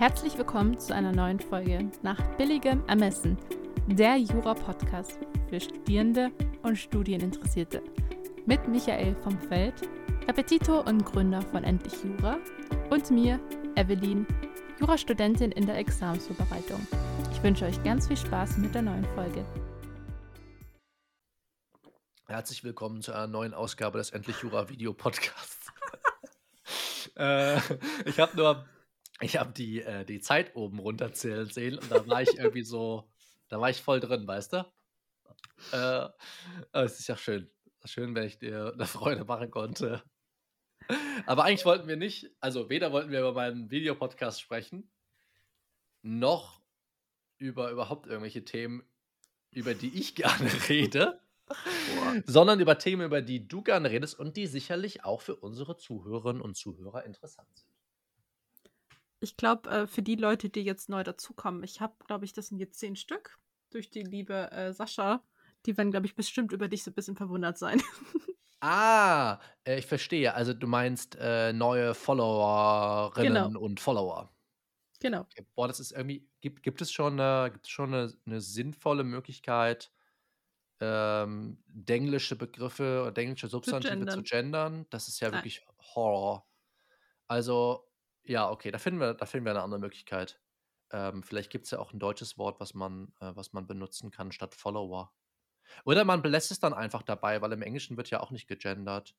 Herzlich 0.00 0.38
willkommen 0.38 0.78
zu 0.78 0.94
einer 0.94 1.12
neuen 1.12 1.38
Folge 1.38 1.90
nach 2.02 2.18
billigem 2.38 2.82
Ermessen, 2.88 3.36
der 3.86 4.16
Jura-Podcast 4.16 5.18
für 5.50 5.60
Studierende 5.60 6.30
und 6.62 6.76
Studieninteressierte. 6.76 7.82
Mit 8.46 8.66
Michael 8.66 9.14
vom 9.16 9.38
Feld, 9.38 9.74
Repetitor 10.26 10.86
und 10.86 11.04
Gründer 11.04 11.42
von 11.42 11.64
Endlich 11.64 12.02
Jura 12.02 12.38
und 12.88 13.10
mir, 13.10 13.38
Evelyn, 13.76 14.26
Jurastudentin 14.78 15.52
in 15.52 15.66
der 15.66 15.76
Examensvorbereitung. 15.76 16.80
Ich 17.32 17.42
wünsche 17.42 17.66
euch 17.66 17.82
ganz 17.82 18.08
viel 18.08 18.16
Spaß 18.16 18.56
mit 18.56 18.74
der 18.74 18.80
neuen 18.80 19.04
Folge. 19.14 19.44
Herzlich 22.26 22.64
willkommen 22.64 23.02
zu 23.02 23.12
einer 23.12 23.26
neuen 23.26 23.52
Ausgabe 23.52 23.98
des 23.98 24.08
Endlich 24.12 24.40
Jura 24.40 24.70
Video 24.70 24.94
Podcasts. 24.94 25.70
äh, 27.16 27.58
ich 28.06 28.18
habe 28.18 28.34
nur 28.34 28.64
ich 29.20 29.36
habe 29.36 29.52
die, 29.52 29.82
äh, 29.82 30.04
die 30.04 30.20
Zeit 30.20 30.56
oben 30.56 30.78
runterzählen 30.78 31.46
sehen 31.46 31.78
und 31.78 31.90
da 31.90 32.06
war 32.06 32.22
ich 32.22 32.36
irgendwie 32.38 32.64
so, 32.64 33.10
da 33.48 33.60
war 33.60 33.70
ich 33.70 33.82
voll 33.82 34.00
drin, 34.00 34.26
weißt 34.26 34.54
du? 34.54 34.72
Äh, 35.72 36.08
es 36.72 37.00
ist 37.00 37.08
ja 37.08 37.16
schön. 37.16 37.50
Schön, 37.84 38.14
wenn 38.14 38.24
ich 38.24 38.38
dir 38.38 38.72
eine 38.74 38.86
Freude 38.86 39.24
machen 39.24 39.50
konnte. 39.50 40.02
Aber 41.26 41.44
eigentlich 41.44 41.66
wollten 41.66 41.86
wir 41.86 41.96
nicht, 41.96 42.30
also 42.40 42.70
weder 42.70 42.92
wollten 42.92 43.10
wir 43.10 43.20
über 43.20 43.34
meinen 43.34 43.70
Videopodcast 43.70 44.40
sprechen, 44.40 44.90
noch 46.02 46.60
über 47.38 47.70
überhaupt 47.70 48.06
irgendwelche 48.06 48.44
Themen, 48.44 48.82
über 49.50 49.74
die 49.74 49.98
ich 49.98 50.14
gerne 50.14 50.50
rede, 50.68 51.20
sondern 52.24 52.60
über 52.60 52.78
Themen, 52.78 53.02
über 53.02 53.20
die 53.22 53.46
du 53.46 53.62
gerne 53.62 53.90
redest 53.90 54.18
und 54.18 54.36
die 54.36 54.46
sicherlich 54.46 55.04
auch 55.04 55.20
für 55.20 55.36
unsere 55.36 55.76
Zuhörerinnen 55.76 56.42
und 56.42 56.56
Zuhörer 56.56 57.04
interessant 57.04 57.48
sind 57.56 57.69
ich 59.20 59.36
glaube, 59.36 59.70
äh, 59.70 59.86
für 59.86 60.02
die 60.02 60.16
Leute, 60.16 60.48
die 60.48 60.62
jetzt 60.62 60.88
neu 60.88 61.04
dazukommen, 61.04 61.62
ich 61.62 61.80
habe, 61.80 61.94
glaube 62.06 62.24
ich, 62.24 62.32
das 62.32 62.48
sind 62.48 62.58
jetzt 62.58 62.78
zehn 62.78 62.96
Stück 62.96 63.38
durch 63.70 63.90
die 63.90 64.02
liebe 64.02 64.50
äh, 64.50 64.72
Sascha. 64.72 65.22
Die 65.66 65.76
werden, 65.76 65.90
glaube 65.90 66.06
ich, 66.06 66.16
bestimmt 66.16 66.52
über 66.52 66.68
dich 66.68 66.82
so 66.82 66.90
ein 66.90 66.94
bisschen 66.94 67.16
verwundert 67.16 67.58
sein. 67.58 67.82
ah, 68.60 69.38
äh, 69.64 69.78
ich 69.78 69.86
verstehe. 69.86 70.34
Also 70.34 70.54
du 70.54 70.66
meinst 70.66 71.16
äh, 71.20 71.52
neue 71.52 71.94
Followerinnen 71.94 73.52
genau. 73.52 73.60
und 73.60 73.78
Follower. 73.78 74.34
Genau. 75.00 75.20
Okay. 75.20 75.46
Boah, 75.54 75.68
das 75.68 75.80
ist 75.80 75.92
irgendwie, 75.92 76.26
gibt, 76.40 76.62
gibt 76.62 76.80
es 76.80 76.90
schon, 76.90 77.20
eine, 77.20 77.50
gibt 77.52 77.66
es 77.66 77.70
schon 77.70 77.92
eine, 77.92 78.12
eine 78.26 78.40
sinnvolle 78.40 79.04
Möglichkeit, 79.04 79.92
ähm, 80.80 81.62
denglische 81.68 82.36
Begriffe 82.36 83.02
oder 83.02 83.12
denglische 83.12 83.48
Substantive 83.48 83.92
zu 83.92 83.98
gendern. 83.98 84.14
zu 84.14 84.22
gendern? 84.22 84.86
Das 84.88 85.08
ist 85.08 85.20
ja 85.20 85.30
wirklich 85.30 85.66
Horror. 85.94 86.46
Also, 87.28 87.89
ja, 88.24 88.50
okay, 88.50 88.70
da 88.70 88.78
finden 88.78 89.00
wir, 89.00 89.14
da 89.14 89.26
finden 89.26 89.46
wir 89.46 89.52
eine 89.52 89.62
andere 89.62 89.80
Möglichkeit. 89.80 90.40
Ähm, 90.92 91.22
vielleicht 91.22 91.50
gibt 91.50 91.66
es 91.66 91.70
ja 91.72 91.78
auch 91.78 91.92
ein 91.92 91.98
deutsches 92.00 92.38
Wort, 92.38 92.60
was 92.60 92.74
man, 92.74 93.12
äh, 93.20 93.32
was 93.34 93.52
man 93.52 93.66
benutzen 93.66 94.10
kann 94.10 94.32
statt 94.32 94.54
Follower. 94.54 95.12
Oder 95.84 96.04
man 96.04 96.22
belässt 96.22 96.50
es 96.50 96.60
dann 96.60 96.74
einfach 96.74 97.02
dabei, 97.02 97.42
weil 97.42 97.52
im 97.52 97.62
Englischen 97.62 97.96
wird 97.96 98.10
ja 98.10 98.20
auch 98.20 98.30
nicht 98.32 98.48
gegendert. 98.48 99.16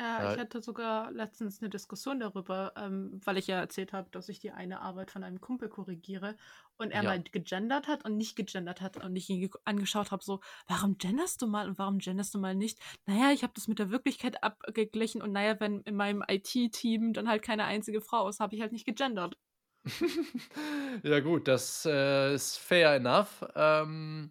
Äh, 0.00 0.32
ich 0.32 0.38
hatte 0.38 0.62
sogar 0.62 1.10
letztens 1.10 1.60
eine 1.60 1.70
Diskussion 1.70 2.20
darüber, 2.20 2.72
ähm, 2.76 3.20
weil 3.24 3.36
ich 3.36 3.48
ja 3.48 3.58
erzählt 3.58 3.92
habe, 3.92 4.08
dass 4.10 4.28
ich 4.28 4.38
die 4.38 4.52
eine 4.52 4.80
Arbeit 4.80 5.10
von 5.10 5.24
einem 5.24 5.40
Kumpel 5.40 5.68
korrigiere 5.68 6.36
und 6.76 6.92
er 6.92 7.02
ja. 7.02 7.10
mal 7.10 7.22
gegendert 7.22 7.88
hat 7.88 8.04
und 8.04 8.16
nicht 8.16 8.36
gegendert 8.36 8.80
hat 8.80 9.02
und 9.02 9.16
ich 9.16 9.28
ihn 9.28 9.50
angeschaut 9.64 10.12
habe, 10.12 10.22
so, 10.22 10.40
warum 10.68 10.98
genderst 10.98 11.42
du 11.42 11.48
mal 11.48 11.68
und 11.68 11.78
warum 11.78 11.98
genderst 11.98 12.32
du 12.32 12.38
mal 12.38 12.54
nicht? 12.54 12.78
Naja, 13.06 13.32
ich 13.32 13.42
habe 13.42 13.52
das 13.56 13.66
mit 13.66 13.80
der 13.80 13.90
Wirklichkeit 13.90 14.42
abgeglichen 14.44 15.20
und 15.20 15.32
naja, 15.32 15.58
wenn 15.58 15.80
in 15.80 15.96
meinem 15.96 16.22
IT-Team 16.26 17.12
dann 17.12 17.28
halt 17.28 17.42
keine 17.42 17.64
einzige 17.64 18.00
Frau 18.00 18.28
ist, 18.28 18.38
habe 18.38 18.54
ich 18.54 18.60
halt 18.60 18.72
nicht 18.72 18.86
gegendert. 18.86 19.36
ja 21.02 21.18
gut, 21.20 21.48
das 21.48 21.84
äh, 21.86 22.34
ist 22.34 22.56
fair 22.58 22.94
enough. 22.94 23.44
Ähm, 23.56 24.30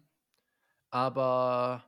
aber 0.90 1.84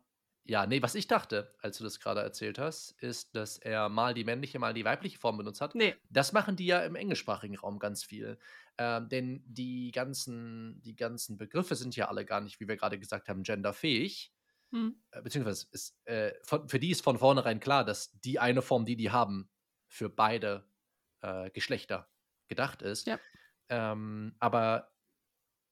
ja, 0.51 0.67
nee, 0.67 0.83
was 0.83 0.97
ich 0.97 1.07
dachte, 1.07 1.55
als 1.63 1.79
du 1.79 1.85
das 1.85 2.01
gerade 2.01 2.23
erzählt 2.23 2.59
hast, 2.59 3.01
ist, 3.01 3.37
dass 3.37 3.57
er 3.57 3.89
mal 3.89 4.15
die 4.15 4.25
männliche, 4.25 4.59
mal 4.59 4.75
die 4.75 4.85
weibliche 4.85 5.17
Form 5.17 5.37
benutzt 5.37 5.61
hat. 5.61 5.77
Nee. 5.77 5.95
Das 6.09 6.33
machen 6.33 6.57
die 6.57 6.67
ja 6.67 6.81
im 6.81 6.97
englischsprachigen 6.97 7.57
Raum 7.57 7.79
ganz 7.79 8.03
viel. 8.03 8.37
Ähm, 8.77 9.09
denn 9.09 9.45
die 9.47 9.93
ganzen, 9.93 10.83
die 10.83 10.97
ganzen 10.97 11.39
Begriffe 11.39 11.77
sind 11.77 11.95
ja 11.95 12.09
alle 12.09 12.25
gar 12.25 12.41
nicht, 12.41 12.59
wie 12.59 12.67
wir 12.67 12.77
gerade 12.77 12.99
gesagt 12.99 13.29
haben, 13.29 13.45
genderfähig. 13.45 14.33
Hm. 14.73 15.01
Äh, 15.13 15.23
beziehungsweise 15.23 15.69
ist, 15.71 15.97
äh, 16.07 16.33
von, 16.43 16.69
für 16.69 16.81
die 16.81 16.91
ist 16.91 17.05
von 17.05 17.19
vornherein 17.19 17.61
klar, 17.61 17.85
dass 17.85 18.11
die 18.19 18.41
eine 18.41 18.61
Form, 18.61 18.85
die 18.85 18.97
die 18.97 19.13
haben, 19.13 19.49
für 19.87 20.09
beide 20.09 20.67
äh, 21.21 21.51
Geschlechter 21.51 22.09
gedacht 22.49 22.83
ist. 22.83 23.07
Ja. 23.07 23.21
Ähm, 23.69 24.35
aber 24.41 24.90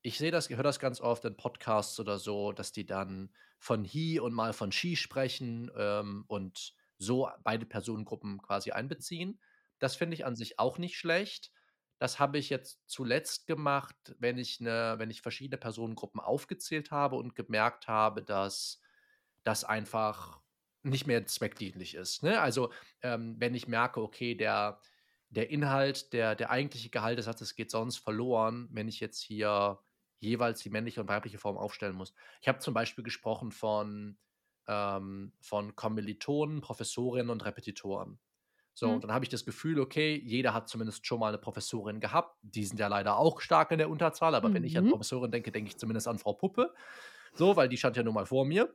ich 0.03 0.19
sehe 0.19 0.31
das, 0.31 0.49
höre 0.49 0.63
das 0.63 0.79
ganz 0.79 1.01
oft 1.01 1.25
in 1.25 1.37
Podcasts 1.37 1.99
oder 1.99 2.19
so, 2.19 2.53
dass 2.53 2.73
die 2.73 2.87
dann 2.87 3.31
von 3.59 3.85
he 3.85 4.21
und 4.21 4.33
mal 4.33 4.53
von 4.53 4.73
she 4.73 4.97
sprechen 4.97 5.71
ähm, 5.77 6.25
und 6.29 6.75
so 6.99 7.29
beide 7.43 7.67
Personengruppen 7.67 8.41
quasi 8.43 8.71
einbeziehen. 8.71 9.41
Das 9.79 9.97
finde 9.97 10.15
ich 10.15 10.25
an 10.25 10.37
sich 10.37 10.59
auch 10.59 10.79
nicht 10.79 10.97
schlecht. 10.97 11.53
Das 11.99 12.21
habe 12.21 12.39
ich 12.39 12.49
jetzt 12.49 12.89
zuletzt 12.89 13.47
gemacht, 13.47 13.97
wenn 14.19 14.39
ich, 14.39 14.61
ne, 14.61 14.95
wenn 14.99 15.11
ich 15.11 15.21
verschiedene 15.21 15.59
Personengruppen 15.59 16.21
aufgezählt 16.21 16.91
habe 16.91 17.17
und 17.17 17.35
gemerkt 17.35 17.89
habe, 17.89 18.23
dass 18.23 18.81
das 19.43 19.65
einfach 19.65 20.41
nicht 20.83 21.07
mehr 21.07 21.27
zweckdienlich 21.27 21.97
ist. 21.97 22.23
Ne? 22.23 22.41
Also, 22.41 22.73
ähm, 23.03 23.37
wenn 23.39 23.55
ich 23.55 23.67
merke, 23.67 24.01
okay, 24.01 24.37
der, 24.37 24.81
der 25.31 25.51
Inhalt, 25.51 26.13
der, 26.13 26.37
der 26.37 26.51
eigentliche 26.51 26.91
Gehalt 26.91 27.19
des 27.19 27.27
Satzes 27.27 27.57
geht 27.57 27.71
sonst 27.71 27.99
verloren, 27.99 28.69
wenn 28.71 28.89
ich 28.89 29.01
jetzt 29.01 29.21
hier 29.21 29.81
jeweils 30.21 30.61
die 30.63 30.71
männliche 30.71 31.01
und 31.01 31.09
weibliche 31.09 31.39
Form 31.39 31.57
aufstellen 31.57 31.95
muss. 31.95 32.15
Ich 32.41 32.49
habe 32.49 32.59
zum 32.59 32.75
Beispiel 32.75 33.05
gesprochen 33.05 33.53
von, 33.53 34.19
ähm, 34.67 35.33
von 35.41 35.77
Kommilitonen, 35.77 36.61
Professorinnen 36.61 37.31
und 37.31 37.45
Repetitoren. 37.45 38.19
So, 38.75 38.87
mhm. 38.89 38.95
und 38.95 39.05
dann 39.05 39.13
habe 39.13 39.25
ich 39.25 39.29
das 39.29 39.45
Gefühl, 39.45 39.81
okay, 39.81 40.21
jeder 40.25 40.55
hat 40.55 40.69
zumindest 40.69 41.07
schon 41.07 41.19
mal 41.19 41.29
eine 41.29 41.39
Professorin 41.39 41.99
gehabt. 41.99 42.37
Die 42.43 42.65
sind 42.65 42.79
ja 42.79 42.87
leider 42.87 43.17
auch 43.17 43.41
stark 43.41 43.73
in 43.73 43.79
der 43.79 43.91
Unterzahl, 43.91 44.35
aber 44.35 44.49
mhm. 44.49 44.55
wenn 44.55 44.65
ich 44.65 44.79
an 44.79 44.85
mhm. 44.85 44.91
Professorin 44.91 45.31
denke, 45.31 45.51
denke 45.51 45.71
ich 45.71 45.79
zumindest 45.79 46.07
an 46.07 46.19
Frau 46.19 46.33
Puppe. 46.33 46.73
So, 47.35 47.57
weil 47.57 47.69
die 47.69 47.77
stand 47.77 47.97
ja 47.97 48.03
nun 48.03 48.15
mal 48.15 48.27
vor 48.27 48.45
mir. 48.45 48.73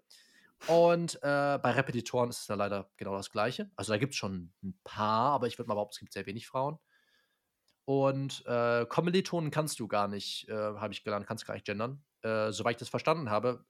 Und 0.68 1.16
äh, 1.16 1.58
bei 1.58 1.72
Repetitoren 1.72 2.30
ist 2.30 2.42
es 2.42 2.48
ja 2.48 2.56
leider 2.56 2.90
genau 2.98 3.16
das 3.16 3.32
Gleiche. 3.32 3.70
Also 3.76 3.92
da 3.92 3.98
gibt 3.98 4.14
es 4.14 4.18
schon 4.18 4.54
ein 4.64 4.78
paar, 4.84 5.32
aber 5.32 5.48
ich 5.48 5.58
würde 5.58 5.68
mal 5.68 5.76
behaupten, 5.76 5.96
es 5.96 6.00
gibt 6.00 6.14
sehr 6.14 6.26
wenig 6.26 6.48
Frauen. 6.48 6.80
Und 7.86 8.46
äh, 8.46 8.86
Kommilitonen 8.86 9.52
kannst 9.52 9.80
du 9.80 9.88
gar 9.88 10.08
nicht, 10.08 10.48
äh, 10.50 10.54
habe 10.54 10.94
ich 10.94 11.04
gelernt, 11.04 11.28
kannst 11.28 11.46
gar 11.46 11.54
nicht 11.54 11.66
gendern. 11.66 12.02
Äh, 12.22 12.52
soweit 12.52 12.76
ich 12.76 12.80
das 12.80 12.90
verstanden 12.90 13.30
habe, 13.30 13.66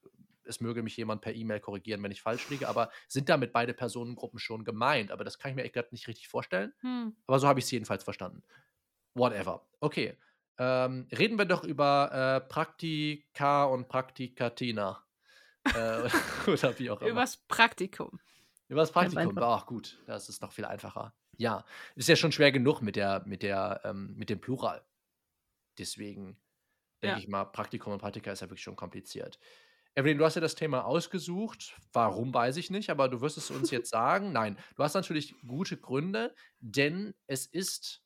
es 0.46 0.62
möge 0.62 0.84
mich 0.84 0.97
jemand 0.97 1.22
per 1.22 1.34
E-Mail 1.34 1.59
korrigieren, 1.59 2.03
wenn 2.03 2.12
ich 2.12 2.22
falsch 2.22 2.50
liege, 2.50 2.68
aber 2.68 2.91
sind 3.07 3.29
damit 3.29 3.53
beide 3.53 3.73
Personengruppen 3.73 4.40
schon 4.40 4.63
gemeint? 4.63 5.12
Aber 5.12 5.23
das 5.23 5.40
kann 5.40 5.52
ich 5.52 5.56
mir 5.56 5.63
echt 5.63 5.91
nicht 5.91 6.07
richtig 6.07 6.28
vorstellen. 6.28 6.73
Hm. 6.81 7.16
Aber 7.28 7.40
so 7.40 7.47
habe 7.47 7.59
ich 7.59 7.66
es 7.66 7.72
jedenfalls 7.72 8.03
verstanden. 8.03 8.44
Whatever. 9.16 9.66
Okay. 9.79 10.18
Ähm, 10.57 11.07
reden 11.18 11.38
wir 11.38 11.46
doch 11.46 11.63
über 11.63 12.41
äh, 12.44 12.47
Praktika 12.47 13.66
und 13.66 13.88
Praktikatina. 13.88 15.03
äh, 15.73 16.09
oder 16.47 16.79
wie 16.79 16.90
auch 16.90 17.02
immer. 17.02 17.09
Übers 17.09 17.38
Praktikum. 17.38 18.19
Übers 18.68 18.91
Praktikum. 18.91 19.38
Ach 19.40 19.66
gut, 19.66 20.00
das 20.06 20.29
ist 20.29 20.41
noch 20.41 20.52
viel 20.52 20.66
einfacher. 20.66 21.13
Ja, 21.44 21.66
ist 21.96 22.08
ja 22.08 22.16
schon 22.16 22.31
schwer 22.31 22.54
genug 22.54 22.81
mit 22.81 22.96
der, 22.96 23.22
mit 23.26 23.44
der, 23.44 23.81
ähm, 23.84 24.14
mit 24.16 24.30
dem 24.30 24.40
Plural. 24.40 24.81
Deswegen 25.78 26.38
denke 27.02 27.18
ja. 27.18 27.18
ich 27.18 27.28
mal, 27.28 27.44
Praktikum 27.44 27.92
und 27.92 28.00
Praktika 28.00 28.31
ist 28.31 28.40
ja 28.40 28.50
wirklich 28.50 28.64
schon 28.64 28.78
kompliziert. 28.78 29.40
Evelyn, 29.94 30.18
du 30.18 30.24
hast 30.24 30.36
ja 30.36 30.42
das 30.42 30.56
Thema 30.56 30.86
ausgesucht. 30.86 31.76
Warum 31.92 32.34
weiß 32.34 32.56
ich 32.56 32.70
nicht, 32.70 32.90
aber 32.90 33.09
du 33.09 33.20
wirst 33.20 33.38
es 33.38 33.52
uns 33.52 33.72
jetzt 33.72 33.90
sagen. 33.92 34.32
Nein, 34.32 34.58
du 34.78 34.84
hast 34.84 34.94
natürlich 34.94 35.36
gute 35.46 35.76
Gründe, 35.76 36.34
denn 36.62 37.14
es 37.28 37.46
ist 37.46 38.02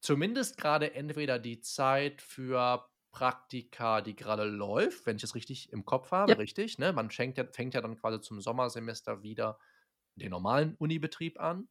zumindest 0.00 0.56
gerade 0.56 0.94
entweder 0.94 1.38
die 1.38 1.60
Zeit 1.60 2.20
für 2.20 2.90
Praktika, 3.12 4.00
die 4.00 4.16
gerade 4.16 4.44
läuft, 4.46 5.06
wenn 5.06 5.16
ich 5.16 5.22
es 5.22 5.36
richtig 5.36 5.72
im 5.72 5.84
Kopf 5.84 6.10
habe, 6.10 6.32
ja. 6.32 6.38
richtig. 6.38 6.78
Ne? 6.78 6.92
Man 6.92 7.08
fängt 7.12 7.38
ja, 7.38 7.46
fängt 7.46 7.74
ja 7.74 7.82
dann 7.82 7.96
quasi 7.96 8.20
zum 8.20 8.40
Sommersemester 8.40 9.22
wieder 9.22 9.60
den 10.16 10.30
normalen 10.30 10.74
Unibetrieb 10.74 11.38
an. 11.38 11.68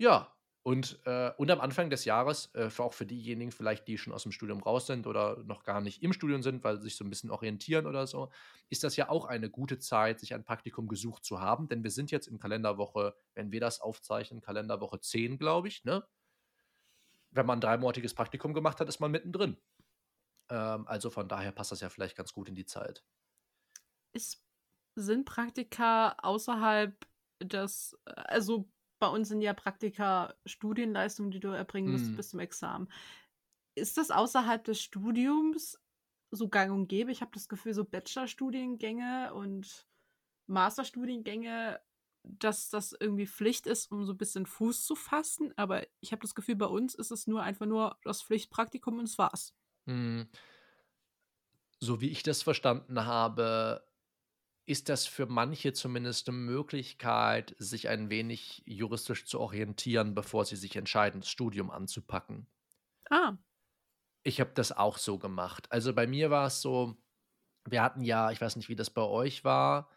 Ja, 0.00 0.34
und, 0.62 0.98
äh, 1.04 1.30
und 1.36 1.50
am 1.50 1.60
Anfang 1.60 1.90
des 1.90 2.06
Jahres, 2.06 2.54
äh, 2.54 2.70
für 2.70 2.84
auch 2.84 2.94
für 2.94 3.04
diejenigen 3.04 3.52
vielleicht, 3.52 3.86
die 3.86 3.98
schon 3.98 4.14
aus 4.14 4.22
dem 4.22 4.32
Studium 4.32 4.62
raus 4.62 4.86
sind 4.86 5.06
oder 5.06 5.36
noch 5.44 5.62
gar 5.62 5.82
nicht 5.82 6.02
im 6.02 6.14
Studium 6.14 6.42
sind, 6.42 6.64
weil 6.64 6.78
sie 6.78 6.84
sich 6.84 6.96
so 6.96 7.04
ein 7.04 7.10
bisschen 7.10 7.30
orientieren 7.30 7.86
oder 7.86 8.06
so, 8.06 8.30
ist 8.70 8.82
das 8.82 8.96
ja 8.96 9.10
auch 9.10 9.26
eine 9.26 9.50
gute 9.50 9.78
Zeit, 9.78 10.18
sich 10.18 10.32
ein 10.32 10.42
Praktikum 10.42 10.88
gesucht 10.88 11.22
zu 11.22 11.40
haben. 11.40 11.68
Denn 11.68 11.84
wir 11.84 11.90
sind 11.90 12.10
jetzt 12.10 12.28
in 12.28 12.38
Kalenderwoche, 12.38 13.14
wenn 13.34 13.52
wir 13.52 13.60
das 13.60 13.82
aufzeichnen, 13.82 14.40
Kalenderwoche 14.40 15.00
10, 15.00 15.36
glaube 15.36 15.68
ich, 15.68 15.84
ne? 15.84 16.06
Wenn 17.30 17.44
man 17.44 17.58
ein 17.58 17.60
dreimonatiges 17.60 18.14
Praktikum 18.14 18.54
gemacht 18.54 18.80
hat, 18.80 18.88
ist 18.88 19.00
man 19.00 19.10
mittendrin. 19.10 19.58
Ähm, 20.48 20.88
also 20.88 21.10
von 21.10 21.28
daher 21.28 21.52
passt 21.52 21.72
das 21.72 21.80
ja 21.80 21.90
vielleicht 21.90 22.16
ganz 22.16 22.32
gut 22.32 22.48
in 22.48 22.54
die 22.54 22.64
Zeit. 22.66 23.04
Ist, 24.14 24.42
sind 24.94 25.26
Praktika 25.26 26.16
außerhalb 26.22 27.06
des, 27.42 27.98
äh, 28.06 28.12
also 28.12 28.70
bei 29.00 29.08
uns 29.08 29.28
sind 29.28 29.40
ja 29.40 29.52
Praktika 29.54 30.34
Studienleistungen, 30.46 31.32
die 31.32 31.40
du 31.40 31.48
erbringen 31.48 31.90
musst 31.90 32.06
mhm. 32.06 32.16
bis 32.16 32.30
zum 32.30 32.38
Examen. 32.38 32.88
ist 33.74 33.96
das 33.96 34.10
außerhalb 34.10 34.62
des 34.62 34.80
Studiums 34.80 35.80
so 36.30 36.48
gang 36.48 36.72
und 36.72 36.86
gäbe? 36.86 37.10
Ich 37.10 37.22
habe 37.22 37.32
das 37.34 37.48
Gefühl, 37.48 37.74
so 37.74 37.84
Bachelorstudiengänge 37.84 39.34
und 39.34 39.86
Masterstudiengänge, 40.46 41.80
dass 42.22 42.68
das 42.68 42.94
irgendwie 42.98 43.26
Pflicht 43.26 43.66
ist, 43.66 43.90
um 43.90 44.04
so 44.04 44.12
ein 44.12 44.18
bisschen 44.18 44.46
Fuß 44.46 44.84
zu 44.84 44.94
fassen. 44.94 45.52
Aber 45.56 45.86
ich 46.00 46.12
habe 46.12 46.22
das 46.22 46.34
Gefühl, 46.34 46.56
bei 46.56 46.66
uns 46.66 46.94
ist 46.94 47.10
es 47.10 47.26
nur 47.26 47.42
einfach 47.42 47.66
nur 47.66 47.96
das 48.04 48.22
Pflichtpraktikum 48.22 48.98
und 48.98 49.04
es 49.04 49.18
war's. 49.18 49.54
Hm. 49.86 50.28
So 51.80 52.02
wie 52.02 52.10
ich 52.10 52.22
das 52.22 52.42
verstanden 52.42 53.06
habe, 53.06 53.82
ist 54.70 54.88
das 54.88 55.04
für 55.04 55.26
manche 55.26 55.72
zumindest 55.72 56.28
eine 56.28 56.38
Möglichkeit, 56.38 57.56
sich 57.58 57.88
ein 57.88 58.08
wenig 58.08 58.62
juristisch 58.66 59.26
zu 59.26 59.40
orientieren, 59.40 60.14
bevor 60.14 60.44
sie 60.44 60.54
sich 60.54 60.76
entscheiden, 60.76 61.22
das 61.22 61.28
Studium 61.28 61.72
anzupacken. 61.72 62.46
Ah. 63.10 63.32
Ich 64.22 64.40
habe 64.40 64.52
das 64.54 64.70
auch 64.70 64.96
so 64.96 65.18
gemacht. 65.18 65.66
Also 65.72 65.92
bei 65.92 66.06
mir 66.06 66.30
war 66.30 66.46
es 66.46 66.62
so, 66.62 66.96
wir 67.68 67.82
hatten 67.82 68.02
ja, 68.02 68.30
ich 68.30 68.40
weiß 68.40 68.54
nicht, 68.54 68.68
wie 68.68 68.76
das 68.76 68.90
bei 68.90 69.02
euch 69.02 69.42
war, 69.42 69.90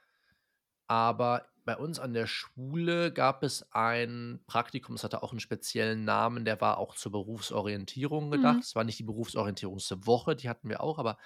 aber 0.87 1.45
bei 1.65 1.77
uns 1.77 1.99
an 1.99 2.15
der 2.15 2.25
Schule 2.25 3.13
gab 3.13 3.43
es 3.43 3.71
ein 3.73 4.43
Praktikum, 4.47 4.95
das 4.95 5.03
hatte 5.03 5.21
auch 5.21 5.33
einen 5.33 5.39
speziellen 5.39 6.03
Namen, 6.03 6.45
der 6.45 6.59
war 6.61 6.79
auch 6.79 6.95
zur 6.95 7.11
Berufsorientierung 7.11 8.31
gedacht. 8.31 8.55
Mhm. 8.55 8.61
Es 8.61 8.75
war 8.75 8.85
nicht 8.85 8.97
die 8.97 9.03
Berufsorientierungswoche, 9.03 10.35
die 10.35 10.49
hatten 10.49 10.67
wir 10.67 10.81
auch, 10.81 10.97
aber 10.97 11.19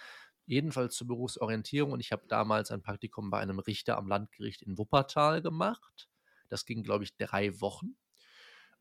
jedenfalls 0.48 0.96
zur 0.96 1.08
Berufsorientierung. 1.08 1.92
Und 1.92 2.00
ich 2.00 2.12
habe 2.12 2.26
damals 2.28 2.72
ein 2.72 2.82
Praktikum 2.82 3.30
bei 3.30 3.40
einem 3.40 3.60
Richter 3.60 3.98
am 3.98 4.08
Landgericht 4.08 4.64
in 4.64 4.78
Wuppertal 4.78 5.42
gemacht. 5.42 6.10
Das 6.50 6.66
ging, 6.66 6.82
glaube 6.82 7.04
ich, 7.04 7.16
drei 7.18 7.62
Wochen. 7.62 7.98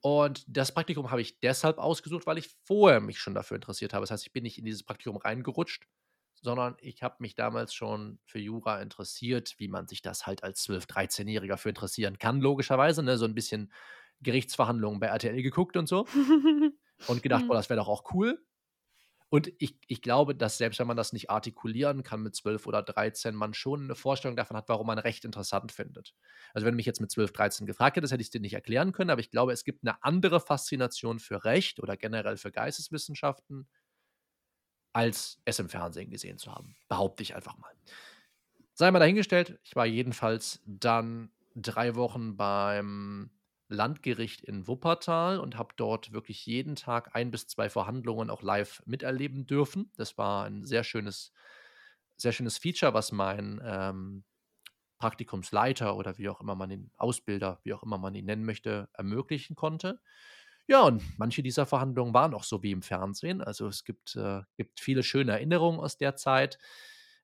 Und 0.00 0.44
das 0.48 0.72
Praktikum 0.72 1.10
habe 1.10 1.20
ich 1.20 1.40
deshalb 1.40 1.78
ausgesucht, 1.78 2.26
weil 2.26 2.38
ich 2.38 2.48
vorher 2.64 3.00
mich 3.00 3.18
schon 3.18 3.34
dafür 3.34 3.56
interessiert 3.56 3.92
habe. 3.92 4.04
Das 4.04 4.10
heißt, 4.12 4.26
ich 4.26 4.32
bin 4.32 4.44
nicht 4.44 4.58
in 4.58 4.64
dieses 4.64 4.84
Praktikum 4.84 5.16
reingerutscht, 5.16 5.86
sondern 6.42 6.76
ich 6.78 7.02
habe 7.02 7.16
mich 7.18 7.34
damals 7.34 7.74
schon 7.74 8.20
für 8.24 8.38
Jura 8.38 8.80
interessiert, 8.80 9.54
wie 9.58 9.68
man 9.68 9.88
sich 9.88 10.02
das 10.02 10.26
halt 10.26 10.44
als 10.44 10.64
12-, 10.68 10.86
13-Jähriger 10.88 11.56
für 11.56 11.70
interessieren 11.70 12.18
kann, 12.18 12.40
logischerweise. 12.40 13.02
Ne? 13.02 13.18
So 13.18 13.24
ein 13.24 13.34
bisschen 13.34 13.72
Gerichtsverhandlungen 14.20 15.00
bei 15.00 15.08
RTL 15.08 15.42
geguckt 15.42 15.76
und 15.76 15.88
so. 15.88 16.06
und 17.08 17.22
gedacht, 17.22 17.46
boah, 17.48 17.54
das 17.54 17.68
wäre 17.68 17.80
doch 17.80 17.88
auch 17.88 18.14
cool. 18.14 18.45
Und 19.28 19.50
ich, 19.58 19.76
ich 19.88 20.02
glaube, 20.02 20.36
dass 20.36 20.56
selbst 20.56 20.78
wenn 20.78 20.86
man 20.86 20.96
das 20.96 21.12
nicht 21.12 21.30
artikulieren 21.30 22.04
kann 22.04 22.22
mit 22.22 22.36
12 22.36 22.66
oder 22.66 22.82
13, 22.82 23.34
man 23.34 23.54
schon 23.54 23.84
eine 23.84 23.96
Vorstellung 23.96 24.36
davon 24.36 24.56
hat, 24.56 24.68
warum 24.68 24.86
man 24.86 24.98
Recht 24.98 25.24
interessant 25.24 25.72
findet. 25.72 26.14
Also 26.54 26.64
wenn 26.64 26.72
du 26.72 26.76
mich 26.76 26.86
jetzt 26.86 27.00
mit 27.00 27.10
12, 27.10 27.32
13 27.32 27.66
gefragt 27.66 27.96
hättest, 27.96 28.12
hätte 28.12 28.20
ich 28.20 28.28
es 28.28 28.30
dir 28.30 28.40
nicht 28.40 28.54
erklären 28.54 28.92
können, 28.92 29.10
aber 29.10 29.20
ich 29.20 29.30
glaube, 29.30 29.52
es 29.52 29.64
gibt 29.64 29.82
eine 29.82 30.02
andere 30.04 30.40
Faszination 30.40 31.18
für 31.18 31.44
Recht 31.44 31.80
oder 31.80 31.96
generell 31.96 32.36
für 32.36 32.52
Geisteswissenschaften, 32.52 33.66
als 34.92 35.40
es 35.44 35.58
im 35.58 35.68
Fernsehen 35.68 36.10
gesehen 36.10 36.38
zu 36.38 36.52
haben. 36.52 36.76
Behaupte 36.88 37.22
ich 37.24 37.34
einfach 37.34 37.58
mal. 37.58 37.72
Sei 38.74 38.90
mal 38.90 39.00
dahingestellt, 39.00 39.58
ich 39.64 39.74
war 39.74 39.86
jedenfalls 39.86 40.62
dann 40.66 41.32
drei 41.56 41.96
Wochen 41.96 42.36
beim 42.36 43.30
Landgericht 43.68 44.42
in 44.42 44.66
Wuppertal 44.68 45.40
und 45.40 45.56
habe 45.58 45.74
dort 45.76 46.12
wirklich 46.12 46.46
jeden 46.46 46.76
Tag 46.76 47.14
ein 47.14 47.30
bis 47.30 47.48
zwei 47.48 47.68
Verhandlungen 47.70 48.30
auch 48.30 48.42
live 48.42 48.82
miterleben 48.86 49.46
dürfen. 49.46 49.90
Das 49.96 50.18
war 50.18 50.44
ein 50.44 50.64
sehr 50.64 50.84
schönes, 50.84 51.32
sehr 52.16 52.32
schönes 52.32 52.58
Feature, 52.58 52.94
was 52.94 53.12
mein 53.12 53.60
ähm, 53.64 54.24
Praktikumsleiter 54.98 55.96
oder 55.96 56.18
wie 56.18 56.28
auch 56.28 56.40
immer 56.40 56.54
man 56.54 56.70
ihn, 56.70 56.90
Ausbilder, 56.96 57.60
wie 57.64 57.74
auch 57.74 57.82
immer 57.82 57.98
man 57.98 58.14
ihn 58.14 58.26
nennen 58.26 58.44
möchte, 58.44 58.88
ermöglichen 58.94 59.56
konnte. 59.56 60.00
Ja, 60.68 60.82
und 60.82 61.02
manche 61.18 61.42
dieser 61.42 61.66
Verhandlungen 61.66 62.14
waren 62.14 62.34
auch 62.34 62.44
so 62.44 62.62
wie 62.62 62.72
im 62.72 62.82
Fernsehen. 62.82 63.40
Also 63.42 63.68
es 63.68 63.84
gibt, 63.84 64.16
äh, 64.16 64.42
gibt 64.56 64.80
viele 64.80 65.02
schöne 65.02 65.32
Erinnerungen 65.32 65.80
aus 65.80 65.96
der 65.98 66.16
Zeit. 66.16 66.58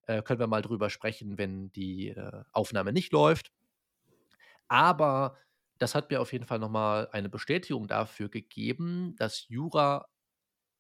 Äh, 0.06 0.22
können 0.22 0.40
wir 0.40 0.46
mal 0.46 0.62
drüber 0.62 0.90
sprechen, 0.90 1.38
wenn 1.38 1.72
die 1.72 2.10
äh, 2.10 2.44
Aufnahme 2.52 2.92
nicht 2.92 3.12
läuft. 3.12 3.52
Aber 4.68 5.36
das 5.82 5.94
hat 5.94 6.10
mir 6.10 6.20
auf 6.20 6.32
jeden 6.32 6.46
Fall 6.46 6.58
nochmal 6.58 7.08
eine 7.12 7.28
Bestätigung 7.28 7.88
dafür 7.88 8.28
gegeben, 8.28 9.16
dass 9.16 9.48
Jura 9.48 10.08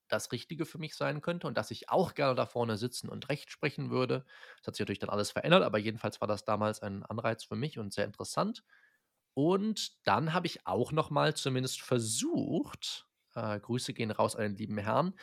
das 0.08 0.32
Richtige 0.32 0.66
für 0.66 0.78
mich 0.78 0.94
sein 0.96 1.22
könnte 1.22 1.46
und 1.46 1.56
dass 1.56 1.70
ich 1.70 1.88
auch 1.90 2.14
gerne 2.14 2.34
da 2.34 2.46
vorne 2.46 2.76
sitzen 2.76 3.08
und 3.08 3.28
Recht 3.30 3.50
sprechen 3.50 3.90
würde. 3.90 4.24
Das 4.58 4.68
hat 4.68 4.76
sich 4.76 4.80
natürlich 4.84 4.98
dann 5.00 5.10
alles 5.10 5.30
verändert, 5.30 5.62
aber 5.62 5.78
jedenfalls 5.78 6.20
war 6.20 6.28
das 6.28 6.44
damals 6.44 6.82
ein 6.82 7.02
Anreiz 7.04 7.44
für 7.44 7.56
mich 7.56 7.78
und 7.78 7.92
sehr 7.94 8.04
interessant. 8.04 8.62
Und 9.34 10.06
dann 10.06 10.34
habe 10.34 10.46
ich 10.46 10.66
auch 10.66 10.92
nochmal 10.92 11.34
zumindest 11.34 11.80
versucht, 11.82 13.06
äh, 13.34 13.58
Grüße 13.60 13.94
gehen 13.94 14.10
raus 14.10 14.36
an 14.36 14.42
den 14.42 14.56
lieben 14.56 14.78
Herrn, 14.78 15.14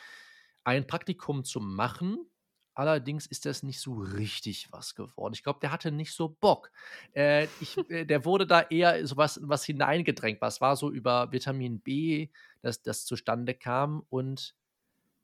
ein 0.64 0.86
Praktikum 0.86 1.44
zu 1.44 1.60
machen, 1.60 2.30
Allerdings 2.74 3.26
ist 3.26 3.46
das 3.46 3.62
nicht 3.62 3.80
so 3.80 3.94
richtig 3.94 4.70
was 4.72 4.94
geworden. 4.94 5.34
Ich 5.34 5.42
glaube, 5.42 5.60
der 5.60 5.72
hatte 5.72 5.90
nicht 5.90 6.14
so 6.14 6.28
Bock. 6.28 6.70
Äh, 7.14 7.46
ich, 7.60 7.76
äh, 7.90 8.04
der 8.04 8.24
wurde 8.24 8.46
da 8.46 8.62
eher 8.62 9.06
so 9.06 9.16
was, 9.16 9.40
was 9.42 9.64
hineingedrängt. 9.64 10.40
Was 10.40 10.60
war 10.60 10.76
so 10.76 10.90
über 10.90 11.32
Vitamin 11.32 11.80
B, 11.80 12.28
dass 12.62 12.82
das 12.82 13.04
zustande 13.04 13.54
kam. 13.54 14.04
Und 14.08 14.54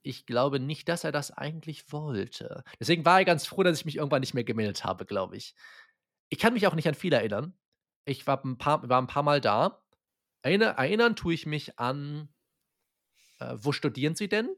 ich 0.03 0.27
glaube 0.27 0.61
nicht, 0.61 0.89
dass 0.89 1.05
er 1.05 1.13
das 1.13 1.31
eigentlich 1.31 1.93
wollte. 1.93 2.65
Deswegen 2.81 3.05
war 3.05 3.19
er 3.19 3.25
ganz 3.25 3.47
froh, 3.47 3.63
dass 3.63 3.79
ich 3.79 3.85
mich 3.85 3.97
irgendwann 3.97 4.21
nicht 4.21 4.35
mehr 4.35 4.45
gemeldet 4.45 4.85
habe, 4.85 5.07
glaube 5.07 5.37
ich. 5.37 5.55
Ich 6.29 6.39
kann 6.39 6.55
mich 6.55 6.67
auch 6.67 6.75
nicht 6.75 6.89
an 6.89 6.95
viel 6.95 7.13
erinnern. 7.13 7.57
Ich 8.05 8.27
war 8.27 8.45
ein 8.45 8.59
paar, 8.59 8.89
war 8.89 9.01
ein 9.01 9.09
paar 9.09 9.23
Mal 9.23 9.41
da. 9.41 9.83
Erinner, 10.43 10.67
erinnern 10.67 11.17
tue 11.17 11.35
ich 11.35 11.47
mich 11.47 11.79
an, 11.79 12.29
äh, 13.41 13.55
wo 13.57 13.73
studieren 13.73 14.15
Sie 14.15 14.29
denn? 14.29 14.49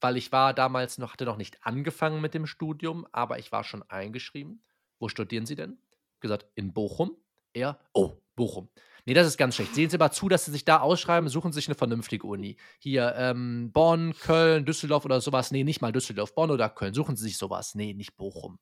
Weil 0.00 0.16
ich 0.16 0.32
war 0.32 0.54
damals 0.54 0.98
noch, 0.98 1.12
hatte 1.12 1.24
noch 1.24 1.36
nicht 1.36 1.64
angefangen 1.64 2.20
mit 2.20 2.34
dem 2.34 2.46
Studium, 2.46 3.06
aber 3.12 3.38
ich 3.38 3.52
war 3.52 3.64
schon 3.64 3.82
eingeschrieben. 3.84 4.62
Wo 4.98 5.08
studieren 5.08 5.46
Sie 5.46 5.56
denn? 5.56 5.78
Gesagt, 6.20 6.46
in 6.54 6.72
Bochum. 6.72 7.16
Er, 7.52 7.78
oh, 7.92 8.12
Bochum. 8.34 8.68
Nee, 9.06 9.14
das 9.14 9.26
ist 9.26 9.36
ganz 9.36 9.54
schlecht. 9.54 9.74
Sehen 9.74 9.88
Sie 9.88 9.98
mal 9.98 10.10
zu, 10.10 10.28
dass 10.28 10.44
Sie 10.44 10.50
sich 10.50 10.64
da 10.64 10.80
ausschreiben, 10.80 11.28
suchen 11.28 11.52
Sie 11.52 11.60
sich 11.60 11.68
eine 11.68 11.76
vernünftige 11.76 12.26
Uni. 12.26 12.56
Hier, 12.78 13.14
ähm, 13.16 13.70
Bonn, 13.72 14.14
Köln, 14.14 14.64
Düsseldorf 14.64 15.04
oder 15.04 15.20
sowas. 15.20 15.52
Nee, 15.52 15.64
nicht 15.64 15.80
mal 15.80 15.92
Düsseldorf, 15.92 16.34
Bonn 16.34 16.50
oder 16.50 16.68
Köln. 16.68 16.92
Suchen 16.92 17.16
Sie 17.16 17.24
sich 17.24 17.38
sowas. 17.38 17.74
Nee, 17.76 17.94
nicht 17.94 18.16
Bochum. 18.16 18.58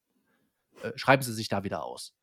Äh, 0.83 0.93
schreiben 0.97 1.23
Sie 1.23 1.33
sich 1.33 1.49
da 1.49 1.65
wieder 1.65 1.83
aus. 1.83 2.15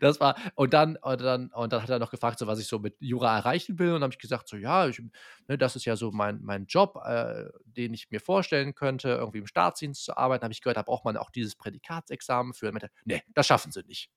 Das 0.00 0.20
war, 0.20 0.36
und 0.56 0.72
dann, 0.72 0.96
und 0.96 1.20
dann, 1.20 1.52
und 1.52 1.72
dann 1.72 1.82
hat 1.82 1.90
er 1.90 1.98
noch 1.98 2.10
gefragt, 2.10 2.38
so 2.38 2.46
was 2.46 2.58
ich 2.58 2.66
so 2.66 2.78
mit 2.78 2.96
Jura 3.00 3.36
erreichen 3.38 3.78
will. 3.78 3.92
Und 3.92 4.02
habe 4.02 4.12
ich 4.12 4.18
gesagt, 4.18 4.48
so 4.48 4.56
ja, 4.56 4.88
ich, 4.88 5.00
ne, 5.46 5.56
das 5.56 5.76
ist 5.76 5.84
ja 5.84 5.96
so 5.96 6.10
mein, 6.10 6.40
mein 6.42 6.66
Job, 6.66 7.00
äh, 7.04 7.44
den 7.64 7.94
ich 7.94 8.10
mir 8.10 8.20
vorstellen 8.20 8.74
könnte, 8.74 9.10
irgendwie 9.10 9.38
im 9.38 9.46
Staatsdienst 9.46 10.04
zu 10.04 10.16
arbeiten. 10.16 10.42
Habe 10.42 10.52
ich 10.52 10.60
gehört, 10.60 10.76
da 10.76 10.82
braucht 10.82 11.04
man 11.04 11.16
auch 11.16 11.30
dieses 11.30 11.54
Prädikatsexamen 11.54 12.52
für. 12.52 12.70
Und 12.70 12.84
nee, 13.04 13.22
das 13.34 13.46
schaffen 13.46 13.72
sie 13.72 13.84
nicht. 13.84 14.10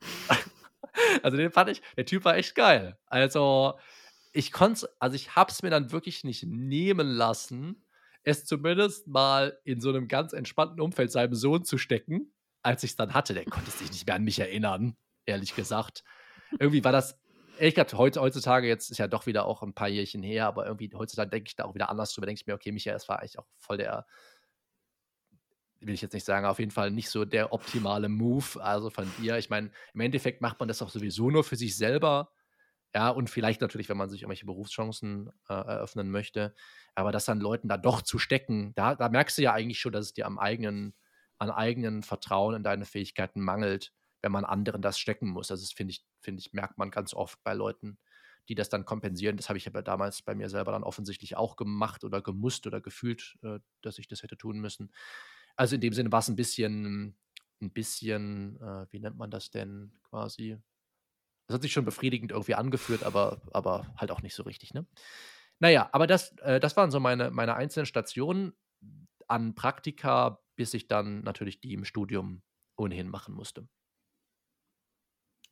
also 1.22 1.36
den 1.36 1.50
fand 1.50 1.70
ich, 1.70 1.82
der 1.96 2.06
Typ 2.06 2.24
war 2.24 2.36
echt 2.36 2.54
geil. 2.54 2.96
Also 3.06 3.78
ich 4.32 4.52
konnte 4.52 4.88
also 4.98 5.16
ich 5.16 5.34
habe 5.34 5.50
es 5.50 5.62
mir 5.62 5.70
dann 5.70 5.92
wirklich 5.92 6.24
nicht 6.24 6.44
nehmen 6.44 7.08
lassen, 7.08 7.84
es 8.22 8.44
zumindest 8.44 9.06
mal 9.06 9.58
in 9.64 9.80
so 9.80 9.88
einem 9.88 10.08
ganz 10.08 10.32
entspannten 10.32 10.80
Umfeld 10.80 11.10
seinem 11.10 11.34
Sohn 11.34 11.64
zu 11.64 11.78
stecken 11.78 12.32
als 12.62 12.82
ich 12.82 12.90
es 12.90 12.96
dann 12.96 13.14
hatte, 13.14 13.34
der 13.34 13.44
konnte 13.44 13.70
sich 13.70 13.90
nicht 13.90 14.06
mehr 14.06 14.16
an 14.16 14.24
mich 14.24 14.38
erinnern, 14.38 14.96
ehrlich 15.26 15.54
gesagt. 15.54 16.04
Irgendwie 16.58 16.84
war 16.84 16.92
das, 16.92 17.18
ehrlich 17.58 17.74
gesagt, 17.74 17.94
heute, 17.94 18.20
heutzutage, 18.20 18.68
jetzt 18.68 18.90
ist 18.90 18.98
ja 18.98 19.08
doch 19.08 19.26
wieder 19.26 19.46
auch 19.46 19.62
ein 19.62 19.74
paar 19.74 19.88
Jährchen 19.88 20.22
her, 20.22 20.46
aber 20.46 20.66
irgendwie 20.66 20.90
heutzutage 20.94 21.30
denke 21.30 21.48
ich 21.48 21.56
da 21.56 21.64
auch 21.64 21.74
wieder 21.74 21.90
anders 21.90 22.12
drüber, 22.12 22.26
denke 22.26 22.40
ich 22.40 22.46
mir, 22.46 22.54
okay, 22.54 22.72
Michael, 22.72 22.94
das 22.94 23.08
war 23.08 23.20
eigentlich 23.20 23.38
auch 23.38 23.46
voll 23.58 23.78
der, 23.78 24.06
will 25.80 25.94
ich 25.94 26.02
jetzt 26.02 26.12
nicht 26.12 26.26
sagen, 26.26 26.46
auf 26.46 26.58
jeden 26.58 26.70
Fall 26.70 26.90
nicht 26.90 27.08
so 27.08 27.24
der 27.24 27.52
optimale 27.52 28.08
Move, 28.08 28.62
also 28.62 28.90
von 28.90 29.10
dir. 29.18 29.38
Ich 29.38 29.50
meine, 29.50 29.70
im 29.94 30.00
Endeffekt 30.00 30.42
macht 30.42 30.58
man 30.60 30.68
das 30.68 30.82
auch 30.82 30.90
sowieso 30.90 31.30
nur 31.30 31.44
für 31.44 31.56
sich 31.56 31.76
selber. 31.76 32.30
Ja, 32.94 33.08
und 33.10 33.30
vielleicht 33.30 33.60
natürlich, 33.60 33.88
wenn 33.88 33.96
man 33.96 34.10
sich 34.10 34.22
irgendwelche 34.22 34.46
Berufschancen 34.46 35.30
äh, 35.48 35.54
eröffnen 35.54 36.10
möchte. 36.10 36.54
Aber 36.96 37.12
das 37.12 37.24
dann 37.24 37.38
Leuten 37.38 37.68
da 37.68 37.76
doch 37.76 38.02
zu 38.02 38.18
stecken, 38.18 38.74
da, 38.74 38.96
da 38.96 39.08
merkst 39.08 39.38
du 39.38 39.42
ja 39.42 39.52
eigentlich 39.52 39.78
schon, 39.78 39.92
dass 39.92 40.06
es 40.06 40.12
dir 40.12 40.26
am 40.26 40.38
eigenen 40.38 40.92
an 41.40 41.50
eigenen 41.50 42.02
Vertrauen 42.02 42.54
in 42.54 42.62
deine 42.62 42.84
Fähigkeiten 42.84 43.40
mangelt, 43.40 43.92
wenn 44.22 44.30
man 44.30 44.44
anderen 44.44 44.82
das 44.82 44.98
stecken 44.98 45.28
muss. 45.28 45.50
Also 45.50 45.64
das 45.64 45.72
finde 45.72 45.92
ich, 45.92 46.04
finde 46.20 46.40
ich, 46.40 46.52
merkt 46.52 46.78
man 46.78 46.90
ganz 46.90 47.14
oft 47.14 47.42
bei 47.42 47.54
Leuten, 47.54 47.98
die 48.48 48.54
das 48.54 48.68
dann 48.68 48.84
kompensieren. 48.84 49.38
Das 49.38 49.48
habe 49.48 49.56
ich 49.56 49.66
aber 49.66 49.82
damals 49.82 50.20
bei 50.22 50.34
mir 50.34 50.50
selber 50.50 50.72
dann 50.72 50.84
offensichtlich 50.84 51.36
auch 51.36 51.56
gemacht 51.56 52.04
oder 52.04 52.20
gemusst 52.20 52.66
oder 52.66 52.82
gefühlt, 52.82 53.38
äh, 53.42 53.58
dass 53.80 53.98
ich 53.98 54.06
das 54.06 54.22
hätte 54.22 54.36
tun 54.36 54.60
müssen. 54.60 54.92
Also 55.56 55.76
in 55.76 55.80
dem 55.80 55.94
Sinne 55.94 56.12
war 56.12 56.18
es 56.18 56.28
ein 56.28 56.36
bisschen, 56.36 57.16
ein 57.62 57.70
bisschen, 57.72 58.60
äh, 58.60 58.86
wie 58.90 59.00
nennt 59.00 59.16
man 59.16 59.30
das 59.30 59.50
denn 59.50 59.98
quasi? 60.02 60.58
Das 61.46 61.54
hat 61.54 61.62
sich 61.62 61.72
schon 61.72 61.86
befriedigend 61.86 62.32
irgendwie 62.32 62.54
angeführt, 62.54 63.02
aber, 63.02 63.40
aber 63.52 63.94
halt 63.96 64.10
auch 64.10 64.20
nicht 64.20 64.34
so 64.34 64.42
richtig, 64.42 64.74
ne? 64.74 64.86
Naja, 65.58 65.88
aber 65.92 66.06
das, 66.06 66.36
äh, 66.38 66.60
das 66.60 66.76
waren 66.76 66.90
so 66.90 67.00
meine, 67.00 67.30
meine 67.30 67.54
einzelnen 67.54 67.86
Stationen 67.86 68.52
an 69.30 69.54
Praktika 69.54 70.40
bis 70.60 70.74
ich 70.74 70.88
dann 70.88 71.22
natürlich 71.22 71.62
die 71.62 71.72
im 71.72 71.86
Studium 71.86 72.42
ohnehin 72.76 73.08
machen 73.08 73.34
musste. 73.34 73.66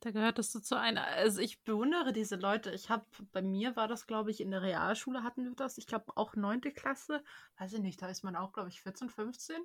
Da 0.01 0.11
gehörtest 0.11 0.53
du 0.53 0.59
zu 0.59 0.79
einer. 0.79 1.03
Also 1.03 1.41
ich 1.41 1.63
bewundere 1.63 2.13
diese 2.13 2.35
Leute. 2.35 2.69
Ich 2.73 2.91
habe, 2.91 3.07
bei 3.31 3.41
mir 3.41 3.75
war 3.75 3.87
das, 3.87 4.05
glaube 4.05 4.29
ich, 4.29 4.39
in 4.39 4.51
der 4.51 4.61
Realschule 4.61 5.23
hatten 5.23 5.45
wir 5.45 5.55
das. 5.55 5.79
Ich 5.79 5.87
glaube 5.87 6.15
auch 6.15 6.35
neunte 6.35 6.71
Klasse. 6.71 7.23
Weiß 7.57 7.73
ich 7.73 7.79
nicht, 7.79 7.99
da 7.99 8.07
ist 8.07 8.21
man 8.21 8.35
auch, 8.35 8.53
glaube 8.53 8.69
ich, 8.69 8.81
14, 8.81 9.09
15. 9.09 9.57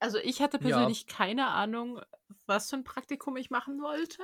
Also 0.00 0.18
ich 0.18 0.42
hatte 0.42 0.58
persönlich 0.58 1.06
ja. 1.08 1.16
keine 1.16 1.46
Ahnung, 1.46 2.02
was 2.44 2.68
für 2.68 2.76
ein 2.76 2.84
Praktikum 2.84 3.38
ich 3.38 3.48
machen 3.48 3.80
wollte. 3.80 4.22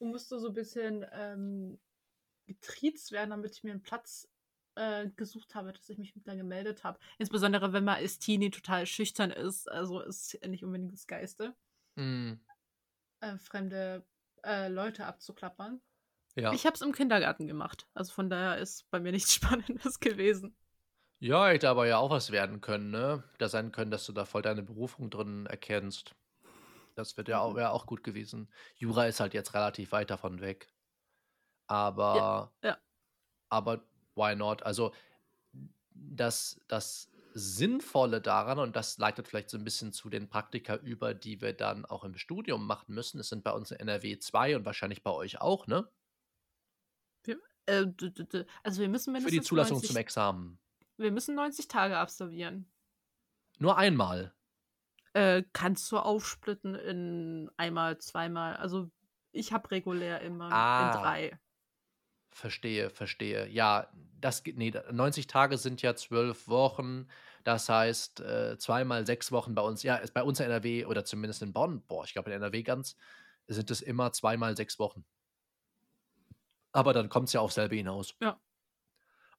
Und 0.00 0.10
musste 0.10 0.38
so 0.38 0.48
ein 0.48 0.54
bisschen 0.54 1.06
ähm, 1.12 1.80
getriezt 2.44 3.10
werden, 3.10 3.30
damit 3.30 3.56
ich 3.56 3.64
mir 3.64 3.70
einen 3.70 3.82
Platz 3.82 4.28
äh, 4.80 5.10
gesucht 5.16 5.54
habe, 5.54 5.72
dass 5.72 5.88
ich 5.90 5.98
mich 5.98 6.14
da 6.24 6.34
gemeldet 6.34 6.84
habe. 6.84 6.98
Insbesondere 7.18 7.74
wenn 7.74 7.84
man 7.84 7.96
als 7.96 8.18
Teenie 8.18 8.50
total 8.50 8.86
schüchtern 8.86 9.30
ist. 9.30 9.70
Also 9.70 10.00
ist 10.00 10.38
nicht 10.46 10.64
unbedingt 10.64 10.94
das 10.94 11.06
Geiste. 11.06 11.54
Mm. 11.96 12.32
Äh, 13.20 13.36
fremde 13.36 14.06
äh, 14.42 14.68
Leute 14.68 15.04
abzuklappern. 15.04 15.82
Ja. 16.34 16.52
Ich 16.52 16.64
habe 16.64 16.74
es 16.74 16.80
im 16.80 16.92
Kindergarten 16.92 17.46
gemacht. 17.46 17.86
Also 17.92 18.12
von 18.12 18.30
daher 18.30 18.56
ist 18.56 18.90
bei 18.90 19.00
mir 19.00 19.12
nichts 19.12 19.34
Spannendes 19.34 20.00
gewesen. 20.00 20.56
Ja, 21.18 21.48
hätte 21.48 21.68
aber 21.68 21.86
ja 21.86 21.98
auch 21.98 22.10
was 22.10 22.30
werden 22.30 22.62
können, 22.62 22.90
ne? 22.90 23.22
Da 23.36 23.50
sein 23.50 23.72
können, 23.72 23.90
dass 23.90 24.06
du 24.06 24.12
da 24.12 24.24
voll 24.24 24.40
deine 24.40 24.62
Berufung 24.62 25.10
drin 25.10 25.44
erkennst. 25.44 26.14
Das 26.94 27.18
wird 27.18 27.28
ja 27.28 27.40
auch, 27.40 27.52
mhm. 27.52 27.64
auch 27.64 27.84
gut 27.84 28.02
gewesen. 28.02 28.50
Jura 28.76 29.04
ist 29.04 29.20
halt 29.20 29.34
jetzt 29.34 29.52
relativ 29.52 29.92
weit 29.92 30.08
davon 30.08 30.40
weg. 30.40 30.72
Aber, 31.66 32.52
ja, 32.62 32.70
ja. 32.70 32.78
aber 33.50 33.84
why 34.20 34.36
not? 34.36 34.62
Also, 34.62 34.92
das, 35.92 36.60
das 36.68 37.10
Sinnvolle 37.32 38.20
daran, 38.20 38.58
und 38.58 38.76
das 38.76 38.98
leitet 38.98 39.28
vielleicht 39.28 39.50
so 39.50 39.58
ein 39.58 39.64
bisschen 39.64 39.92
zu 39.92 40.10
den 40.10 40.28
Praktika 40.28 40.76
über, 40.76 41.14
die 41.14 41.40
wir 41.40 41.52
dann 41.52 41.84
auch 41.84 42.04
im 42.04 42.16
Studium 42.16 42.66
machen 42.66 42.94
müssen. 42.94 43.20
Es 43.20 43.28
sind 43.28 43.44
bei 43.44 43.52
uns 43.52 43.70
in 43.70 43.78
NRW 43.78 44.18
2 44.18 44.56
und 44.56 44.64
wahrscheinlich 44.64 45.02
bei 45.02 45.10
euch 45.10 45.40
auch, 45.40 45.66
ne? 45.66 45.88
Wir, 47.22 47.38
äh, 47.66 47.86
also 48.62 48.80
wir 48.80 48.88
müssen 48.88 49.12
mindestens 49.12 49.36
Für 49.36 49.40
die 49.40 49.46
Zulassung 49.46 49.76
90, 49.76 49.90
zum 49.90 49.96
Examen. 49.96 50.58
Wir 50.96 51.12
müssen 51.12 51.34
90 51.34 51.68
Tage 51.68 51.98
absolvieren. 51.98 52.70
Nur 53.58 53.76
einmal? 53.76 54.34
Äh, 55.12 55.44
kannst 55.52 55.90
du 55.92 55.98
aufsplitten 55.98 56.74
in 56.74 57.50
einmal, 57.56 57.98
zweimal. 57.98 58.56
Also 58.56 58.90
ich 59.32 59.52
habe 59.52 59.70
regulär 59.70 60.20
immer 60.20 60.50
ah. 60.52 60.86
in 60.86 61.02
drei. 61.02 61.40
Verstehe, 62.32 62.90
verstehe. 62.90 63.48
Ja, 63.48 63.88
das 64.20 64.44
geht, 64.44 64.56
nee, 64.56 64.72
90 64.92 65.26
Tage 65.26 65.58
sind 65.58 65.82
ja 65.82 65.96
zwölf 65.96 66.46
Wochen. 66.48 67.08
Das 67.44 67.68
heißt, 67.68 68.20
äh, 68.20 68.58
zweimal 68.58 69.06
sechs 69.06 69.32
Wochen 69.32 69.54
bei 69.54 69.62
uns, 69.62 69.82
ja, 69.82 69.96
ist 69.96 70.14
bei 70.14 70.22
uns 70.22 70.38
in 70.40 70.46
NRW 70.46 70.84
oder 70.84 71.04
zumindest 71.04 71.42
in 71.42 71.52
Bonn, 71.52 71.82
boah, 71.86 72.04
ich 72.04 72.12
glaube 72.12 72.30
in 72.30 72.36
NRW 72.36 72.62
ganz, 72.62 72.96
sind 73.48 73.70
es 73.70 73.80
immer 73.82 74.12
zweimal 74.12 74.56
sechs 74.56 74.78
Wochen. 74.78 75.04
Aber 76.72 76.92
dann 76.92 77.08
kommt 77.08 77.28
es 77.28 77.32
ja 77.32 77.40
auf 77.40 77.52
selbe 77.52 77.76
hinaus. 77.76 78.14
Ja. 78.20 78.40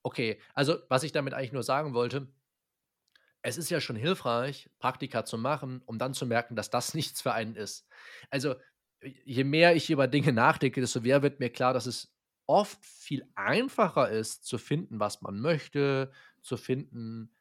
Okay, 0.04 0.42
also 0.54 0.80
was 0.90 1.04
ich 1.04 1.12
damit 1.12 1.34
eigentlich 1.34 1.54
nur 1.54 1.64
sagen 1.64 1.94
wollte, 1.94 2.28
es 3.44 3.58
ist 3.58 3.70
ja 3.70 3.82
schon 3.82 3.96
hilfreich, 3.96 4.70
Praktika 4.80 5.26
zu 5.26 5.38
machen, 5.38 5.82
um 5.86 5.98
dann 5.98 6.14
zu 6.14 6.26
merken, 6.26 6.56
dass 6.56 6.70
das 6.70 6.94
nichts 6.94 7.22
für 7.22 7.34
einen 7.34 7.56
ist. 7.56 7.88
Also, 8.30 8.56
je 9.02 9.44
mehr 9.44 9.76
ich 9.76 9.90
über 9.90 10.08
Dinge 10.08 10.34
nachdenke, 10.34 10.82
desto 10.82 11.02
mehr 11.02 11.22
wird 11.24 11.40
mir 11.40 11.50
klar, 11.50 11.74
dass 11.74 11.86
es 11.88 12.14
oft 12.51 12.84
viel 12.86 13.25
einfacher 13.34 14.10
ist, 14.10 14.43
zu 14.46 14.58
finden, 14.58 15.00
was 15.00 15.22
man 15.22 15.39
möchte, 15.39 16.12
zu 16.41 16.58
finden, 16.58 17.31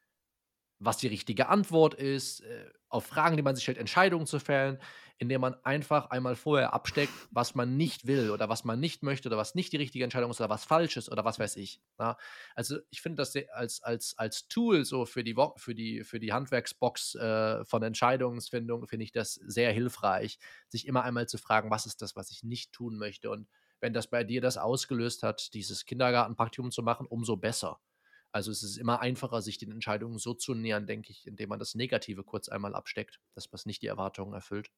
was 0.78 0.98
die 0.98 1.08
richtige 1.08 1.48
Antwort 1.48 1.94
ist, 1.94 2.40
äh, 2.42 2.70
auf 2.88 3.06
Fragen, 3.06 3.36
die 3.36 3.42
man 3.42 3.56
sich 3.56 3.64
stellt, 3.64 3.76
Entscheidungen 3.76 4.26
zu 4.26 4.38
fällen, 4.38 4.78
indem 5.18 5.40
man 5.40 5.54
einfach 5.64 6.10
einmal 6.10 6.36
vorher 6.36 6.72
absteckt, 6.72 7.12
was 7.32 7.56
man 7.56 7.76
nicht 7.76 8.06
will 8.06 8.30
oder 8.30 8.48
was 8.48 8.64
man 8.64 8.78
nicht 8.78 9.02
möchte 9.02 9.28
oder 9.28 9.36
was 9.36 9.56
nicht 9.56 9.72
die 9.72 9.78
richtige 9.78 10.04
Entscheidung 10.04 10.30
ist 10.30 10.40
oder 10.40 10.48
was 10.48 10.64
falsch 10.64 10.96
ist 10.96 11.10
oder 11.10 11.24
was 11.24 11.40
weiß 11.40 11.56
ich. 11.56 11.82
Ja? 11.98 12.16
Also 12.54 12.78
ich 12.90 13.02
finde 13.02 13.16
das 13.16 13.34
als, 13.52 13.82
als, 13.82 14.16
als 14.16 14.46
Tool 14.46 14.84
so 14.84 15.06
für 15.06 15.24
die, 15.24 15.34
für 15.56 15.74
die, 15.74 16.04
für 16.04 16.20
die 16.20 16.32
Handwerksbox 16.32 17.16
äh, 17.16 17.64
von 17.64 17.82
Entscheidungsfindung, 17.82 18.86
finde 18.86 19.04
ich 19.04 19.12
das 19.12 19.34
sehr 19.34 19.72
hilfreich, 19.72 20.38
sich 20.68 20.86
immer 20.86 21.02
einmal 21.02 21.28
zu 21.28 21.36
fragen, 21.36 21.70
was 21.70 21.84
ist 21.86 22.00
das, 22.00 22.14
was 22.14 22.30
ich 22.30 22.44
nicht 22.44 22.72
tun 22.72 22.96
möchte 22.96 23.28
und 23.30 23.48
wenn 23.80 23.92
das 23.92 24.08
bei 24.08 24.24
dir 24.24 24.40
das 24.40 24.56
ausgelöst 24.56 25.22
hat, 25.22 25.54
dieses 25.54 25.84
Kindergartenpraktikum 25.84 26.70
zu 26.70 26.82
machen, 26.82 27.06
umso 27.06 27.36
besser. 27.36 27.80
Also 28.32 28.50
es 28.50 28.62
ist 28.62 28.76
immer 28.76 29.00
einfacher, 29.00 29.42
sich 29.42 29.58
den 29.58 29.72
Entscheidungen 29.72 30.18
so 30.18 30.34
zu 30.34 30.54
nähern, 30.54 30.86
denke 30.86 31.10
ich, 31.10 31.26
indem 31.26 31.48
man 31.48 31.58
das 31.58 31.74
Negative 31.74 32.22
kurz 32.22 32.48
einmal 32.48 32.74
absteckt, 32.74 33.20
das 33.34 33.52
was 33.52 33.66
nicht 33.66 33.82
die 33.82 33.88
Erwartungen 33.88 34.34
erfüllt. 34.34 34.70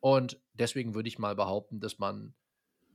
Und 0.00 0.38
deswegen 0.52 0.94
würde 0.94 1.08
ich 1.08 1.18
mal 1.18 1.34
behaupten, 1.34 1.80
dass 1.80 1.98
man 1.98 2.34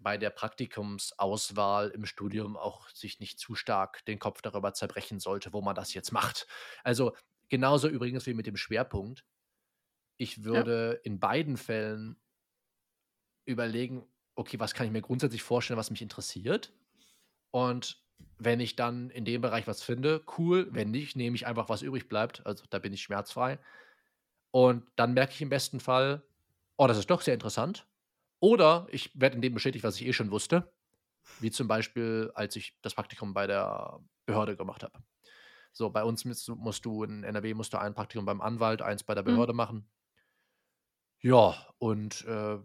bei 0.02 0.18
der 0.18 0.30
Praktikumsauswahl 0.30 1.90
im 1.90 2.06
Studium 2.06 2.56
auch 2.56 2.88
sich 2.90 3.20
nicht 3.20 3.40
zu 3.40 3.56
stark 3.56 4.06
den 4.06 4.20
Kopf 4.20 4.42
darüber 4.42 4.74
zerbrechen 4.74 5.20
sollte, 5.20 5.52
wo 5.52 5.62
man 5.62 5.76
das 5.76 5.94
jetzt 5.94 6.12
macht. 6.12 6.48
Also 6.84 7.16
genauso 7.50 7.88
übrigens 7.88 8.26
wie 8.26 8.34
mit 8.34 8.48
dem 8.48 8.58
Schwerpunkt. 8.58 9.26
Ich 10.18 10.44
würde 10.44 10.94
ja. 10.94 11.00
in 11.04 11.20
beiden 11.20 11.58
Fällen 11.58 12.22
überlegen, 13.46 14.08
okay, 14.40 14.60
was 14.60 14.74
kann 14.74 14.88
ich 14.88 14.94
mir 14.94 15.02
grundsätzlich 15.02 15.44
vorstellen, 15.44 15.78
was 15.78 15.92
mich 15.92 16.02
interessiert? 16.02 16.72
Und 17.52 18.02
wenn 18.38 18.60
ich 18.60 18.76
dann 18.76 19.10
in 19.10 19.26
dem 19.26 19.42
Bereich 19.42 19.68
was 19.68 19.84
finde, 19.84 20.24
cool. 20.38 20.68
Wenn 20.72 20.92
nicht, 20.92 21.16
nehme 21.16 21.36
ich 21.36 21.46
einfach, 21.46 21.68
was 21.68 21.82
übrig 21.82 22.08
bleibt. 22.08 22.46
Also 22.46 22.64
da 22.70 22.80
bin 22.80 22.94
ich 22.94 23.02
schmerzfrei. 23.02 23.60
Und 24.52 24.84
dann 24.96 25.14
merke 25.14 25.34
ich 25.34 25.42
im 25.42 25.50
besten 25.50 25.80
Fall, 25.80 26.24
oh, 26.78 26.88
das 26.88 26.98
ist 26.98 27.10
doch 27.10 27.22
sehr 27.22 27.34
interessant. 27.34 27.86
Oder 28.40 28.88
ich 28.90 29.12
werde 29.14 29.36
in 29.36 29.42
dem 29.42 29.54
bestätigt, 29.54 29.84
was 29.84 30.00
ich 30.00 30.08
eh 30.08 30.14
schon 30.14 30.32
wusste. 30.32 30.72
Wie 31.42 31.52
zum 31.52 31.68
Beispiel, 31.68 32.32
als 32.34 32.56
ich 32.56 32.78
das 32.82 32.96
Praktikum 32.96 33.34
bei 33.34 33.46
der 33.46 34.00
Behörde 34.26 34.56
gemacht 34.56 34.84
habe. 34.84 34.98
So, 35.74 35.90
bei 35.90 36.04
uns 36.04 36.24
musst 36.24 36.86
du 36.86 37.04
in 37.04 37.24
NRW 37.24 37.54
musst 37.54 37.74
du 37.74 37.78
ein 37.78 37.94
Praktikum 37.94 38.26
beim 38.26 38.42
Anwalt, 38.42 38.82
eins 38.82 39.04
bei 39.04 39.14
der 39.14 39.24
mhm. 39.24 39.28
Behörde 39.28 39.54
mhm. 39.54 39.58
machen. 39.58 39.90
Ja, 41.22 41.56
und 41.78 42.24
äh, 42.26 42.58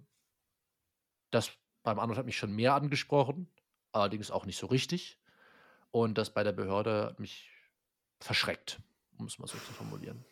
das 1.32 1.50
beim 1.84 2.00
Anwalt 2.00 2.18
hat 2.18 2.26
mich 2.26 2.36
schon 2.36 2.52
mehr 2.52 2.74
angesprochen, 2.74 3.48
allerdings 3.92 4.32
auch 4.32 4.46
nicht 4.46 4.58
so 4.58 4.66
richtig. 4.66 5.20
Und 5.92 6.18
das 6.18 6.34
bei 6.34 6.42
der 6.42 6.52
Behörde 6.52 7.04
hat 7.04 7.20
mich 7.20 7.48
verschreckt, 8.18 8.80
um 9.16 9.26
es 9.26 9.38
mal 9.38 9.46
so 9.46 9.58
zu 9.58 9.72
formulieren. 9.72 10.24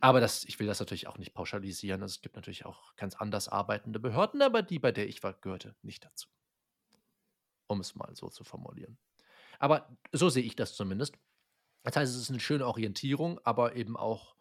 Aber 0.00 0.20
das, 0.20 0.44
ich 0.44 0.58
will 0.58 0.66
das 0.66 0.80
natürlich 0.80 1.06
auch 1.06 1.18
nicht 1.18 1.34
pauschalisieren. 1.34 2.02
Also 2.02 2.14
es 2.14 2.20
gibt 2.20 2.36
natürlich 2.36 2.66
auch 2.66 2.96
ganz 2.96 3.14
anders 3.14 3.48
arbeitende 3.48 4.00
Behörden, 4.00 4.42
aber 4.42 4.62
die, 4.62 4.78
bei 4.78 4.92
der 4.92 5.08
ich 5.08 5.22
war, 5.22 5.34
gehörte 5.34 5.74
nicht 5.82 6.04
dazu. 6.04 6.28
Um 7.66 7.80
es 7.80 7.94
mal 7.94 8.14
so 8.14 8.28
zu 8.28 8.44
formulieren. 8.44 8.98
Aber 9.58 9.96
so 10.12 10.28
sehe 10.30 10.42
ich 10.42 10.56
das 10.56 10.74
zumindest. 10.74 11.16
Das 11.84 11.96
heißt, 11.96 12.12
es 12.12 12.20
ist 12.20 12.30
eine 12.30 12.40
schöne 12.40 12.66
Orientierung, 12.66 13.38
aber 13.44 13.76
eben 13.76 13.96
auch 13.96 14.34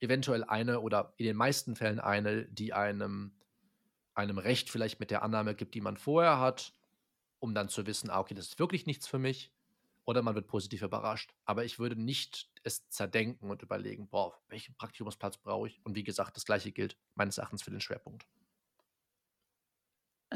eventuell 0.00 0.44
eine 0.44 0.80
oder 0.80 1.14
in 1.16 1.24
den 1.24 1.36
meisten 1.36 1.76
Fällen 1.76 2.00
eine, 2.00 2.44
die 2.46 2.72
einem 2.72 3.32
einem 4.16 4.38
Recht 4.38 4.70
vielleicht 4.70 5.00
mit 5.00 5.10
der 5.10 5.22
Annahme 5.22 5.54
gibt, 5.54 5.74
die 5.74 5.80
man 5.80 5.96
vorher 5.96 6.40
hat, 6.40 6.72
um 7.38 7.54
dann 7.54 7.68
zu 7.68 7.86
wissen, 7.86 8.10
ah, 8.10 8.20
okay, 8.20 8.34
das 8.34 8.48
ist 8.48 8.58
wirklich 8.58 8.86
nichts 8.86 9.06
für 9.06 9.18
mich. 9.18 9.52
Oder 10.04 10.22
man 10.22 10.34
wird 10.34 10.46
positiv 10.46 10.82
überrascht. 10.82 11.34
Aber 11.44 11.64
ich 11.64 11.78
würde 11.78 12.00
nicht 12.00 12.50
es 12.64 12.88
zerdenken 12.88 13.50
und 13.50 13.62
überlegen, 13.62 14.08
boah, 14.08 14.40
welchen 14.48 14.74
Praktikumsplatz 14.76 15.38
brauche 15.38 15.68
ich? 15.68 15.80
Und 15.84 15.96
wie 15.96 16.04
gesagt, 16.04 16.36
das 16.36 16.44
gleiche 16.44 16.72
gilt 16.72 16.96
meines 17.14 17.38
Erachtens 17.38 17.62
für 17.62 17.70
den 17.70 17.80
Schwerpunkt. 17.80 18.26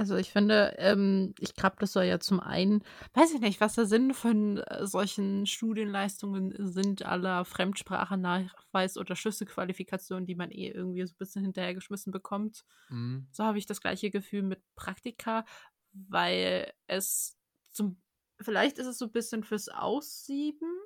Also 0.01 0.17
ich 0.17 0.31
finde, 0.31 0.77
ähm, 0.79 1.35
ich 1.39 1.55
glaube, 1.55 1.77
das 1.79 1.93
soll 1.93 2.05
ja 2.05 2.19
zum 2.19 2.41
einen, 2.41 2.83
weiß 3.13 3.35
ich 3.35 3.41
nicht, 3.43 3.61
was 3.61 3.75
der 3.75 3.85
Sinn 3.85 4.15
von 4.15 4.57
äh, 4.57 4.87
solchen 4.87 5.45
Studienleistungen 5.45 6.55
sind, 6.73 7.05
aller 7.05 7.45
Fremdsprachennachweis 7.45 8.97
oder 8.97 9.15
Schlüsselqualifikation, 9.15 10.25
die 10.25 10.37
man 10.37 10.53
eh 10.53 10.71
irgendwie 10.71 11.05
so 11.05 11.13
ein 11.13 11.19
bisschen 11.19 11.43
hinterhergeschmissen 11.43 12.13
bekommt. 12.13 12.65
Mhm. 12.89 13.29
So 13.31 13.45
habe 13.45 13.59
ich 13.59 13.67
das 13.67 13.83
gleiche 13.83 14.11
Gefühl 14.11 14.41
mit 14.41 14.63
Praktika, 14.75 15.45
weil 15.93 16.73
es 16.87 17.37
zum, 17.71 18.01
vielleicht 18.41 18.79
ist 18.79 18.87
es 18.87 18.97
so 18.97 19.05
ein 19.05 19.13
bisschen 19.13 19.45
fürs 19.45 19.69
Aussieben 19.69 20.79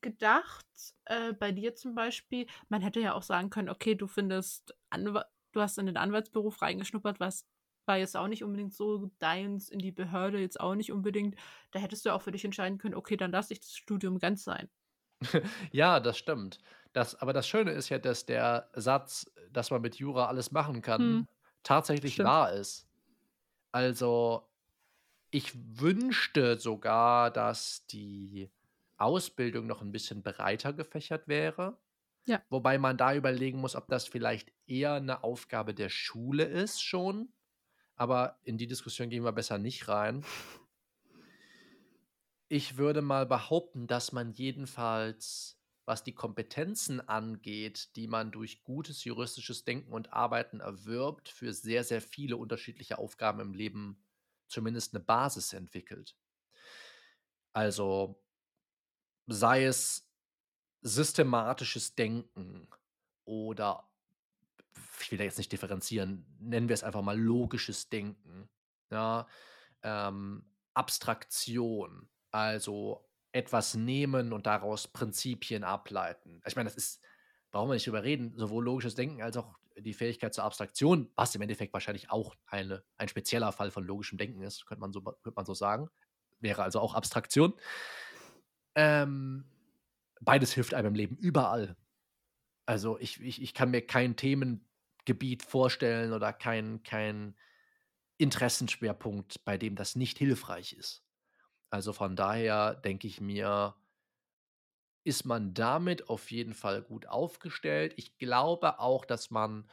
gedacht. 0.00 0.64
Äh, 1.04 1.34
bei 1.34 1.52
dir 1.52 1.74
zum 1.74 1.94
Beispiel, 1.94 2.46
man 2.70 2.80
hätte 2.80 3.00
ja 3.00 3.12
auch 3.12 3.22
sagen 3.22 3.50
können, 3.50 3.68
okay, 3.68 3.96
du 3.96 4.06
findest, 4.06 4.74
Anw 4.88 5.20
du 5.52 5.60
hast 5.60 5.76
in 5.76 5.86
den 5.86 5.96
Anwaltsberuf 5.98 6.62
reingeschnuppert, 6.62 7.20
was 7.20 7.46
war 7.88 7.96
jetzt 7.96 8.16
auch 8.16 8.28
nicht 8.28 8.44
unbedingt 8.44 8.74
so 8.74 9.10
deins, 9.18 9.68
in 9.70 9.78
die 9.78 9.90
Behörde 9.90 10.38
jetzt 10.38 10.60
auch 10.60 10.74
nicht 10.74 10.92
unbedingt. 10.92 11.36
Da 11.72 11.80
hättest 11.80 12.06
du 12.06 12.14
auch 12.14 12.22
für 12.22 12.30
dich 12.30 12.44
entscheiden 12.44 12.78
können, 12.78 12.94
okay, 12.94 13.16
dann 13.16 13.32
lasse 13.32 13.54
ich 13.54 13.60
das 13.60 13.74
Studium 13.74 14.18
ganz 14.18 14.44
sein. 14.44 14.68
ja, 15.72 15.98
das 15.98 16.18
stimmt. 16.18 16.58
Das, 16.92 17.20
aber 17.20 17.32
das 17.32 17.48
Schöne 17.48 17.72
ist 17.72 17.88
ja, 17.88 17.98
dass 17.98 18.26
der 18.26 18.70
Satz, 18.74 19.30
dass 19.50 19.70
man 19.70 19.82
mit 19.82 19.96
Jura 19.96 20.26
alles 20.26 20.52
machen 20.52 20.82
kann, 20.82 21.00
hm. 21.00 21.28
tatsächlich 21.62 22.14
stimmt. 22.14 22.28
wahr 22.28 22.52
ist. 22.52 22.86
Also, 23.72 24.48
ich 25.30 25.52
wünschte 25.78 26.58
sogar, 26.58 27.30
dass 27.30 27.86
die 27.86 28.50
Ausbildung 28.96 29.66
noch 29.66 29.82
ein 29.82 29.92
bisschen 29.92 30.22
breiter 30.22 30.72
gefächert 30.72 31.28
wäre. 31.28 31.76
Ja. 32.26 32.42
Wobei 32.50 32.78
man 32.78 32.96
da 32.96 33.14
überlegen 33.14 33.58
muss, 33.58 33.74
ob 33.74 33.88
das 33.88 34.06
vielleicht 34.06 34.52
eher 34.66 34.94
eine 34.94 35.24
Aufgabe 35.24 35.74
der 35.74 35.88
Schule 35.88 36.44
ist 36.44 36.82
schon 36.82 37.28
aber 37.98 38.38
in 38.44 38.56
die 38.56 38.66
Diskussion 38.66 39.10
gehen 39.10 39.24
wir 39.24 39.32
besser 39.32 39.58
nicht 39.58 39.88
rein. 39.88 40.24
Ich 42.48 42.78
würde 42.78 43.02
mal 43.02 43.26
behaupten, 43.26 43.86
dass 43.86 44.12
man 44.12 44.32
jedenfalls, 44.32 45.60
was 45.84 46.04
die 46.04 46.14
Kompetenzen 46.14 47.06
angeht, 47.06 47.94
die 47.96 48.06
man 48.06 48.30
durch 48.30 48.62
gutes 48.62 49.04
juristisches 49.04 49.64
Denken 49.64 49.92
und 49.92 50.12
Arbeiten 50.12 50.60
erwirbt, 50.60 51.28
für 51.28 51.52
sehr, 51.52 51.84
sehr 51.84 52.00
viele 52.00 52.36
unterschiedliche 52.36 52.98
Aufgaben 52.98 53.40
im 53.40 53.52
Leben 53.52 54.02
zumindest 54.46 54.94
eine 54.94 55.04
Basis 55.04 55.52
entwickelt. 55.52 56.16
Also 57.52 58.22
sei 59.26 59.64
es 59.64 60.08
systematisches 60.80 61.96
Denken 61.96 62.68
oder 63.24 63.90
ich 65.00 65.10
will 65.10 65.18
da 65.18 65.24
jetzt 65.24 65.38
nicht 65.38 65.52
differenzieren, 65.52 66.26
nennen 66.38 66.68
wir 66.68 66.74
es 66.74 66.84
einfach 66.84 67.02
mal 67.02 67.18
logisches 67.18 67.88
Denken, 67.88 68.48
ja, 68.90 69.26
ähm, 69.82 70.44
Abstraktion, 70.74 72.08
also 72.30 73.08
etwas 73.32 73.74
nehmen 73.74 74.32
und 74.32 74.46
daraus 74.46 74.88
Prinzipien 74.88 75.64
ableiten. 75.64 76.40
Ich 76.46 76.56
meine, 76.56 76.68
das 76.68 76.76
ist, 76.76 77.04
brauchen 77.50 77.68
wir 77.68 77.74
nicht 77.74 77.86
überreden, 77.86 78.32
sowohl 78.36 78.64
logisches 78.64 78.94
Denken 78.94 79.22
als 79.22 79.36
auch 79.36 79.58
die 79.76 79.94
Fähigkeit 79.94 80.34
zur 80.34 80.44
Abstraktion, 80.44 81.10
was 81.14 81.34
im 81.34 81.42
Endeffekt 81.42 81.72
wahrscheinlich 81.72 82.10
auch 82.10 82.34
eine, 82.46 82.82
ein 82.96 83.08
spezieller 83.08 83.52
Fall 83.52 83.70
von 83.70 83.84
logischem 83.84 84.18
Denken 84.18 84.42
ist, 84.42 84.66
könnte 84.66 84.80
man 84.80 84.92
so, 84.92 85.00
könnte 85.02 85.36
man 85.36 85.46
so 85.46 85.54
sagen. 85.54 85.88
Wäre 86.40 86.62
also 86.62 86.80
auch 86.80 86.94
Abstraktion. 86.94 87.52
Ähm, 88.74 89.44
beides 90.20 90.52
hilft 90.52 90.74
einem 90.74 90.88
im 90.88 90.94
Leben 90.94 91.16
überall. 91.16 91.76
Also 92.66 92.98
ich, 92.98 93.20
ich, 93.20 93.42
ich 93.42 93.54
kann 93.54 93.70
mir 93.70 93.86
kein 93.86 94.16
Themengebiet 95.08 95.42
vorstellen 95.42 96.12
oder 96.12 96.32
kein, 96.32 96.82
kein 96.82 97.34
Interessenschwerpunkt, 98.18 99.44
bei 99.44 99.56
dem 99.56 99.74
das 99.74 99.96
nicht 99.96 100.18
hilfreich 100.18 100.74
ist. 100.74 101.02
Also 101.70 101.92
von 101.92 102.16
daher 102.16 102.74
denke 102.74 103.06
ich 103.06 103.20
mir, 103.20 103.74
ist 105.04 105.24
man 105.24 105.54
damit 105.54 106.08
auf 106.08 106.30
jeden 106.30 106.54
Fall 106.54 106.82
gut 106.82 107.06
aufgestellt. 107.06 107.94
Ich 107.96 108.18
glaube 108.18 108.78
auch, 108.80 109.04
dass 109.04 109.30
man 109.30 109.70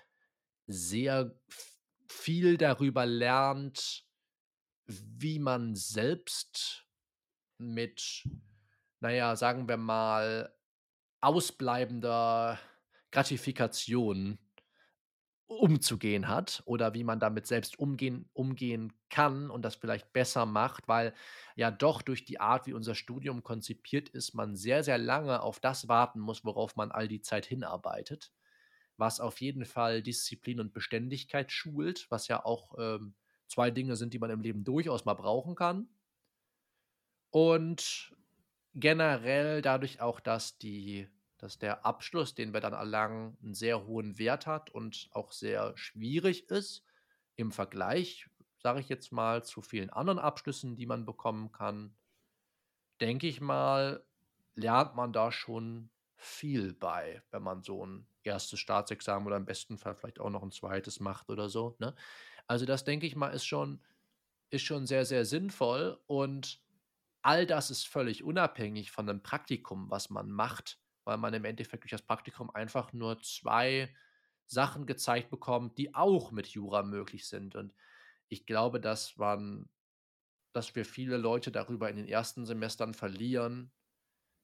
sehr 0.68 1.38
viel 2.08 2.58
darüber 2.58 3.06
lernt, 3.06 4.06
wie 4.88 5.40
man 5.40 5.76
selbst 5.76 6.86
mit, 7.58 8.24
naja, 9.00 9.36
sagen 9.36 9.68
wir 9.68 9.78
mal, 9.78 10.56
ausbleibender 11.22 12.60
Gratifikation 13.12 14.45
umzugehen 15.48 16.28
hat 16.28 16.64
oder 16.66 16.94
wie 16.96 17.04
man 17.04 17.20
damit 17.20 17.46
selbst 17.48 17.78
umgehen, 17.78 18.30
umgehen 18.34 18.94
kann 19.10 19.52
und 19.52 19.62
das 19.64 19.76
vielleicht 19.76 20.12
besser 20.12 20.46
macht, 20.46 20.88
weil 20.88 21.14
ja 21.56 21.70
doch 21.72 22.02
durch 22.02 22.26
die 22.26 22.40
Art, 22.40 22.66
wie 22.68 22.74
unser 22.74 22.96
Studium 22.96 23.44
konzipiert 23.44 24.10
ist, 24.10 24.34
man 24.34 24.56
sehr, 24.56 24.84
sehr 24.84 24.98
lange 24.98 25.42
auf 25.42 25.60
das 25.60 25.88
warten 25.88 26.20
muss, 26.20 26.46
worauf 26.46 26.76
man 26.76 26.92
all 26.92 27.08
die 27.08 27.22
Zeit 27.22 27.46
hinarbeitet, 27.46 28.34
was 28.98 29.20
auf 29.20 29.42
jeden 29.42 29.66
Fall 29.66 30.02
Disziplin 30.04 30.60
und 30.60 30.74
Beständigkeit 30.74 31.52
schult, 31.52 32.08
was 32.10 32.28
ja 32.28 32.44
auch 32.46 32.76
ähm, 32.80 33.16
zwei 33.48 33.72
Dinge 33.72 33.96
sind, 33.98 34.14
die 34.14 34.20
man 34.20 34.32
im 34.32 34.42
Leben 34.42 34.64
durchaus 34.64 35.06
mal 35.06 35.14
brauchen 35.16 35.56
kann. 35.56 35.90
Und 37.30 38.16
generell 38.74 39.62
dadurch 39.62 40.02
auch, 40.02 40.20
dass 40.20 40.58
die 40.58 41.08
dass 41.46 41.60
der 41.60 41.86
Abschluss, 41.86 42.34
den 42.34 42.54
wir 42.54 42.60
dann 42.60 42.74
erlangen, 42.74 43.38
einen 43.44 43.54
sehr 43.54 43.86
hohen 43.86 44.18
Wert 44.18 44.48
hat 44.48 44.72
und 44.72 45.10
auch 45.12 45.32
sehr 45.32 45.78
schwierig 45.78 46.50
ist 46.50 46.84
im 47.36 47.52
Vergleich, 47.52 48.28
sage 48.58 48.80
ich 48.80 48.90
jetzt 48.90 49.12
mal, 49.12 49.46
zu 49.46 49.62
vielen 49.62 49.92
anderen 49.92 50.18
Abschlüssen, 50.18 50.76
die 50.76 50.88
man 50.88 51.06
bekommen 51.06 51.52
kann, 51.52 51.96
denke 53.00 53.28
ich 53.28 53.42
mal, 53.42 54.04
lernt 54.56 54.96
man 54.96 55.14
da 55.14 55.32
schon 55.32 55.92
viel 56.16 56.74
bei, 56.74 57.22
wenn 57.30 57.44
man 57.44 57.62
so 57.62 57.86
ein 57.86 58.08
erstes 58.24 58.60
Staatsexamen 58.60 59.28
oder 59.28 59.38
im 59.38 59.46
besten 59.46 59.78
Fall 59.78 59.94
vielleicht 59.94 60.20
auch 60.20 60.32
noch 60.32 60.42
ein 60.42 60.52
zweites 60.52 61.00
macht 61.00 61.30
oder 61.30 61.48
so. 61.48 61.76
Ne? 61.78 61.94
Also 62.48 62.66
das 62.66 62.86
denke 62.86 63.06
ich 63.06 63.16
mal 63.16 63.30
ist 63.30 63.46
schon, 63.46 63.84
ist 64.50 64.64
schon 64.64 64.88
sehr, 64.88 65.06
sehr 65.06 65.26
sinnvoll 65.26 66.02
und 66.08 66.64
all 67.22 67.46
das 67.46 67.70
ist 67.70 67.88
völlig 67.88 68.24
unabhängig 68.24 68.92
von 68.92 69.08
einem 69.08 69.22
Praktikum, 69.22 69.92
was 69.92 70.10
man 70.10 70.32
macht 70.32 70.80
weil 71.06 71.18
man 71.18 71.34
im 71.34 71.46
Endeffekt 71.46 71.84
durch 71.84 71.92
das 71.92 72.02
Praktikum 72.02 72.50
einfach 72.50 72.92
nur 72.92 73.22
zwei 73.22 73.96
Sachen 74.46 74.86
gezeigt 74.86 75.30
bekommt, 75.30 75.78
die 75.78 75.96
auch 75.96 76.32
mit 76.32 76.48
Jura 76.48 76.84
möglich 76.84 77.28
sind. 77.28 77.56
Und 77.56 77.74
ich 78.28 78.46
glaube, 78.46 78.80
dass 78.80 79.16
man, 79.18 79.70
dass 80.54 80.76
wir 80.76 80.86
viele 80.86 81.18
Leute 81.18 81.52
darüber 81.52 81.90
in 81.90 81.96
den 81.96 82.08
ersten 82.08 82.46
Semestern 82.46 82.94
verlieren, 82.94 83.72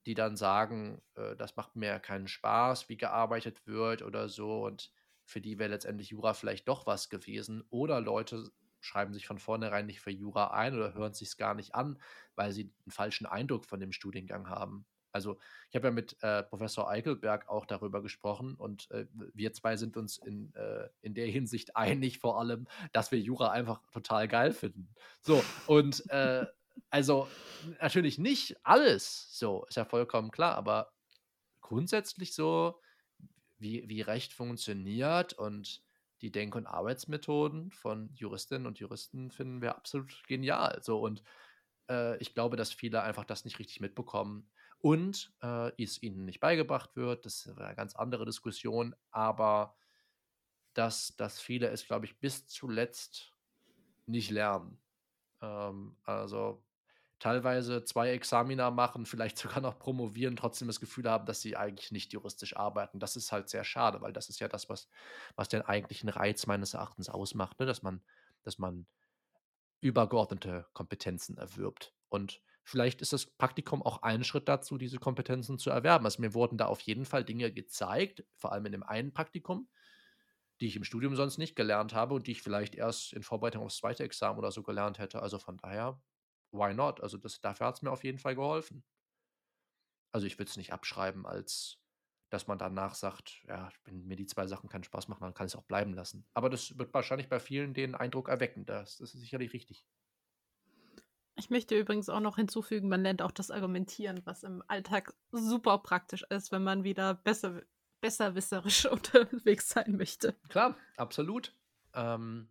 die 0.06 0.14
dann 0.16 0.36
sagen, 0.36 1.02
äh, 1.16 1.36
das 1.36 1.56
macht 1.56 1.76
mir 1.76 2.00
keinen 2.00 2.28
Spaß, 2.28 2.90
wie 2.90 2.98
gearbeitet 2.98 3.66
wird 3.68 4.02
oder 4.02 4.30
so. 4.30 4.66
Und 4.66 4.92
für 5.26 5.42
die 5.42 5.60
wäre 5.60 5.70
letztendlich 5.70 6.10
Jura 6.10 6.34
vielleicht 6.34 6.68
doch 6.68 6.86
was 6.88 7.10
gewesen. 7.10 7.64
Oder 7.70 8.02
Leute 8.02 8.52
schreiben 8.80 9.14
sich 9.14 9.28
von 9.28 9.38
vornherein 9.38 9.86
nicht 9.86 10.02
für 10.02 10.12
Jura 10.12 10.52
ein 10.52 10.76
oder 10.76 10.94
hören 10.94 11.14
sich 11.14 11.30
es 11.30 11.38
gar 11.38 11.54
nicht 11.54 11.76
an, 11.76 12.02
weil 12.36 12.52
sie 12.52 12.74
einen 12.84 12.92
falschen 12.92 13.28
Eindruck 13.28 13.66
von 13.66 13.80
dem 13.80 13.92
Studiengang 13.92 14.50
haben. 14.50 14.86
Also 15.12 15.38
ich 15.70 15.76
habe 15.76 15.88
ja 15.88 15.92
mit 15.92 16.16
äh, 16.22 16.44
Professor 16.44 16.90
Eichelberg 16.90 17.48
auch 17.50 17.66
darüber 17.66 18.02
gesprochen 18.02 18.56
und 18.56 18.90
äh, 18.92 19.06
wir 19.34 19.54
zwei 19.54 19.78
sind 19.78 19.98
uns 19.98 20.18
in, 20.18 20.54
äh, 20.56 20.90
in 21.02 21.14
der 21.14 21.28
Hinsicht 21.28 21.76
einig, 21.76 22.20
vor 22.20 22.40
allem, 22.40 22.68
dass 22.94 23.12
wir 23.12 23.20
Jura 23.20 23.52
einfach 23.52 23.82
total 23.92 24.28
geil 24.28 24.52
finden. 24.52 24.90
So, 25.22 25.44
und 25.68 26.10
äh, 26.10 26.46
also 26.90 27.28
natürlich 27.82 28.18
nicht 28.18 28.58
alles, 28.64 29.38
so 29.38 29.66
ist 29.66 29.76
ja 29.76 29.86
vollkommen 29.86 30.32
klar, 30.32 30.56
aber 30.56 30.92
grundsätzlich 31.62 32.34
so, 32.34 32.80
wie, 33.60 33.88
wie 33.88 34.02
Recht 34.02 34.34
funktioniert 34.34 35.34
und 35.34 35.82
die 36.22 36.32
Denk- 36.32 36.56
und 36.56 36.68
Arbeitsmethoden 36.68 37.72
von 37.72 38.10
Juristinnen 38.16 38.68
und 38.68 38.80
Juristen 38.80 39.32
finden 39.32 39.62
wir 39.62 39.76
absolut 39.76 40.24
genial. 40.28 40.80
So 40.84 41.00
und 41.00 41.24
äh, 41.90 42.18
ich 42.18 42.34
glaube, 42.34 42.58
dass 42.58 42.72
viele 42.72 43.02
einfach 43.02 43.26
das 43.26 43.46
nicht 43.46 43.60
richtig 43.60 43.80
mitbekommen 43.80 44.50
und 44.82 45.34
äh, 45.42 45.72
es 45.82 46.02
ihnen 46.02 46.26
nicht 46.26 46.40
beigebracht 46.40 46.96
wird. 46.96 47.26
Das 47.26 47.46
ist 47.46 47.60
eine 47.60 47.76
ganz 47.76 47.96
andere 47.96 48.26
Diskussion, 48.26 48.96
aber 49.12 49.76
dass, 50.74 51.16
dass 51.18 51.40
viele 51.40 51.70
es, 51.70 51.86
glaube 51.86 52.06
ich, 52.06 52.20
bis 52.20 52.48
zuletzt 52.48 53.34
nicht 54.06 54.32
lernen. 54.32 54.82
Ähm, 55.42 55.98
also 56.04 56.64
teilweise 57.20 57.84
zwei 57.84 58.12
Examina 58.12 58.72
machen, 58.72 59.06
vielleicht 59.06 59.38
sogar 59.38 59.62
noch 59.62 59.78
promovieren, 59.80 60.36
trotzdem 60.36 60.68
das 60.68 60.80
Gefühl 60.80 61.10
haben, 61.10 61.26
dass 61.26 61.42
sie 61.42 61.56
eigentlich 61.56 61.92
nicht 61.92 62.14
juristisch 62.14 62.56
arbeiten. 62.58 63.00
Das 63.00 63.16
ist 63.16 63.32
halt 63.32 63.50
sehr 63.50 63.64
schade, 63.64 64.02
weil 64.02 64.14
das 64.14 64.30
ist 64.30 64.40
ja 64.40 64.48
das, 64.48 64.70
was, 64.70 64.90
was 65.36 65.48
den 65.48 65.62
eigentlichen 65.62 66.10
Reiz 66.10 66.48
meines 66.48 66.74
Erachtens 66.74 67.10
ausmacht, 67.10 67.60
ne? 67.60 67.66
dass 67.66 67.84
man, 67.84 68.02
dass 68.44 68.58
man 68.58 68.88
übergeordnete 69.82 70.68
Kompetenzen 70.74 71.38
erwirbt. 71.38 71.94
Und 72.10 72.42
vielleicht 72.64 73.02
ist 73.02 73.14
das 73.14 73.26
Praktikum 73.26 73.82
auch 73.82 74.04
ein 74.04 74.24
Schritt 74.24 74.48
dazu, 74.48 74.78
diese 74.78 75.00
Kompetenzen 75.00 75.58
zu 75.60 75.70
erwerben. 75.70 76.06
Also 76.06 76.22
mir 76.22 76.34
wurden 76.34 76.58
da 76.58 76.68
auf 76.68 76.82
jeden 76.82 77.06
Fall 77.06 77.24
Dinge 77.26 77.52
gezeigt, 77.52 78.24
vor 78.36 78.52
allem 78.52 78.66
in 78.68 78.72
dem 78.74 78.84
einen 78.84 79.14
Praktikum, 79.14 79.70
die 80.62 80.68
ich 80.68 80.76
im 80.76 80.84
Studium 80.84 81.16
sonst 81.16 81.38
nicht 81.38 81.56
gelernt 81.56 81.94
habe 81.94 82.16
und 82.16 82.28
die 82.28 82.32
ich 82.34 82.42
vielleicht 82.44 82.76
erst 82.76 83.14
in 83.14 83.24
Vorbereitung 83.24 83.64
aufs 83.64 83.78
zweite 83.78 84.04
Examen 84.04 84.40
oder 84.40 84.52
so 84.52 84.64
gelernt 84.64 85.00
hätte. 85.00 85.22
Also 85.22 85.40
von 85.40 85.58
daher, 85.58 86.02
why 86.52 86.74
not? 86.74 87.02
Also 87.02 87.18
das, 87.18 87.42
dafür 87.42 87.68
hat 87.68 87.76
es 87.76 87.82
mir 87.82 87.92
auf 87.92 88.04
jeden 88.04 88.20
Fall 88.20 88.36
geholfen. 88.36 88.84
Also 90.12 90.28
ich 90.28 90.38
würde 90.38 90.50
es 90.50 90.58
nicht 90.58 90.74
abschreiben, 90.74 91.26
als 91.26 91.78
dass 92.30 92.48
man 92.48 92.58
danach 92.58 92.96
sagt, 92.96 93.44
ja, 93.48 93.70
wenn 93.84 94.06
mir 94.06 94.16
die 94.16 94.26
zwei 94.26 94.48
Sachen 94.48 94.70
keinen 94.70 94.84
Spaß 94.86 95.10
machen, 95.10 95.24
dann 95.24 95.34
kann 95.34 95.48
ich 95.48 95.54
es 95.54 95.60
auch 95.60 95.66
bleiben 95.66 95.94
lassen. 95.94 96.26
Aber 96.34 96.50
das 96.50 96.78
wird 96.78 96.94
wahrscheinlich 96.94 97.28
bei 97.28 97.40
vielen 97.42 97.74
den 97.74 97.94
Eindruck 97.94 98.30
erwecken. 98.30 98.66
Das, 98.66 98.98
das 98.98 99.14
ist 99.14 99.20
sicherlich 99.22 99.52
richtig. 99.54 99.86
Ich 101.36 101.50
möchte 101.50 101.78
übrigens 101.78 102.10
auch 102.10 102.20
noch 102.20 102.36
hinzufügen, 102.36 102.90
man 102.90 103.04
lernt 103.04 103.22
auch 103.22 103.32
das 103.32 103.52
Argumentieren, 103.52 104.22
was 104.26 104.44
im 104.44 104.64
Alltag 104.68 105.14
super 105.32 105.78
praktisch 105.80 106.24
ist, 106.30 106.52
wenn 106.52 106.64
man 106.64 106.84
wieder 106.84 107.14
besser, 107.14 107.62
besserwisserisch 108.02 108.86
unterwegs 108.92 109.70
sein 109.70 109.98
möchte. 109.98 110.36
Klar, 110.50 110.76
absolut. 110.98 111.54
Ähm, 111.94 112.50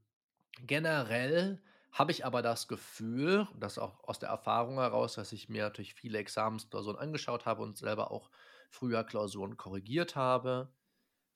generell 0.66 1.62
habe 1.92 2.12
ich 2.12 2.24
aber 2.24 2.40
das 2.40 2.68
Gefühl, 2.68 3.48
das 3.58 3.78
auch 3.78 4.02
aus 4.04 4.18
der 4.18 4.28
Erfahrung 4.28 4.76
heraus, 4.76 5.14
dass 5.14 5.32
ich 5.32 5.48
mir 5.48 5.64
natürlich 5.64 5.94
viele 5.94 6.18
Examensklausuren 6.18 6.98
angeschaut 6.98 7.46
habe 7.46 7.62
und 7.62 7.76
selber 7.76 8.10
auch 8.10 8.30
früher 8.70 9.02
Klausuren 9.04 9.56
korrigiert 9.56 10.14
habe, 10.14 10.72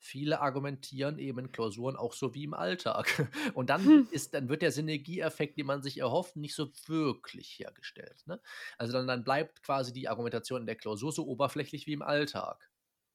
viele 0.05 0.39
argumentieren 0.39 1.17
eben 1.17 1.39
in 1.39 1.51
Klausuren 1.51 1.95
auch 1.95 2.13
so 2.13 2.33
wie 2.35 2.43
im 2.43 2.53
Alltag. 2.53 3.07
Und 3.55 3.69
dann 3.69 3.83
hm. 3.83 4.07
ist, 4.11 4.33
dann 4.33 4.49
wird 4.49 4.61
der 4.61 4.71
Synergieeffekt, 4.71 5.57
den 5.57 5.65
man 5.65 5.81
sich 5.81 5.99
erhofft, 5.99 6.35
nicht 6.35 6.55
so 6.55 6.71
wirklich 6.85 7.57
hergestellt. 7.59 8.23
Ne? 8.27 8.39
Also 8.77 8.93
dann, 8.93 9.07
dann 9.07 9.23
bleibt 9.23 9.63
quasi 9.63 9.91
die 9.91 10.07
Argumentation 10.07 10.61
in 10.61 10.67
der 10.67 10.75
Klausur 10.75 11.11
so 11.11 11.25
oberflächlich 11.25 11.87
wie 11.87 11.93
im 11.93 12.03
Alltag. 12.03 12.69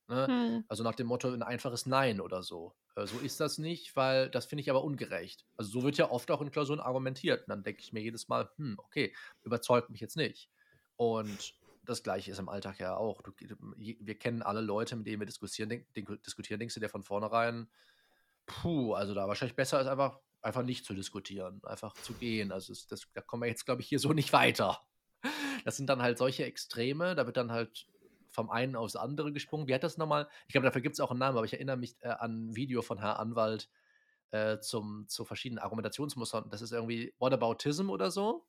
Ne? 0.09 0.27
Hm. 0.27 0.65
Also 0.69 0.83
nach 0.83 0.97
dem 0.97 1.07
Motto 1.07 1.29
ein 1.29 1.43
einfaches 1.43 1.87
Nein 1.87 2.21
oder 2.21 2.43
so. 2.43 2.75
Äh, 2.97 3.07
so 3.07 3.19
ist 3.19 3.39
das 3.39 3.59
nicht, 3.59 3.95
weil 3.95 4.29
das 4.29 4.47
finde 4.47 4.63
ich 4.63 4.71
aber 4.71 4.83
ungerecht. 4.83 5.47
Also 5.57 5.71
so 5.71 5.83
wird 5.85 5.97
ja 5.97 6.11
oft 6.11 6.31
auch 6.31 6.41
in 6.41 6.51
Klausuren 6.51 6.81
argumentiert. 6.81 7.43
Und 7.43 7.51
dann 7.51 7.63
denke 7.63 7.83
ich 7.83 7.93
mir 7.93 8.01
jedes 8.01 8.29
Mal, 8.29 8.51
hm, 8.57 8.79
okay, 8.79 9.15
überzeugt 9.43 9.91
mich 9.91 10.01
jetzt 10.01 10.17
nicht. 10.17 10.51
Und 10.97 11.55
das 11.91 12.03
Gleiche 12.03 12.31
ist 12.31 12.39
im 12.39 12.49
Alltag 12.49 12.79
ja 12.79 12.97
auch. 12.97 13.23
Du, 13.23 13.33
wir 13.77 14.19
kennen 14.19 14.43
alle 14.43 14.61
Leute, 14.61 14.97
mit 14.97 15.07
denen 15.07 15.21
wir 15.21 15.27
diskutieren, 15.27 15.69
denk, 15.69 15.87
diskutieren 16.25 16.59
denkst 16.59 16.75
du 16.75 16.81
dir 16.81 16.89
von 16.89 17.03
vornherein, 17.03 17.69
puh, 18.47 18.95
also 18.95 19.15
da 19.15 19.29
wahrscheinlich 19.29 19.57
besser 19.57 19.81
ist 19.81 19.87
einfach, 19.87 20.19
einfach 20.43 20.63
nicht 20.63 20.85
zu 20.85 20.95
diskutieren, 20.95 21.61
einfach 21.65 21.95
zu 21.95 22.15
gehen. 22.15 22.53
Also 22.53 22.73
das, 22.73 22.87
das, 22.87 23.07
da 23.13 23.21
kommen 23.21 23.43
wir 23.43 23.49
jetzt, 23.49 23.67
glaube 23.67 23.83
ich, 23.83 23.89
hier 23.89 23.99
so 23.99 24.13
nicht 24.13 24.33
weiter. 24.33 24.81
Das 25.65 25.77
sind 25.77 25.89
dann 25.89 26.01
halt 26.01 26.17
solche 26.17 26.45
Extreme, 26.45 27.15
da 27.15 27.27
wird 27.27 27.37
dann 27.37 27.53
halt 27.53 27.87
vom 28.31 28.49
einen 28.49 28.77
aufs 28.77 28.97
andere 28.97 29.33
gesprungen. 29.33 29.67
Wie 29.69 29.75
hat 29.75 29.83
das 29.83 29.99
nochmal? 29.99 30.29
Ich 30.47 30.53
glaube, 30.53 30.65
dafür 30.65 30.81
gibt 30.81 30.95
es 30.95 31.01
auch 31.01 31.11
einen 31.11 31.21
Namen, 31.21 31.37
aber 31.37 31.45
ich 31.45 31.53
erinnere 31.53 31.77
mich 31.77 31.97
äh, 32.01 32.09
an 32.09 32.47
ein 32.47 32.57
Video 32.57 32.81
von 32.81 32.99
Herr 32.99 33.19
Anwalt 33.19 33.69
äh, 34.31 34.59
zum, 34.61 35.07
zu 35.09 35.25
verschiedenen 35.25 35.59
Argumentationsmustern. 35.59 36.49
Das 36.51 36.63
ist 36.63 36.73
irgendwie 36.73 37.13
Whataboutism 37.19 37.91
oder 37.91 38.11
so. 38.11 38.47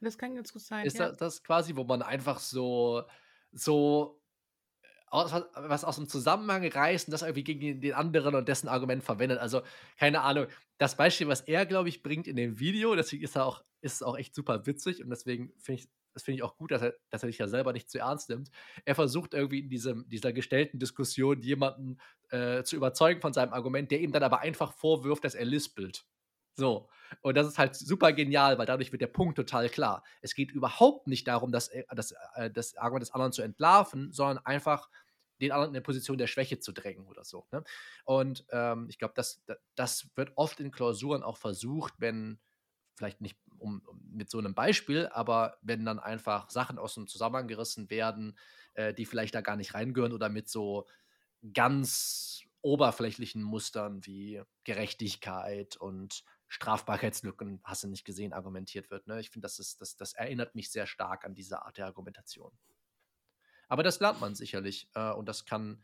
Das 0.00 0.18
kann 0.18 0.34
ganz 0.34 0.52
gut 0.52 0.62
sein. 0.62 0.86
Ist 0.86 0.98
ja. 0.98 1.08
das, 1.08 1.16
das 1.18 1.42
quasi, 1.42 1.76
wo 1.76 1.84
man 1.84 2.02
einfach 2.02 2.38
so, 2.38 3.04
so 3.52 4.20
aus, 5.08 5.32
was 5.54 5.84
aus 5.84 5.96
dem 5.96 6.08
Zusammenhang 6.08 6.66
reißt 6.66 7.08
und 7.08 7.12
das 7.12 7.22
irgendwie 7.22 7.44
gegen 7.44 7.80
den 7.80 7.94
anderen 7.94 8.34
und 8.34 8.48
dessen 8.48 8.68
Argument 8.68 9.02
verwendet. 9.02 9.38
Also, 9.38 9.62
keine 9.98 10.22
Ahnung. 10.22 10.46
Das 10.78 10.96
Beispiel, 10.96 11.28
was 11.28 11.42
er, 11.42 11.64
glaube 11.64 11.88
ich, 11.88 12.02
bringt 12.02 12.26
in 12.26 12.36
dem 12.36 12.58
Video, 12.58 12.94
deswegen 12.94 13.24
ist 13.24 13.36
er 13.36 13.46
auch, 13.46 13.64
ist 13.80 14.04
auch 14.04 14.18
echt 14.18 14.34
super 14.34 14.66
witzig 14.66 15.02
und 15.02 15.10
deswegen 15.10 15.52
finde 15.58 15.82
ich 15.82 15.88
das 16.16 16.22
finde 16.22 16.36
ich 16.36 16.42
auch 16.44 16.56
gut, 16.56 16.70
dass 16.70 16.80
er, 16.80 16.94
dass 17.10 17.22
er 17.22 17.26
sich 17.26 17.36
ja 17.36 17.46
selber 17.46 17.74
nicht 17.74 17.90
zu 17.90 17.98
ernst 17.98 18.30
nimmt. 18.30 18.50
Er 18.86 18.94
versucht 18.94 19.34
irgendwie 19.34 19.58
in 19.58 19.68
diesem, 19.68 20.08
dieser 20.08 20.32
gestellten 20.32 20.78
Diskussion 20.78 21.42
jemanden 21.42 21.98
äh, 22.30 22.62
zu 22.62 22.74
überzeugen 22.74 23.20
von 23.20 23.34
seinem 23.34 23.52
Argument, 23.52 23.90
der 23.90 24.00
ihm 24.00 24.12
dann 24.12 24.22
aber 24.22 24.40
einfach 24.40 24.72
vorwirft, 24.72 25.24
dass 25.24 25.34
er 25.34 25.44
lispelt. 25.44 26.06
So. 26.56 26.88
Und 27.20 27.36
das 27.36 27.46
ist 27.46 27.58
halt 27.58 27.76
super 27.76 28.12
genial, 28.12 28.58
weil 28.58 28.66
dadurch 28.66 28.90
wird 28.90 29.02
der 29.02 29.06
Punkt 29.06 29.36
total 29.36 29.68
klar. 29.68 30.02
Es 30.22 30.34
geht 30.34 30.50
überhaupt 30.50 31.06
nicht 31.06 31.28
darum, 31.28 31.52
das, 31.52 31.70
das, 31.90 32.14
äh, 32.34 32.50
das 32.50 32.76
Argument 32.76 33.02
des 33.02 33.12
anderen 33.12 33.32
zu 33.32 33.42
entlarven, 33.42 34.12
sondern 34.12 34.44
einfach 34.44 34.88
den 35.40 35.52
anderen 35.52 35.70
in 35.70 35.76
eine 35.76 35.82
Position 35.82 36.18
der 36.18 36.26
Schwäche 36.26 36.58
zu 36.58 36.72
drängen 36.72 37.06
oder 37.06 37.24
so. 37.24 37.46
Ne? 37.52 37.62
Und 38.04 38.46
ähm, 38.50 38.86
ich 38.88 38.98
glaube, 38.98 39.14
das, 39.14 39.44
das 39.74 40.08
wird 40.16 40.32
oft 40.36 40.60
in 40.60 40.70
Klausuren 40.70 41.22
auch 41.22 41.36
versucht, 41.36 41.94
wenn 41.98 42.40
vielleicht 42.96 43.20
nicht 43.20 43.38
um, 43.58 43.82
um, 43.86 44.00
mit 44.10 44.30
so 44.30 44.38
einem 44.38 44.54
Beispiel, 44.54 45.08
aber 45.08 45.58
wenn 45.60 45.84
dann 45.84 45.98
einfach 45.98 46.50
Sachen 46.50 46.78
aus 46.78 46.94
dem 46.94 47.06
Zusammenhang 47.06 47.48
gerissen 47.48 47.90
werden, 47.90 48.38
äh, 48.74 48.94
die 48.94 49.04
vielleicht 49.04 49.34
da 49.34 49.42
gar 49.42 49.56
nicht 49.56 49.74
reingehören 49.74 50.12
oder 50.12 50.30
mit 50.30 50.48
so 50.48 50.86
ganz 51.52 52.42
oberflächlichen 52.62 53.42
Mustern 53.42 54.04
wie 54.06 54.42
Gerechtigkeit 54.64 55.76
und 55.76 56.24
Strafbarkeitslücken, 56.48 57.60
hast 57.64 57.82
du 57.82 57.88
nicht 57.88 58.04
gesehen, 58.04 58.32
argumentiert 58.32 58.90
wird. 58.90 59.06
Ne? 59.06 59.20
Ich 59.20 59.30
finde, 59.30 59.46
das, 59.46 59.76
das, 59.78 59.96
das 59.96 60.12
erinnert 60.12 60.54
mich 60.54 60.70
sehr 60.70 60.86
stark 60.86 61.24
an 61.24 61.34
diese 61.34 61.62
Art 61.62 61.76
der 61.76 61.86
Argumentation. 61.86 62.52
Aber 63.68 63.82
das 63.82 63.98
lernt 63.98 64.20
man 64.20 64.34
sicherlich 64.34 64.88
äh, 64.94 65.10
und 65.10 65.28
das 65.28 65.44
kann. 65.44 65.82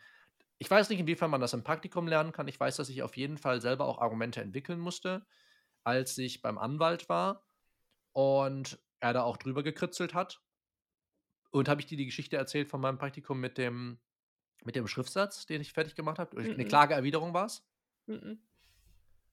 Ich 0.59 0.71
weiß 0.71 0.89
nicht, 0.91 1.01
inwiefern 1.01 1.31
man 1.31 1.41
das 1.41 1.55
im 1.55 1.65
Praktikum 1.65 2.07
lernen 2.07 2.31
kann. 2.31 2.47
Ich 2.47 2.61
weiß, 2.61 2.77
dass 2.77 2.89
ich 2.89 3.03
auf 3.03 3.17
jeden 3.17 3.37
Fall 3.37 3.61
selber 3.61 3.87
auch 3.87 3.99
Argumente 3.99 4.41
entwickeln 4.41 4.79
musste 4.79 5.27
als 5.85 6.17
ich 6.19 6.43
beim 6.43 6.59
Anwalt 6.59 7.09
war 7.09 7.45
und 8.13 8.79
er 9.01 9.13
da 9.13 9.23
auch 9.23 9.37
drüber 9.37 9.63
gekritzelt 9.63 10.15
hat. 10.15 10.41
Und 11.51 11.69
habe 11.69 11.81
ich 11.81 11.87
dir 11.87 11.99
die 11.99 12.07
Geschichte 12.07 12.37
erzählt 12.37 12.69
von 12.69 12.81
meinem 12.81 12.99
Praktikum 12.99 13.39
mit 13.39 13.59
dem, 13.59 13.99
mit 14.65 14.75
dem 14.75 14.87
Schriftsatz, 14.87 15.45
den 15.45 15.61
ich 15.61 15.73
fertig 15.73 15.95
gemacht 15.95 16.19
habe? 16.19 16.41
Eine 16.41 16.65
Klageerwiderung 16.65 17.35
war 17.35 17.47
es? 17.47 17.63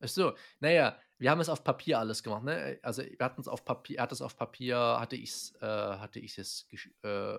Ach 0.02 0.08
so, 0.08 0.34
naja, 0.60 0.98
wir 1.18 1.30
haben 1.32 1.42
es 1.42 1.50
auf 1.50 1.64
Papier 1.64 2.00
alles 2.00 2.24
gemacht, 2.24 2.44
ne? 2.44 2.80
Also 2.84 3.04
wir 3.04 3.18
hatten 3.20 3.42
es 3.42 3.48
auf 3.48 3.66
Papier, 3.66 3.98
er 3.98 4.04
hat 4.04 4.12
es 4.12 4.22
auf 4.22 4.38
Papier, 4.38 4.78
hatte 5.00 5.16
ich 5.18 5.30
es, 5.32 5.56
äh, 5.62 5.66
hatte 5.66 6.20
ich 6.20 6.38
es, 6.38 6.68
äh, 7.04 7.38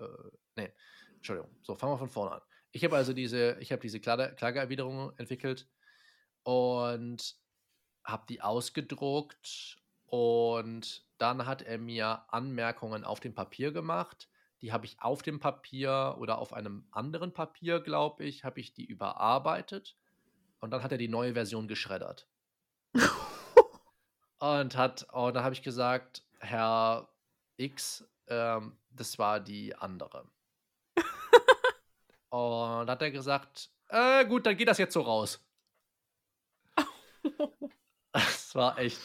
nee, 0.55 0.71
Entschuldigung. 1.15 1.55
So, 1.63 1.75
fangen 1.75 1.93
wir 1.93 1.97
von 1.97 2.09
vorne 2.09 2.35
an. 2.35 2.41
Ich 2.71 2.83
habe 2.83 2.95
also 2.95 3.13
diese, 3.13 3.57
ich 3.59 3.71
habe 3.71 3.81
diese 3.81 3.99
Klage, 3.99 4.33
Klageerwiderung 4.35 5.11
entwickelt 5.17 5.67
und 6.43 7.35
habe 8.03 8.25
die 8.29 8.41
ausgedruckt 8.41 9.77
und 10.05 11.05
dann 11.17 11.45
hat 11.45 11.61
er 11.61 11.77
mir 11.77 12.25
Anmerkungen 12.29 13.03
auf 13.03 13.19
dem 13.19 13.33
Papier 13.33 13.71
gemacht. 13.71 14.29
Die 14.61 14.71
habe 14.71 14.85
ich 14.85 15.01
auf 15.01 15.23
dem 15.23 15.39
Papier 15.39 16.15
oder 16.19 16.37
auf 16.37 16.53
einem 16.53 16.87
anderen 16.91 17.33
Papier, 17.33 17.79
glaube 17.79 18.23
ich, 18.25 18.43
habe 18.43 18.59
ich 18.59 18.73
die 18.73 18.85
überarbeitet. 18.85 19.97
Und 20.59 20.71
dann 20.71 20.83
hat 20.83 20.91
er 20.91 20.97
die 20.99 21.07
neue 21.07 21.33
Version 21.33 21.67
geschreddert. 21.67 22.30
Und 24.41 24.75
hat, 24.75 25.07
und 25.13 25.35
dann 25.35 25.43
habe 25.43 25.53
ich 25.53 25.61
gesagt, 25.61 26.23
Herr 26.39 27.07
X, 27.57 28.03
ähm, 28.27 28.75
das 28.89 29.19
war 29.19 29.39
die 29.39 29.75
andere. 29.75 30.25
und 32.29 32.89
hat 32.89 33.01
er 33.03 33.11
gesagt, 33.11 33.69
äh, 33.89 34.25
gut, 34.25 34.45
dann 34.47 34.57
geht 34.57 34.67
das 34.67 34.79
jetzt 34.79 34.93
so 34.93 35.01
raus. 35.01 35.39
Das 38.13 38.55
war 38.55 38.77
echt, 38.77 38.99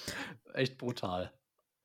echt 0.55 0.79
brutal. 0.79 1.33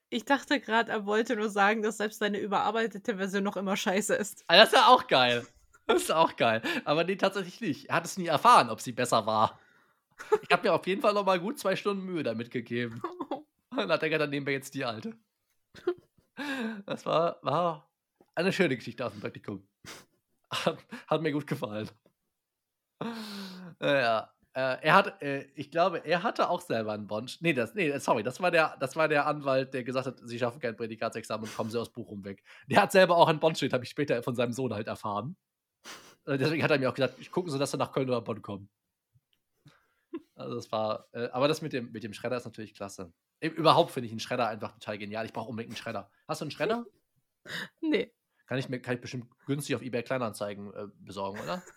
Ich 0.10 0.26
dachte 0.26 0.60
gerade, 0.60 0.92
er 0.92 1.06
wollte 1.06 1.36
nur 1.36 1.52
sagen, 1.52 1.84
dass 1.84 1.98
selbst 1.98 2.18
seine 2.18 2.40
überarbeitete 2.40 3.18
Version 3.18 3.44
noch 3.44 3.58
immer 3.58 3.78
scheiße 3.78 4.16
ist. 4.16 4.44
Ah, 4.48 4.58
das 4.58 4.70
ist 4.70 4.76
ja 4.80 4.88
auch 4.88 5.06
geil. 5.06 5.46
Das 5.86 6.02
ist 6.02 6.12
auch 6.12 6.36
geil. 6.36 6.64
Aber 6.84 7.04
nee, 7.04 7.18
tatsächlich 7.18 7.62
nicht. 7.62 7.90
Er 7.90 7.98
hat 7.98 8.06
es 8.06 8.18
nie 8.18 8.26
erfahren, 8.26 8.72
ob 8.72 8.82
sie 8.82 8.92
besser 8.92 9.28
war. 9.28 9.60
Ich 10.42 10.50
habe 10.52 10.64
mir 10.64 10.74
auf 10.74 10.88
jeden 10.88 11.02
Fall 11.02 11.14
noch 11.14 11.26
mal 11.26 11.40
gut 11.40 11.60
zwei 11.60 11.76
Stunden 11.76 12.06
Mühe 12.06 12.24
damit 12.24 12.50
gegeben. 12.50 13.04
Und 13.72 13.78
dann 13.78 13.92
hat 13.92 14.04
er 14.04 14.20
dann 14.20 14.30
nehmen 14.30 14.46
wir 14.46 14.54
jetzt 14.54 14.74
die 14.74 14.86
alte. 14.86 15.18
Das 16.86 17.06
war, 17.06 17.40
war 17.44 17.90
eine 18.36 18.52
schöne 18.52 18.76
Geschichte 18.76 19.06
aus 19.06 19.12
dem 19.12 19.22
Praktikum. 19.22 19.68
Hat, 20.50 20.78
hat 21.08 21.22
mir 21.22 21.32
gut 21.32 21.48
gefallen. 21.48 21.90
Ja. 23.80 24.34
Äh, 24.54 24.78
er 24.82 24.96
hat, 24.96 25.22
äh, 25.22 25.48
ich 25.56 25.72
glaube, 25.72 26.00
er 26.00 26.24
hatte 26.24 26.50
auch 26.50 26.60
selber 26.60 26.92
einen 26.92 27.08
Bond. 27.08 27.38
Nee, 27.42 27.54
das, 27.54 27.74
nee, 27.74 27.98
sorry, 28.00 28.22
das 28.22 28.42
war, 28.42 28.52
der, 28.52 28.76
das 28.80 28.98
war 28.98 29.08
der 29.08 29.26
Anwalt, 29.26 29.74
der 29.74 29.86
gesagt 29.86 30.08
hat, 30.08 30.20
sie 30.24 30.38
schaffen 30.38 30.60
kein 30.60 30.76
Prädikatsexamen 30.76 31.48
und 31.48 31.56
kommen 31.56 31.70
sie 31.70 31.80
aus 31.80 31.92
Bochum 31.92 32.26
weg. 32.26 32.44
Der 32.68 32.82
hat 32.82 32.92
selber 32.92 33.16
auch 33.16 33.30
einen 33.30 33.40
Bond-Schild, 33.40 33.72
habe 33.72 33.86
ich 33.86 33.90
später 33.90 34.22
von 34.24 34.36
seinem 34.36 34.52
Sohn 34.52 34.74
halt 34.74 34.88
erfahren. 34.88 35.38
Äh, 36.26 36.38
deswegen 36.38 36.64
hat 36.64 36.72
er 36.72 36.80
mir 36.80 36.90
auch 36.90 36.94
gesagt, 36.94 37.16
ich 37.20 37.32
gucke 37.32 37.50
so, 37.50 37.58
dass 37.58 37.74
er 37.74 37.78
nach 37.78 37.94
Köln 37.94 38.10
oder 38.10 38.22
Bonn 38.22 38.42
kommen. 38.42 38.70
Also 40.36 40.56
das 40.56 40.70
war, 40.72 41.08
äh, 41.14 41.30
aber 41.30 41.48
das 41.48 41.62
mit 41.62 41.72
dem, 41.72 41.92
mit 41.92 42.04
dem 42.04 42.14
Schredder 42.14 42.36
ist 42.36 42.46
natürlich 42.46 42.74
klasse. 42.74 43.14
Überhaupt 43.42 43.92
finde 43.92 44.06
ich 44.06 44.12
einen 44.12 44.20
Schredder 44.20 44.48
einfach 44.48 44.74
total 44.74 44.98
genial. 45.00 45.26
Ich 45.26 45.34
brauche 45.34 45.50
unbedingt 45.50 45.74
einen 45.74 45.82
Schredder. 45.82 46.12
Hast 46.28 46.42
du 46.42 46.46
einen 46.46 46.52
Schredder? 46.52 46.86
Nee. 47.82 48.14
Kann 48.46 48.60
ich 48.60 48.70
mir 48.70 48.80
kann 48.80 48.94
ich 48.94 49.02
bestimmt 49.02 49.28
günstig 49.48 49.76
auf 49.76 49.82
eBay 49.82 50.04
Kleinanzeigen 50.04 50.72
äh, 50.74 50.88
besorgen, 51.00 51.40
oder? 51.40 51.64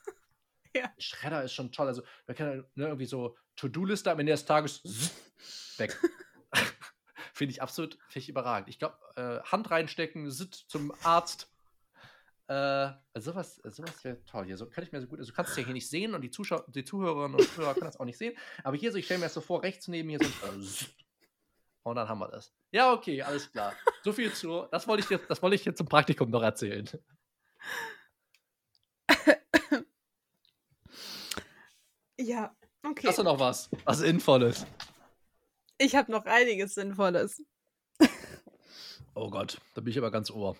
Ja. 0.77 0.93
Schredder 0.99 1.45
ist 1.45 1.53
schon 1.53 1.71
toll. 1.71 1.87
Also, 1.87 2.03
wir 2.27 2.35
können 2.35 2.65
ne, 2.75 2.87
irgendwie 2.87 3.07
so 3.07 3.37
To-Do-Liste 3.55 4.11
am 4.11 4.19
Ende 4.19 4.33
des 4.33 4.45
Tages 4.45 4.83
weg. 5.79 5.97
finde 7.33 7.53
ich 7.53 7.63
absolut 7.63 7.97
find 8.09 8.25
ich 8.25 8.29
überragend. 8.29 8.69
Ich 8.69 8.81
glaube, 8.81 8.99
äh, 9.15 9.41
Hand 9.49 9.71
reinstecken, 9.71 10.33
sit 10.33 10.53
zum 10.53 10.93
Arzt. 11.05 11.49
Äh, 12.49 12.55
also 12.55 13.33
sowas, 13.33 13.61
sowas 13.65 14.03
wäre 14.03 14.25
toll. 14.25 14.47
Hier 14.47 14.57
so 14.57 14.69
kann 14.69 14.83
ich 14.83 14.91
mir 14.91 15.01
so 15.01 15.07
gut. 15.07 15.21
Also 15.21 15.31
du 15.31 15.37
kannst 15.37 15.53
es 15.53 15.57
ja 15.57 15.65
hier 15.65 15.73
nicht 15.73 15.89
sehen 15.89 16.13
und 16.13 16.23
die 16.23 16.31
Zuschauer, 16.31 16.65
die 16.69 16.85
Zuhörerinnen 16.85 17.39
und 17.39 17.49
Zuhörer 17.49 17.75
können 17.75 17.87
das 17.87 18.01
auch 18.01 18.05
nicht 18.05 18.19
sehen. 18.19 18.37
Aber 18.65 18.77
hier 18.77 18.91
so, 18.91 18.99
ich 18.99 19.05
stelle 19.05 19.21
mir 19.21 19.27
das 19.27 19.35
so 19.35 19.41
vor, 19.41 19.63
rechts 19.63 19.87
neben 19.87 20.09
mir 20.09 20.19
so 20.19 20.27
äh, 20.27 20.65
und 21.85 21.97
dann 21.97 22.09
haben 22.09 22.19
wir 22.19 22.29
das. 22.29 22.53
Ja, 22.73 22.93
okay, 22.93 23.23
alles 23.23 23.51
klar. 23.51 23.73
So 24.03 24.13
viel 24.13 24.33
zu. 24.33 24.67
Das 24.71 24.89
wollte 24.89 25.05
ich 25.05 25.11
jetzt, 25.11 25.31
das 25.31 25.41
wollte 25.41 25.55
ich 25.55 25.65
jetzt 25.65 25.79
zum 25.79 25.87
Praktikum 25.87 26.31
noch 26.31 26.43
erzählen. 26.43 26.89
Ja, 32.19 32.57
okay. 32.83 33.09
Hast 33.09 33.19
du 33.19 33.23
noch 33.23 33.39
was? 33.39 33.69
Was 33.85 33.99
Sinnvolles? 33.99 34.67
Ich 35.79 35.95
habe 35.95 36.13
noch 36.13 36.25
einiges 36.25 36.75
Sinnvolles. 36.75 37.45
oh 39.15 39.29
Gott, 39.31 39.61
da 39.75 39.81
bin 39.81 39.91
ich 39.91 39.99
aber 39.99 40.11
ganz 40.11 40.31
ohr. 40.31 40.57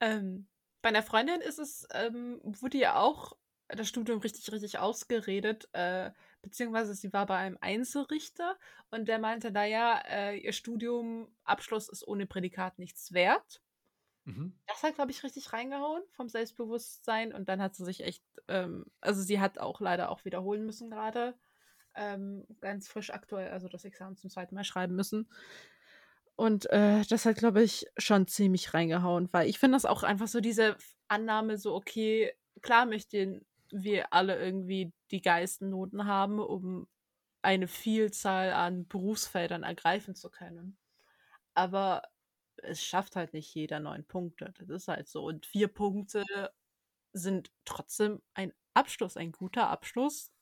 Ähm, 0.00 0.48
bei 0.82 0.88
einer 0.88 1.02
Freundin 1.02 1.40
ist 1.40 1.58
es, 1.58 1.86
ähm, 1.92 2.40
wurde 2.42 2.78
ja 2.78 2.96
auch 2.96 3.36
das 3.68 3.88
Studium 3.88 4.20
richtig, 4.20 4.50
richtig 4.50 4.78
ausgeredet, 4.78 5.68
äh, 5.72 6.10
beziehungsweise 6.44 6.94
sie 6.94 7.12
war 7.12 7.26
bei 7.26 7.36
einem 7.36 7.58
Einzelrichter 7.60 8.56
und 8.90 9.08
der 9.08 9.18
meinte, 9.18 9.50
naja, 9.50 10.00
äh, 10.08 10.38
ihr 10.38 10.52
Studiumabschluss 10.52 11.88
ist 11.88 12.06
ohne 12.06 12.26
Prädikat 12.26 12.78
nichts 12.78 13.12
wert. 13.12 13.60
Mhm. 14.24 14.56
Das 14.66 14.82
hat, 14.82 14.94
glaube 14.94 15.10
ich, 15.10 15.22
richtig 15.22 15.52
reingehauen 15.52 16.02
vom 16.12 16.28
Selbstbewusstsein. 16.28 17.32
Und 17.34 17.48
dann 17.48 17.60
hat 17.60 17.74
sie 17.74 17.84
sich 17.84 18.02
echt, 18.02 18.22
ähm, 18.48 18.86
also 19.00 19.22
sie 19.22 19.40
hat 19.40 19.58
auch 19.58 19.80
leider 19.80 20.10
auch 20.10 20.24
wiederholen 20.24 20.64
müssen 20.64 20.90
gerade. 20.90 21.34
Ähm, 21.94 22.46
ganz 22.60 22.88
frisch 22.88 23.10
aktuell, 23.10 23.50
also 23.50 23.68
das 23.68 23.84
Examen 23.84 24.16
zum 24.16 24.30
zweiten 24.30 24.54
Mal 24.54 24.64
schreiben 24.64 24.94
müssen. 24.94 25.28
Und 26.36 26.68
äh, 26.70 27.04
das 27.08 27.26
hat, 27.26 27.36
glaube 27.36 27.62
ich, 27.62 27.86
schon 27.96 28.26
ziemlich 28.26 28.74
reingehauen, 28.74 29.28
weil 29.32 29.48
ich 29.48 29.58
finde 29.58 29.76
das 29.76 29.84
auch 29.84 30.02
einfach 30.02 30.26
so 30.26 30.40
diese 30.40 30.76
Annahme, 31.06 31.58
so, 31.58 31.74
okay, 31.74 32.32
klar 32.62 32.86
möchte 32.86 33.42
wir 33.70 34.12
alle 34.12 34.38
irgendwie 34.38 34.92
die 35.14 35.22
geilsten 35.22 35.70
Noten 35.70 36.06
haben, 36.06 36.40
um 36.40 36.88
eine 37.40 37.68
Vielzahl 37.68 38.52
an 38.52 38.88
Berufsfeldern 38.88 39.62
ergreifen 39.62 40.14
zu 40.14 40.30
können. 40.30 40.76
Aber 41.54 42.02
es 42.56 42.82
schafft 42.84 43.16
halt 43.16 43.32
nicht 43.32 43.54
jeder 43.54 43.80
neun 43.80 44.04
Punkte. 44.04 44.52
Das 44.58 44.68
ist 44.68 44.88
halt 44.88 45.08
so. 45.08 45.24
Und 45.24 45.46
vier 45.46 45.68
Punkte 45.68 46.24
sind 47.12 47.52
trotzdem 47.64 48.22
ein 48.34 48.52
Abschluss, 48.74 49.16
ein 49.16 49.30
guter 49.32 49.68
Abschluss, 49.70 50.32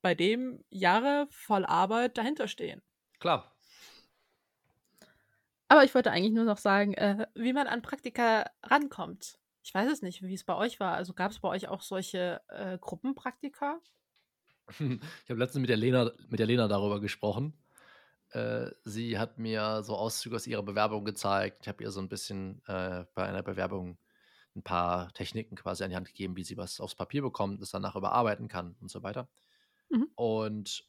bei 0.00 0.14
dem 0.14 0.64
Jahre 0.70 1.26
voll 1.30 1.66
Arbeit 1.66 2.16
dahinter 2.16 2.46
stehen. 2.46 2.82
Klar. 3.18 3.52
Aber 5.68 5.84
ich 5.84 5.94
wollte 5.94 6.10
eigentlich 6.12 6.32
nur 6.34 6.44
noch 6.44 6.58
sagen, 6.58 6.94
äh, 6.94 7.26
wie 7.34 7.52
man 7.52 7.66
an 7.66 7.82
Praktika 7.82 8.50
rankommt. 8.62 9.38
Ich 9.62 9.74
weiß 9.74 9.90
es 9.90 10.02
nicht, 10.02 10.22
wie 10.22 10.34
es 10.34 10.44
bei 10.44 10.54
euch 10.54 10.80
war. 10.80 10.94
Also 10.94 11.14
gab 11.14 11.30
es 11.30 11.40
bei 11.40 11.48
euch 11.48 11.68
auch 11.68 11.82
solche 11.82 12.40
äh, 12.48 12.78
Gruppenpraktika? 12.78 13.80
Ich 15.24 15.30
habe 15.30 15.40
letztens 15.40 15.60
mit 15.60 15.70
der 15.70 15.76
Lena, 15.76 16.12
mit 16.28 16.38
der 16.38 16.46
Lena 16.46 16.68
darüber 16.68 17.00
gesprochen. 17.00 17.54
Äh, 18.30 18.70
sie 18.84 19.18
hat 19.18 19.38
mir 19.38 19.82
so 19.82 19.96
Auszüge 19.96 20.36
aus 20.36 20.46
ihrer 20.46 20.62
Bewerbung 20.62 21.04
gezeigt. 21.04 21.58
Ich 21.62 21.68
habe 21.68 21.82
ihr 21.82 21.90
so 21.90 22.00
ein 22.00 22.08
bisschen 22.08 22.62
äh, 22.66 23.04
bei 23.14 23.24
einer 23.24 23.42
Bewerbung 23.42 23.98
ein 24.56 24.62
paar 24.62 25.12
Techniken 25.12 25.56
quasi 25.56 25.84
an 25.84 25.90
die 25.90 25.96
Hand 25.96 26.08
gegeben, 26.08 26.36
wie 26.36 26.44
sie 26.44 26.56
was 26.56 26.80
aufs 26.80 26.94
Papier 26.94 27.22
bekommt, 27.22 27.60
das 27.60 27.70
danach 27.70 27.96
überarbeiten 27.96 28.48
kann 28.48 28.76
und 28.80 28.90
so 28.90 29.02
weiter. 29.02 29.28
Mhm. 29.90 30.08
Und, 30.14 30.84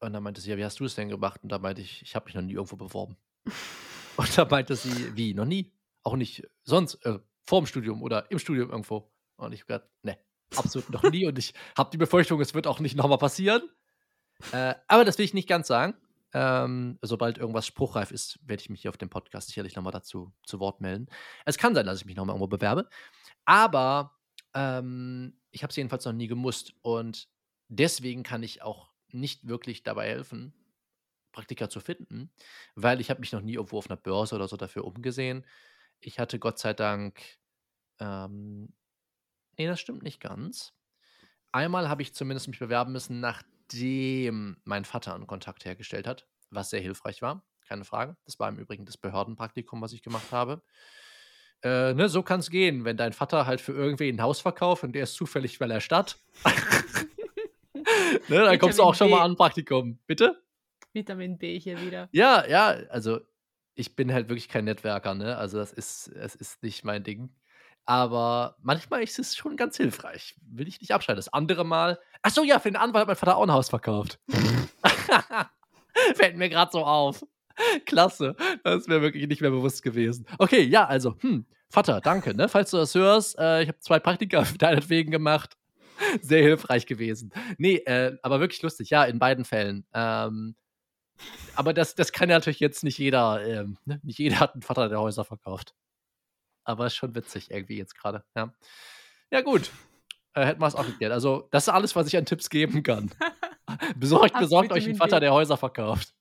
und 0.00 0.12
dann 0.12 0.22
meinte 0.22 0.40
sie, 0.40 0.50
ja, 0.50 0.56
wie 0.56 0.64
hast 0.64 0.80
du 0.80 0.84
es 0.84 0.94
denn 0.94 1.08
gemacht? 1.08 1.42
Und 1.42 1.50
da 1.50 1.58
meinte 1.58 1.82
ich, 1.82 2.02
ich 2.02 2.14
habe 2.14 2.26
mich 2.26 2.34
noch 2.34 2.42
nie 2.42 2.54
irgendwo 2.54 2.76
beworben. 2.76 3.16
und 4.16 4.38
da 4.38 4.44
meinte 4.44 4.76
sie, 4.76 5.16
wie, 5.16 5.34
noch 5.34 5.46
nie? 5.46 5.72
Auch 6.02 6.16
nicht 6.16 6.46
sonst, 6.62 6.94
äh, 7.04 7.18
vor 7.44 7.60
dem 7.60 7.66
Studium 7.66 8.02
oder 8.02 8.30
im 8.30 8.38
Studium 8.38 8.70
irgendwo. 8.70 9.10
Und 9.36 9.52
ich 9.52 9.60
habe 9.60 9.66
gesagt, 9.66 9.90
ne, 10.02 10.18
absolut 10.54 10.90
noch 10.90 11.02
nie. 11.04 11.26
Und 11.26 11.38
ich 11.38 11.54
habe 11.76 11.90
die 11.90 11.96
Befürchtung, 11.96 12.40
es 12.40 12.54
wird 12.54 12.66
auch 12.66 12.80
nicht 12.80 12.96
nochmal 12.96 13.18
passieren. 13.18 13.62
Äh, 14.52 14.74
aber 14.86 15.04
das 15.04 15.18
will 15.18 15.24
ich 15.24 15.34
nicht 15.34 15.48
ganz 15.48 15.66
sagen. 15.66 15.94
Ähm, 16.32 16.98
sobald 17.02 17.38
irgendwas 17.38 17.66
spruchreif 17.66 18.10
ist, 18.10 18.38
werde 18.42 18.60
ich 18.60 18.68
mich 18.68 18.82
hier 18.82 18.90
auf 18.90 18.98
dem 18.98 19.08
Podcast 19.08 19.48
sicherlich 19.48 19.74
nochmal 19.76 19.92
dazu 19.92 20.32
zu 20.44 20.60
Wort 20.60 20.80
melden. 20.80 21.06
Es 21.46 21.56
kann 21.56 21.74
sein, 21.74 21.86
dass 21.86 22.00
ich 22.00 22.04
mich 22.04 22.16
nochmal 22.16 22.34
irgendwo 22.34 22.48
bewerbe. 22.48 22.88
Aber 23.44 24.18
ähm, 24.54 25.38
ich 25.50 25.62
habe 25.62 25.70
es 25.70 25.76
jedenfalls 25.76 26.04
noch 26.04 26.12
nie 26.12 26.26
gemusst. 26.26 26.74
Und 26.82 27.28
deswegen 27.68 28.22
kann 28.22 28.42
ich 28.42 28.62
auch 28.62 28.90
nicht 29.12 29.46
wirklich 29.46 29.82
dabei 29.82 30.08
helfen, 30.08 30.52
Praktika 31.32 31.68
zu 31.68 31.80
finden, 31.80 32.30
weil 32.74 33.00
ich 33.00 33.10
habe 33.10 33.20
mich 33.20 33.32
noch 33.32 33.42
nie 33.42 33.54
irgendwo 33.54 33.78
auf 33.78 33.88
einer 33.88 33.96
Börse 33.96 34.34
oder 34.34 34.48
so 34.48 34.56
dafür 34.56 34.84
umgesehen. 34.84 35.44
Ich 36.00 36.18
hatte 36.18 36.38
Gott 36.38 36.58
sei 36.58 36.74
Dank, 36.74 37.22
ähm, 38.00 38.72
nee, 39.58 39.66
das 39.66 39.80
stimmt 39.80 40.02
nicht 40.02 40.20
ganz. 40.20 40.72
Einmal 41.52 41.88
habe 41.88 42.02
ich 42.02 42.14
zumindest 42.14 42.48
mich 42.48 42.58
bewerben 42.58 42.92
müssen, 42.92 43.20
nachdem 43.20 44.56
mein 44.64 44.84
Vater 44.84 45.14
einen 45.14 45.26
Kontakt 45.26 45.64
hergestellt 45.64 46.06
hat, 46.06 46.26
was 46.50 46.70
sehr 46.70 46.80
hilfreich 46.80 47.22
war, 47.22 47.44
keine 47.66 47.84
Frage. 47.84 48.16
Das 48.24 48.38
war 48.38 48.48
im 48.48 48.58
Übrigen 48.58 48.84
das 48.84 48.96
Behördenpraktikum, 48.96 49.80
was 49.80 49.92
ich 49.92 50.02
gemacht 50.02 50.32
habe. 50.32 50.62
Äh, 51.62 51.94
ne, 51.94 52.08
so 52.08 52.22
kann 52.22 52.40
es 52.40 52.50
gehen, 52.50 52.84
wenn 52.84 52.96
dein 52.96 53.12
Vater 53.12 53.46
halt 53.46 53.60
für 53.60 53.72
irgendwen 53.72 54.16
ein 54.16 54.22
Haus 54.22 54.40
verkauft 54.40 54.84
und 54.84 54.92
der 54.92 55.04
ist 55.04 55.14
zufällig 55.14 55.58
bei 55.58 55.66
der 55.66 55.80
Stadt. 55.80 56.18
ne, 57.74 57.82
dann 58.28 58.58
kommst 58.58 58.78
du 58.78 58.82
auch 58.82 58.94
schon 58.94 59.10
mal 59.10 59.22
an 59.22 59.36
Praktikum. 59.36 59.98
Bitte? 60.06 60.42
Vitamin 60.92 61.38
B 61.38 61.58
hier 61.58 61.80
wieder. 61.80 62.08
Ja, 62.12 62.46
ja, 62.46 62.68
also 62.90 63.20
ich 63.74 63.96
bin 63.96 64.12
halt 64.12 64.28
wirklich 64.28 64.48
kein 64.48 64.64
Netzwerker, 64.64 65.14
ne? 65.14 65.36
Also 65.36 65.58
das 65.58 65.72
ist, 65.72 66.08
es 66.08 66.34
ist 66.34 66.62
nicht 66.62 66.84
mein 66.84 67.04
Ding. 67.04 67.34
Aber 67.86 68.56
manchmal 68.60 69.02
ist 69.04 69.18
es 69.20 69.36
schon 69.36 69.56
ganz 69.56 69.76
hilfreich. 69.76 70.34
Will 70.42 70.66
ich 70.66 70.80
nicht 70.80 70.92
abschalten. 70.92 71.18
Das 71.18 71.32
andere 71.32 71.64
Mal. 71.64 72.00
Ach 72.22 72.30
so, 72.30 72.42
ja, 72.42 72.58
für 72.58 72.68
den 72.68 72.76
Anwalt 72.76 73.02
hat 73.02 73.06
mein 73.06 73.16
Vater 73.16 73.36
auch 73.36 73.44
ein 73.44 73.52
Haus 73.52 73.68
verkauft. 73.68 74.18
Fällt 76.16 76.36
mir 76.36 76.48
gerade 76.48 76.72
so 76.72 76.84
auf. 76.84 77.24
Klasse. 77.86 78.34
Das 78.64 78.86
mir 78.88 79.00
wirklich 79.02 79.28
nicht 79.28 79.40
mehr 79.40 79.50
bewusst 79.50 79.82
gewesen. 79.82 80.26
Okay, 80.38 80.62
ja, 80.62 80.84
also, 80.84 81.14
hm, 81.20 81.46
Vater, 81.68 82.00
danke, 82.00 82.34
ne? 82.34 82.48
Falls 82.48 82.70
du 82.70 82.76
das 82.76 82.94
hörst, 82.94 83.38
äh, 83.38 83.62
ich 83.62 83.68
habe 83.68 83.78
zwei 83.78 83.98
Praktika 83.98 84.42
deinetwegen 84.58 85.10
gemacht. 85.10 85.56
Sehr 86.20 86.42
hilfreich 86.42 86.86
gewesen. 86.86 87.32
Nee, 87.56 87.76
äh, 87.76 88.18
aber 88.22 88.40
wirklich 88.40 88.60
lustig, 88.62 88.90
ja, 88.90 89.04
in 89.04 89.18
beiden 89.18 89.44
Fällen. 89.44 89.86
Ähm, 89.94 90.54
aber 91.54 91.72
das, 91.72 91.94
das 91.94 92.12
kann 92.12 92.28
ja 92.28 92.36
natürlich 92.36 92.60
jetzt 92.60 92.84
nicht 92.84 92.98
jeder, 92.98 93.42
ähm, 93.46 93.78
ne? 93.86 94.00
nicht 94.02 94.18
jeder 94.18 94.40
hat 94.40 94.52
einen 94.52 94.62
Vater, 94.62 94.90
der 94.90 95.00
Häuser 95.00 95.24
verkauft. 95.24 95.74
Aber 96.66 96.86
ist 96.86 96.96
schon 96.96 97.14
witzig 97.14 97.50
irgendwie 97.50 97.78
jetzt 97.78 97.96
gerade, 97.96 98.24
ja. 98.34 98.52
Ja, 99.30 99.40
gut. 99.40 99.70
Äh, 100.34 100.44
hätten 100.44 100.60
wir 100.60 100.66
es 100.66 100.74
auch 100.74 100.86
geklärt. 100.86 101.12
Also, 101.12 101.48
das 101.50 101.64
ist 101.64 101.68
alles, 101.72 101.96
was 101.96 102.06
ich 102.08 102.16
an 102.16 102.26
Tipps 102.26 102.50
geben 102.50 102.82
kann. 102.82 103.10
besorgt 103.96 104.38
besorgt 104.38 104.72
euch 104.72 104.86
einen 104.86 104.96
Vater, 104.96 105.20
der 105.20 105.32
Häuser 105.32 105.56
verkauft. 105.56 106.14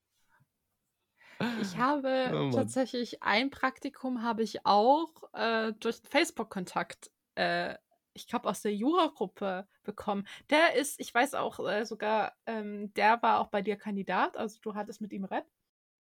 Ich 1.62 1.78
habe 1.78 2.32
oh 2.34 2.50
tatsächlich 2.52 3.22
ein 3.22 3.50
Praktikum 3.50 4.24
habe 4.24 4.42
ich 4.42 4.66
auch 4.66 5.12
äh, 5.34 5.74
durch 5.80 5.98
Facebook-Kontakt 6.10 7.12
äh, 7.36 7.76
ich 8.16 8.28
glaube, 8.28 8.50
aus 8.50 8.62
der 8.62 8.74
Jura-Gruppe 8.74 9.68
bekommen. 9.84 10.26
Der 10.50 10.76
ist, 10.76 11.00
ich 11.00 11.14
weiß 11.14 11.36
auch 11.36 11.60
äh, 11.60 11.86
sogar, 11.86 12.34
ähm, 12.46 12.94
der 12.94 13.22
war 13.22 13.40
auch 13.40 13.48
bei 13.48 13.62
dir 13.62 13.76
Kandidat, 13.76 14.38
also 14.38 14.58
du 14.62 14.74
hattest 14.74 15.02
mit 15.02 15.12
ihm 15.14 15.26
Rep. 15.26 15.46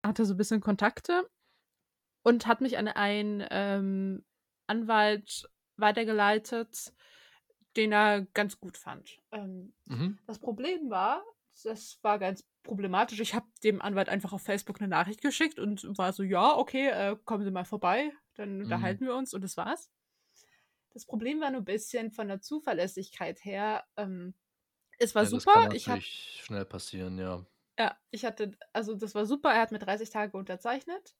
Hatte 0.06 0.24
so 0.24 0.34
ein 0.34 0.36
bisschen 0.36 0.60
Kontakte 0.60 1.28
und 2.22 2.46
hat 2.46 2.60
mich 2.60 2.78
an 2.78 2.88
einen 2.88 3.44
ähm, 3.50 4.24
Anwalt 4.66 5.48
weitergeleitet, 5.76 6.92
den 7.76 7.92
er 7.92 8.22
ganz 8.34 8.58
gut 8.58 8.76
fand. 8.76 9.18
Ähm, 9.32 9.74
mhm. 9.86 10.18
Das 10.26 10.38
Problem 10.38 10.90
war, 10.90 11.22
das 11.62 11.98
war 12.02 12.18
ganz 12.18 12.44
problematisch. 12.62 13.20
Ich 13.20 13.34
habe 13.34 13.46
dem 13.62 13.82
Anwalt 13.82 14.08
einfach 14.08 14.32
auf 14.32 14.42
Facebook 14.42 14.80
eine 14.80 14.88
Nachricht 14.88 15.20
geschickt 15.20 15.58
und 15.58 15.86
war 15.98 16.12
so, 16.12 16.22
ja, 16.22 16.56
okay, 16.56 16.88
äh, 16.88 17.16
kommen 17.24 17.44
Sie 17.44 17.50
mal 17.50 17.64
vorbei, 17.64 18.12
dann 18.34 18.56
mhm. 18.56 18.64
unterhalten 18.64 19.04
wir 19.06 19.14
uns 19.14 19.34
und 19.34 19.42
das 19.42 19.56
war's. 19.56 19.90
Das 20.92 21.06
Problem 21.06 21.40
war 21.40 21.50
nur 21.50 21.60
ein 21.60 21.64
bisschen 21.64 22.12
von 22.12 22.28
der 22.28 22.40
Zuverlässigkeit 22.40 23.44
her. 23.44 23.84
Ähm, 23.96 24.34
es 24.98 25.14
war 25.14 25.24
ja, 25.24 25.28
super. 25.28 25.52
Das 25.54 25.62
kann 25.64 25.72
ich 25.72 25.88
hab, 25.88 26.02
schnell 26.02 26.64
passieren, 26.64 27.18
ja. 27.18 27.44
Ja, 27.78 27.98
ich 28.10 28.24
hatte, 28.24 28.56
also 28.72 28.94
das 28.94 29.14
war 29.16 29.26
super. 29.26 29.52
Er 29.52 29.62
hat 29.62 29.72
mir 29.72 29.80
30 29.80 30.08
Tage 30.10 30.36
unterzeichnet. 30.36 31.16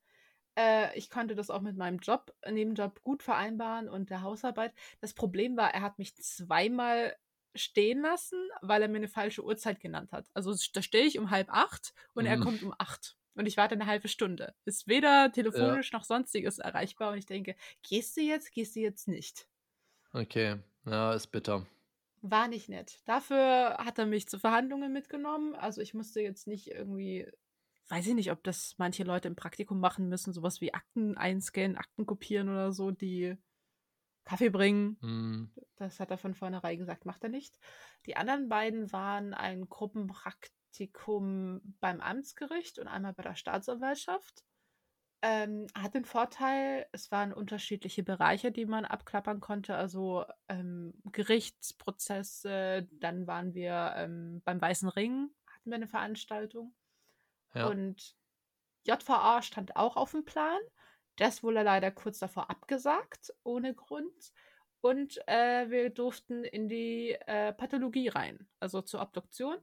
Äh, 0.57 0.97
ich 0.97 1.11
konnte 1.11 1.35
das 1.35 1.51
auch 1.51 1.61
mit 1.61 1.77
meinem 1.77 1.99
Job, 1.99 2.35
Nebenjob 2.49 3.03
gut 3.03 3.23
vereinbaren 3.23 3.89
und 3.89 4.11
der 4.11 4.23
Hausarbeit. 4.23 4.73
Das 5.01 5.15
Problem 5.15 5.57
war, 5.57 5.73
er 5.75 5.83
hat 5.83 5.99
mich 5.99 6.17
zweimal 6.17 7.17
stehen 7.55 8.01
lassen, 8.01 8.39
weil 8.63 8.83
er 8.83 8.89
mir 8.89 8.97
eine 8.97 9.09
falsche 9.09 9.45
Uhrzeit 9.45 9.81
genannt 9.81 10.13
hat. 10.13 10.27
Also 10.35 10.55
da 10.73 10.83
stehe 10.83 11.05
ich 11.05 11.19
um 11.19 11.31
halb 11.31 11.49
acht 11.51 11.95
und 12.15 12.25
mhm. 12.25 12.31
er 12.31 12.41
kommt 12.41 12.63
um 12.63 12.75
acht. 12.79 13.17
Und 13.37 13.47
ich 13.47 13.57
warte 13.57 13.75
eine 13.75 13.87
halbe 13.87 14.09
Stunde. 14.09 14.55
Ist 14.65 14.87
weder 14.87 15.33
telefonisch 15.33 15.91
ja. 15.91 15.99
noch 15.99 16.05
sonstiges 16.05 16.59
erreichbar. 16.59 17.13
Und 17.13 17.19
ich 17.19 17.27
denke, 17.27 17.57
gehst 17.83 18.17
du 18.17 18.21
jetzt, 18.21 18.53
gehst 18.53 18.77
du 18.77 18.81
jetzt 18.81 19.09
nicht? 19.09 19.49
Okay, 20.13 20.59
ja, 20.87 21.13
ist 21.13 21.29
bitter. 21.29 21.67
War 22.23 22.49
nicht 22.49 22.69
nett. 22.69 23.01
Dafür 23.05 23.77
hat 23.79 23.99
er 23.99 24.07
mich 24.07 24.29
zu 24.29 24.39
Verhandlungen 24.39 24.93
mitgenommen. 24.93 25.55
Also 25.57 25.81
ich 25.81 25.95
musste 25.95 26.21
jetzt 26.21 26.47
nicht 26.47 26.69
irgendwie, 26.69 27.27
weiß 27.89 28.07
ich 28.07 28.15
nicht, 28.15 28.31
ob 28.31 28.43
das 28.45 28.75
manche 28.79 29.05
Leute 29.05 29.29
im 29.29 29.37
Praktikum 29.37 29.81
machen 29.81 30.09
müssen, 30.09 30.33
sowas 30.33 30.61
wie 30.61 30.73
Akten 30.75 31.17
einscannen, 31.17 31.77
Akten 31.77 32.07
kopieren 32.07 32.49
oder 32.49 32.73
so, 32.73 32.91
die 32.91 33.37
Kaffee 34.25 34.49
bringen. 34.49 34.97
Mm. 35.01 35.53
Das 35.77 36.01
hat 36.01 36.11
er 36.11 36.19
von 36.19 36.35
vornherein 36.35 36.79
gesagt, 36.79 37.05
macht 37.05 37.23
er 37.23 37.29
nicht. 37.29 37.59
Die 38.07 38.17
anderen 38.17 38.49
beiden 38.49 38.91
waren 38.93 39.35
ein 39.35 39.69
Gruppenpraktikum 39.69 41.61
beim 41.81 42.01
Amtsgericht 42.01 42.79
und 42.79 42.89
einmal 42.89 43.13
bei 43.13 43.23
der 43.23 43.35
Staatsanwaltschaft. 43.35 44.45
Ähm, 45.21 45.67
hat 45.75 45.95
den 45.95 46.05
Vorteil, 46.05 46.87
es 46.93 47.11
waren 47.11 47.33
unterschiedliche 47.33 48.03
Bereiche, 48.03 48.53
die 48.53 48.67
man 48.67 48.85
abklappern 48.85 49.41
konnte, 49.41 49.75
also 49.75 50.25
ähm, 50.49 50.93
Gerichtsprozesse, 51.13 52.87
dann 52.93 53.27
waren 53.27 53.55
wir 53.55 53.95
ähm, 53.97 54.43
beim 54.45 54.61
Weißen 54.61 54.89
Ring, 54.91 55.31
hatten 55.47 55.71
wir 55.71 55.77
eine 55.77 55.89
Veranstaltung. 55.89 56.75
Ja. 57.55 57.69
Und 57.69 58.17
JVA 58.87 59.43
stand 59.43 59.77
auch 59.77 59.97
auf 59.97 60.13
dem 60.13 60.25
Plan. 60.25 60.61
Das 61.17 61.43
wurde 61.43 61.63
leider 61.63 61.91
kurz 61.91 62.19
davor 62.19 62.51
abgesagt, 62.51 63.33
ohne 63.45 63.75
Grund. 63.75 64.33
Und 64.81 65.19
äh, 65.29 65.71
wir 65.71 65.91
durften 65.91 66.45
in 66.45 66.69
die 66.69 67.13
äh, 67.27 67.53
Pathologie 67.53 68.09
rein, 68.09 68.47
also 68.61 68.83
zur 68.83 69.01
Obduktion. 69.01 69.57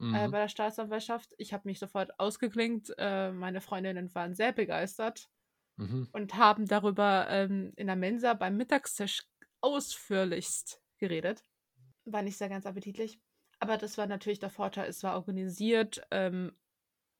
Äh, 0.00 0.04
mhm. 0.04 0.14
äh, 0.14 0.28
bei 0.28 0.38
der 0.40 0.48
Staatsanwaltschaft. 0.48 1.34
Ich 1.38 1.52
habe 1.52 1.68
mich 1.68 1.78
sofort 1.78 2.18
ausgeklinkt. 2.18 2.92
Äh, 2.98 3.32
meine 3.32 3.60
Freundinnen 3.60 4.14
waren 4.14 4.34
sehr 4.34 4.52
begeistert 4.52 5.28
mhm. 5.76 6.08
und 6.12 6.36
haben 6.36 6.66
darüber 6.66 7.26
ähm, 7.28 7.72
in 7.76 7.86
der 7.86 7.96
Mensa 7.96 8.34
beim 8.34 8.56
Mittagstisch 8.56 9.24
ausführlichst 9.60 10.82
geredet. 10.98 11.44
War 12.06 12.22
nicht 12.22 12.38
sehr 12.38 12.48
ganz 12.48 12.66
appetitlich. 12.66 13.20
Aber 13.58 13.76
das 13.76 13.98
war 13.98 14.06
natürlich 14.06 14.38
der 14.38 14.48
Vorteil, 14.48 14.88
es 14.88 15.02
war 15.02 15.16
organisiert. 15.16 16.02
Ähm, 16.10 16.56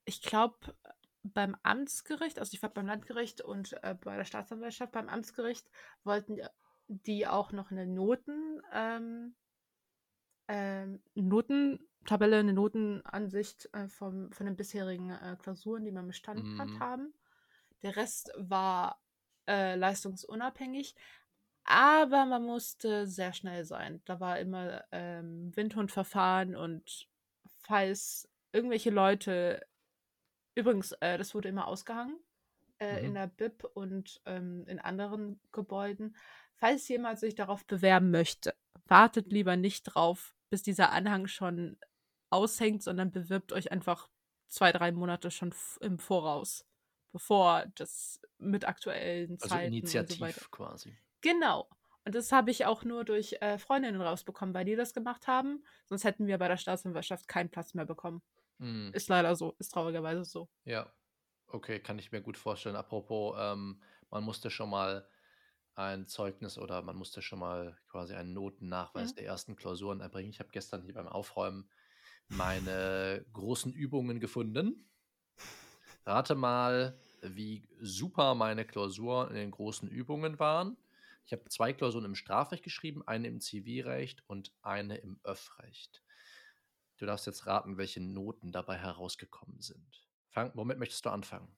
ich 0.05 0.21
glaube, 0.21 0.75
beim 1.23 1.55
Amtsgericht, 1.63 2.39
also 2.39 2.53
ich 2.53 2.61
war 2.63 2.69
beim 2.71 2.87
Landgericht 2.87 3.41
und 3.41 3.73
äh, 3.83 3.95
bei 3.95 4.17
der 4.17 4.25
Staatsanwaltschaft, 4.25 4.91
beim 4.91 5.09
Amtsgericht 5.09 5.69
wollten 6.03 6.39
die 6.87 7.27
auch 7.27 7.51
noch 7.51 7.71
eine 7.71 7.87
Noten 7.87 8.61
ähm, 8.73 9.35
ähm, 10.47 11.01
Notentabelle, 11.15 12.37
eine 12.39 12.53
Notenansicht 12.53 13.69
äh, 13.73 13.87
vom, 13.87 14.31
von 14.31 14.45
den 14.45 14.55
bisherigen 14.55 15.11
äh, 15.11 15.37
Klausuren, 15.39 15.85
die 15.85 15.91
man 15.91 16.07
bestanden 16.07 16.57
hat, 16.57 16.67
Mhm. 16.69 16.79
haben. 16.79 17.13
Der 17.83 17.95
Rest 17.95 18.31
war 18.37 19.01
äh, 19.47 19.75
leistungsunabhängig, 19.75 20.95
aber 21.63 22.25
man 22.25 22.43
musste 22.43 23.07
sehr 23.07 23.33
schnell 23.33 23.65
sein. 23.65 24.01
Da 24.05 24.19
war 24.19 24.39
immer 24.39 24.83
ähm, 24.91 25.55
Windhundverfahren 25.55 26.55
und 26.55 27.07
falls 27.61 28.27
irgendwelche 28.51 28.89
Leute, 28.89 29.65
übrigens, 30.55 30.91
äh, 30.93 31.17
das 31.17 31.33
wurde 31.35 31.49
immer 31.49 31.67
ausgehangen 31.67 32.19
äh, 32.79 33.05
in 33.05 33.13
Mhm. 33.13 33.15
der 33.15 33.27
BIP 33.27 33.63
und 33.73 34.21
ähm, 34.25 34.65
in 34.67 34.79
anderen 34.79 35.41
Gebäuden. 35.51 36.15
Falls 36.55 36.87
jemand 36.87 37.19
sich 37.19 37.35
darauf 37.35 37.65
bewerben 37.65 38.11
möchte, 38.11 38.55
wartet 38.87 39.31
lieber 39.31 39.55
nicht 39.57 39.83
drauf, 39.83 40.35
bis 40.49 40.63
dieser 40.63 40.91
Anhang 40.91 41.27
schon 41.27 41.77
aushängt, 42.29 42.83
sondern 42.83 43.11
bewirbt 43.11 43.53
euch 43.53 43.71
einfach 43.71 44.09
zwei, 44.47 44.71
drei 44.71 44.91
Monate 44.91 45.31
schon 45.31 45.53
im 45.81 45.99
Voraus, 45.99 46.65
bevor 47.11 47.65
das 47.75 48.21
mit 48.37 48.65
aktuellen 48.67 49.39
Also 49.41 49.55
Zeiten 49.55 49.81
und 49.81 50.05
so 50.05 50.05
initiativ 50.05 50.19
weiter. 50.19 50.45
quasi. 50.51 50.97
Genau. 51.21 51.69
Und 52.05 52.15
das 52.15 52.31
habe 52.31 52.49
ich 52.51 52.65
auch 52.65 52.83
nur 52.83 53.05
durch 53.05 53.37
äh, 53.41 53.57
Freundinnen 53.59 54.01
rausbekommen, 54.01 54.55
weil 54.55 54.65
die 54.65 54.75
das 54.75 54.93
gemacht 54.93 55.27
haben. 55.27 55.63
Sonst 55.85 56.03
hätten 56.03 56.25
wir 56.27 56.37
bei 56.39 56.47
der 56.47 56.57
Staatsanwaltschaft 56.57 57.27
keinen 57.27 57.49
Platz 57.51 57.73
mehr 57.75 57.85
bekommen. 57.85 58.21
Mhm. 58.61 58.91
Ist 58.93 59.09
leider 59.09 59.35
so, 59.35 59.55
ist 59.59 59.69
traurigerweise 59.73 60.23
so. 60.23 60.49
Ja, 60.65 60.93
okay, 61.47 61.79
kann 61.79 61.99
ich 61.99 62.11
mir 62.11 62.21
gut 62.21 62.37
vorstellen. 62.37 62.75
Apropos, 62.75 63.35
ähm, 63.39 63.81
man 64.09 64.23
musste 64.23 64.49
schon 64.49 64.69
mal 64.69 65.07
ein 65.73 66.05
Zeugnis 66.05 66.57
oder 66.57 66.81
man 66.81 66.95
musste 66.95 67.21
schon 67.21 67.39
mal 67.39 67.77
quasi 67.89 68.13
einen 68.13 68.33
Notennachweis 68.33 69.11
Mhm. 69.11 69.15
der 69.15 69.25
ersten 69.25 69.55
Klausuren 69.55 70.01
erbringen. 70.01 70.29
Ich 70.29 70.39
habe 70.39 70.49
gestern 70.51 70.83
hier 70.83 70.93
beim 70.93 71.07
Aufräumen 71.07 71.69
meine 72.27 73.25
großen 73.33 73.73
Übungen 73.73 74.19
gefunden. 74.19 74.87
Rate 76.05 76.35
mal, 76.35 76.99
wie 77.21 77.67
super 77.79 78.35
meine 78.35 78.65
Klausuren 78.65 79.29
in 79.29 79.35
den 79.35 79.51
großen 79.51 79.89
Übungen 79.89 80.39
waren. 80.39 80.77
Ich 81.25 81.31
habe 81.33 81.45
zwei 81.49 81.73
Klausuren 81.73 82.05
im 82.05 82.15
Strafrecht 82.15 82.63
geschrieben, 82.63 83.07
eine 83.07 83.27
im 83.27 83.39
Zivilrecht 83.39 84.23
und 84.27 84.51
eine 84.61 84.97
im 84.97 85.19
Öffrecht. 85.23 86.03
Du 87.01 87.07
darfst 87.07 87.25
jetzt 87.25 87.47
raten, 87.47 87.79
welche 87.79 87.99
Noten 87.99 88.51
dabei 88.51 88.77
herausgekommen 88.77 89.59
sind. 89.59 90.07
Fang, 90.29 90.51
womit 90.53 90.77
möchtest 90.77 91.03
du 91.03 91.09
anfangen? 91.09 91.51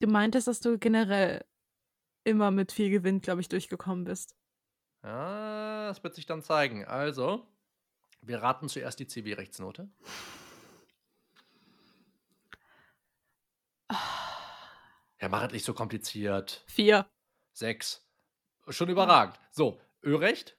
Du 0.00 0.08
meintest, 0.08 0.48
dass 0.48 0.58
du 0.58 0.76
generell 0.76 1.44
immer 2.24 2.50
mit 2.50 2.72
viel 2.72 2.90
Gewinn, 2.90 3.20
glaube 3.20 3.42
ich, 3.42 3.48
durchgekommen 3.48 4.02
bist. 4.02 4.34
Ja, 5.04 5.86
das 5.86 6.02
wird 6.02 6.16
sich 6.16 6.26
dann 6.26 6.42
zeigen. 6.42 6.84
Also, 6.84 7.46
wir 8.22 8.42
raten 8.42 8.68
zuerst 8.68 8.98
die 8.98 9.06
Zivilrechtsnote. 9.06 9.88
Ja, 15.20 15.28
mach 15.28 15.44
es 15.44 15.52
nicht 15.52 15.64
so 15.64 15.74
kompliziert. 15.74 16.64
Vier. 16.66 17.08
Sechs. 17.52 18.04
Schon 18.66 18.88
überragend. 18.88 19.38
So, 19.52 19.80
Örecht? 20.04 20.58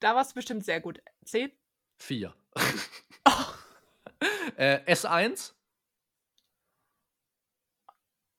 Da 0.00 0.16
war 0.16 0.22
es 0.22 0.32
bestimmt 0.32 0.64
sehr 0.64 0.80
gut. 0.80 1.00
Zehn? 1.24 1.52
Vier. 1.98 2.34
äh, 4.56 4.92
S1? 4.92 5.54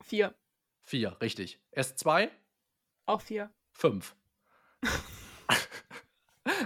Vier. 0.03 0.35
Vier, 0.83 1.17
richtig. 1.21 1.59
S2? 1.75 2.29
Auch 3.05 3.21
vier. 3.21 3.53
Fünf. 3.71 4.15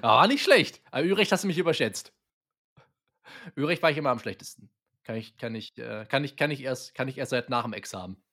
Aber 0.01 0.27
nicht 0.27 0.43
schlecht. 0.43 0.81
Aber 0.91 1.05
Örecht 1.05 1.31
hast 1.31 1.43
du 1.43 1.47
mich 1.47 1.57
überschätzt. 1.57 2.13
Örecht 3.57 3.83
war 3.83 3.91
ich 3.91 3.97
immer 3.97 4.11
am 4.11 4.19
schlechtesten. 4.19 4.69
Kann 5.03 5.17
ich, 5.17 5.35
kann 5.37 5.53
ich, 5.55 5.77
äh, 5.77 6.05
kann 6.07 6.23
ich, 6.23 6.37
kann 6.37 6.51
ich 6.51 6.61
erst, 6.61 6.95
kann 6.95 7.07
ich 7.07 7.17
erst 7.17 7.31
seit 7.31 7.49
nach 7.49 7.63
dem 7.63 7.73
Examen. 7.73 8.23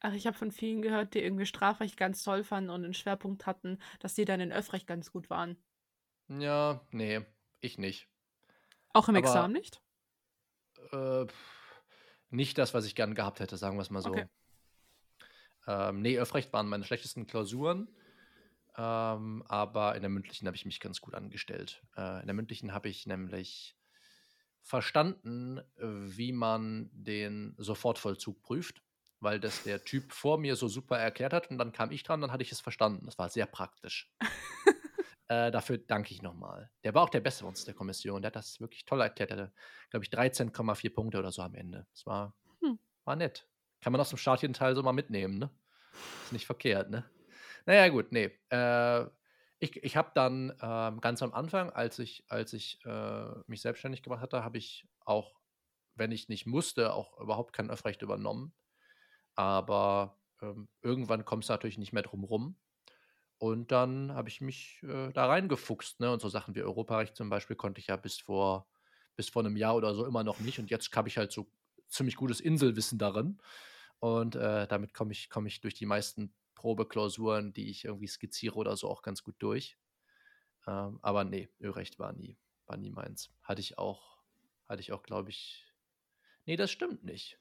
Ach, 0.00 0.12
ich 0.12 0.26
habe 0.26 0.36
von 0.36 0.52
vielen 0.52 0.82
gehört, 0.82 1.14
die 1.14 1.20
irgendwie 1.20 1.46
Strafrecht 1.46 1.96
ganz 1.96 2.22
toll 2.22 2.44
fanden 2.44 2.70
und 2.70 2.84
einen 2.84 2.94
Schwerpunkt 2.94 3.46
hatten, 3.46 3.78
dass 4.00 4.14
die 4.14 4.26
dann 4.26 4.40
in 4.40 4.52
Öffrecht 4.52 4.86
ganz 4.86 5.10
gut 5.10 5.30
waren. 5.30 5.56
Ja, 6.28 6.86
nee, 6.90 7.22
ich 7.60 7.78
nicht. 7.78 8.08
Auch 8.96 9.08
im 9.08 9.16
Aber- 9.16 9.26
Examen 9.26 9.52
nicht? 9.52 9.80
Äh, 10.92 11.26
nicht 12.30 12.56
das, 12.58 12.72
was 12.74 12.86
ich 12.86 12.94
gern 12.94 13.14
gehabt 13.14 13.40
hätte, 13.40 13.56
sagen 13.56 13.76
wir 13.76 13.82
es 13.82 13.90
mal 13.90 14.00
so. 14.02 14.10
Okay. 14.10 14.26
Ähm, 15.66 16.00
nee, 16.00 16.18
Öffrecht 16.18 16.52
waren 16.52 16.68
meine 16.68 16.84
schlechtesten 16.84 17.26
Klausuren. 17.26 17.88
Ähm, 18.78 19.42
aber 19.48 19.94
in 19.96 20.02
der 20.02 20.08
mündlichen 20.10 20.46
habe 20.46 20.56
ich 20.56 20.64
mich 20.64 20.80
ganz 20.80 21.00
gut 21.00 21.14
angestellt. 21.14 21.82
Äh, 21.96 22.20
in 22.20 22.26
der 22.26 22.34
mündlichen 22.34 22.72
habe 22.72 22.88
ich 22.88 23.06
nämlich 23.06 23.76
verstanden, 24.62 25.60
wie 25.76 26.32
man 26.32 26.90
den 26.92 27.54
Sofortvollzug 27.58 28.42
prüft, 28.42 28.82
weil 29.20 29.38
das 29.40 29.62
der 29.62 29.84
Typ 29.84 30.12
vor 30.12 30.38
mir 30.38 30.56
so 30.56 30.68
super 30.68 30.98
erklärt 30.98 31.32
hat 31.32 31.50
und 31.50 31.58
dann 31.58 31.72
kam 31.72 31.90
ich 31.92 32.02
dran, 32.02 32.20
dann 32.20 32.32
hatte 32.32 32.42
ich 32.42 32.50
es 32.52 32.60
verstanden. 32.60 33.06
Das 33.06 33.16
war 33.18 33.28
sehr 33.28 33.46
praktisch. 33.46 34.10
äh, 35.28 35.50
dafür 35.50 35.78
danke 35.78 36.12
ich 36.12 36.22
nochmal. 36.22 36.70
Der 36.84 36.94
war 36.94 37.02
auch 37.02 37.10
der 37.10 37.20
Beste 37.20 37.44
bei 37.44 37.48
uns 37.48 37.64
der 37.64 37.74
Kommission. 37.74 38.22
Der 38.22 38.28
hat 38.28 38.36
das 38.36 38.60
wirklich 38.60 38.84
toll 38.84 39.00
erklärt. 39.00 39.30
Der 39.30 39.38
hatte, 39.38 39.52
glaube 39.90 40.04
ich, 40.04 40.10
13,4 40.10 40.90
Punkte 40.94 41.18
oder 41.18 41.32
so 41.32 41.42
am 41.42 41.54
Ende. 41.54 41.86
Das 41.92 42.06
war, 42.06 42.34
Hm. 42.62 42.78
war 43.04 43.16
nett. 43.16 43.48
Kann 43.80 43.92
man 43.92 44.00
aus 44.00 44.10
dem 44.10 44.18
staatlichen 44.18 44.54
Teil 44.54 44.74
so 44.74 44.82
mal 44.82 44.92
mitnehmen, 44.92 45.38
ne? 45.38 45.50
Ist 46.24 46.32
nicht 46.32 46.46
verkehrt, 46.46 46.90
ne? 46.90 47.10
Naja, 47.66 47.88
gut, 47.88 48.12
nee. 48.12 48.32
Äh, 48.50 49.06
ich 49.58 49.82
ich 49.82 49.96
habe 49.96 50.10
dann 50.14 50.56
ähm, 50.60 51.00
ganz 51.00 51.22
am 51.22 51.32
Anfang, 51.34 51.70
als 51.70 51.98
ich, 51.98 52.24
als 52.28 52.52
ich 52.52 52.80
äh, 52.84 53.30
mich 53.46 53.62
selbstständig 53.62 54.02
gemacht 54.02 54.20
hatte, 54.20 54.44
habe 54.44 54.58
ich 54.58 54.86
auch, 55.04 55.40
wenn 55.94 56.12
ich 56.12 56.28
nicht 56.28 56.46
musste, 56.46 56.92
auch 56.94 57.18
überhaupt 57.20 57.52
kein 57.54 57.70
Öffrecht 57.70 58.02
übernommen. 58.02 58.54
Aber 59.34 60.20
ähm, 60.42 60.68
irgendwann 60.82 61.24
kommst 61.24 61.48
du 61.48 61.52
natürlich 61.52 61.78
nicht 61.78 61.92
mehr 61.92 62.02
drum 62.02 62.24
rum. 62.24 62.56
Und 63.38 63.70
dann 63.70 64.12
habe 64.12 64.28
ich 64.28 64.40
mich 64.40 64.82
äh, 64.82 65.12
da 65.12 65.26
reingefuchst. 65.26 66.00
Ne? 66.00 66.10
Und 66.10 66.20
so 66.20 66.28
Sachen 66.28 66.54
wie 66.54 66.62
Europarecht 66.62 67.16
zum 67.16 67.28
Beispiel 67.28 67.56
konnte 67.56 67.80
ich 67.80 67.88
ja 67.88 67.96
bis 67.96 68.18
vor, 68.18 68.66
bis 69.14 69.28
vor 69.28 69.44
einem 69.44 69.56
Jahr 69.56 69.76
oder 69.76 69.94
so 69.94 70.06
immer 70.06 70.24
noch 70.24 70.40
nicht. 70.40 70.58
Und 70.58 70.70
jetzt 70.70 70.94
habe 70.96 71.08
ich 71.08 71.18
halt 71.18 71.32
so 71.32 71.46
ziemlich 71.88 72.16
gutes 72.16 72.40
Inselwissen 72.40 72.98
darin. 72.98 73.38
Und 73.98 74.36
äh, 74.36 74.66
damit 74.66 74.94
komme 74.94 75.12
ich, 75.12 75.28
komm 75.30 75.46
ich 75.46 75.60
durch 75.60 75.74
die 75.74 75.86
meisten 75.86 76.34
Probeklausuren, 76.54 77.52
die 77.52 77.70
ich 77.70 77.84
irgendwie 77.84 78.08
skizziere 78.08 78.56
oder 78.56 78.76
so, 78.76 78.88
auch 78.88 79.02
ganz 79.02 79.22
gut 79.22 79.36
durch. 79.38 79.78
Ähm, 80.66 80.98
aber 81.02 81.24
nee, 81.24 81.48
Örecht 81.60 81.98
war 81.98 82.12
nie, 82.12 82.38
war 82.66 82.76
nie 82.76 82.90
meins. 82.90 83.30
Hatte 83.42 83.60
ich 83.60 83.78
auch, 83.78 84.18
hatte 84.68 84.80
ich 84.80 84.92
auch, 84.92 85.02
glaube 85.02 85.30
ich. 85.30 85.64
Nee, 86.46 86.56
das 86.56 86.70
stimmt 86.70 87.04
nicht. 87.04 87.38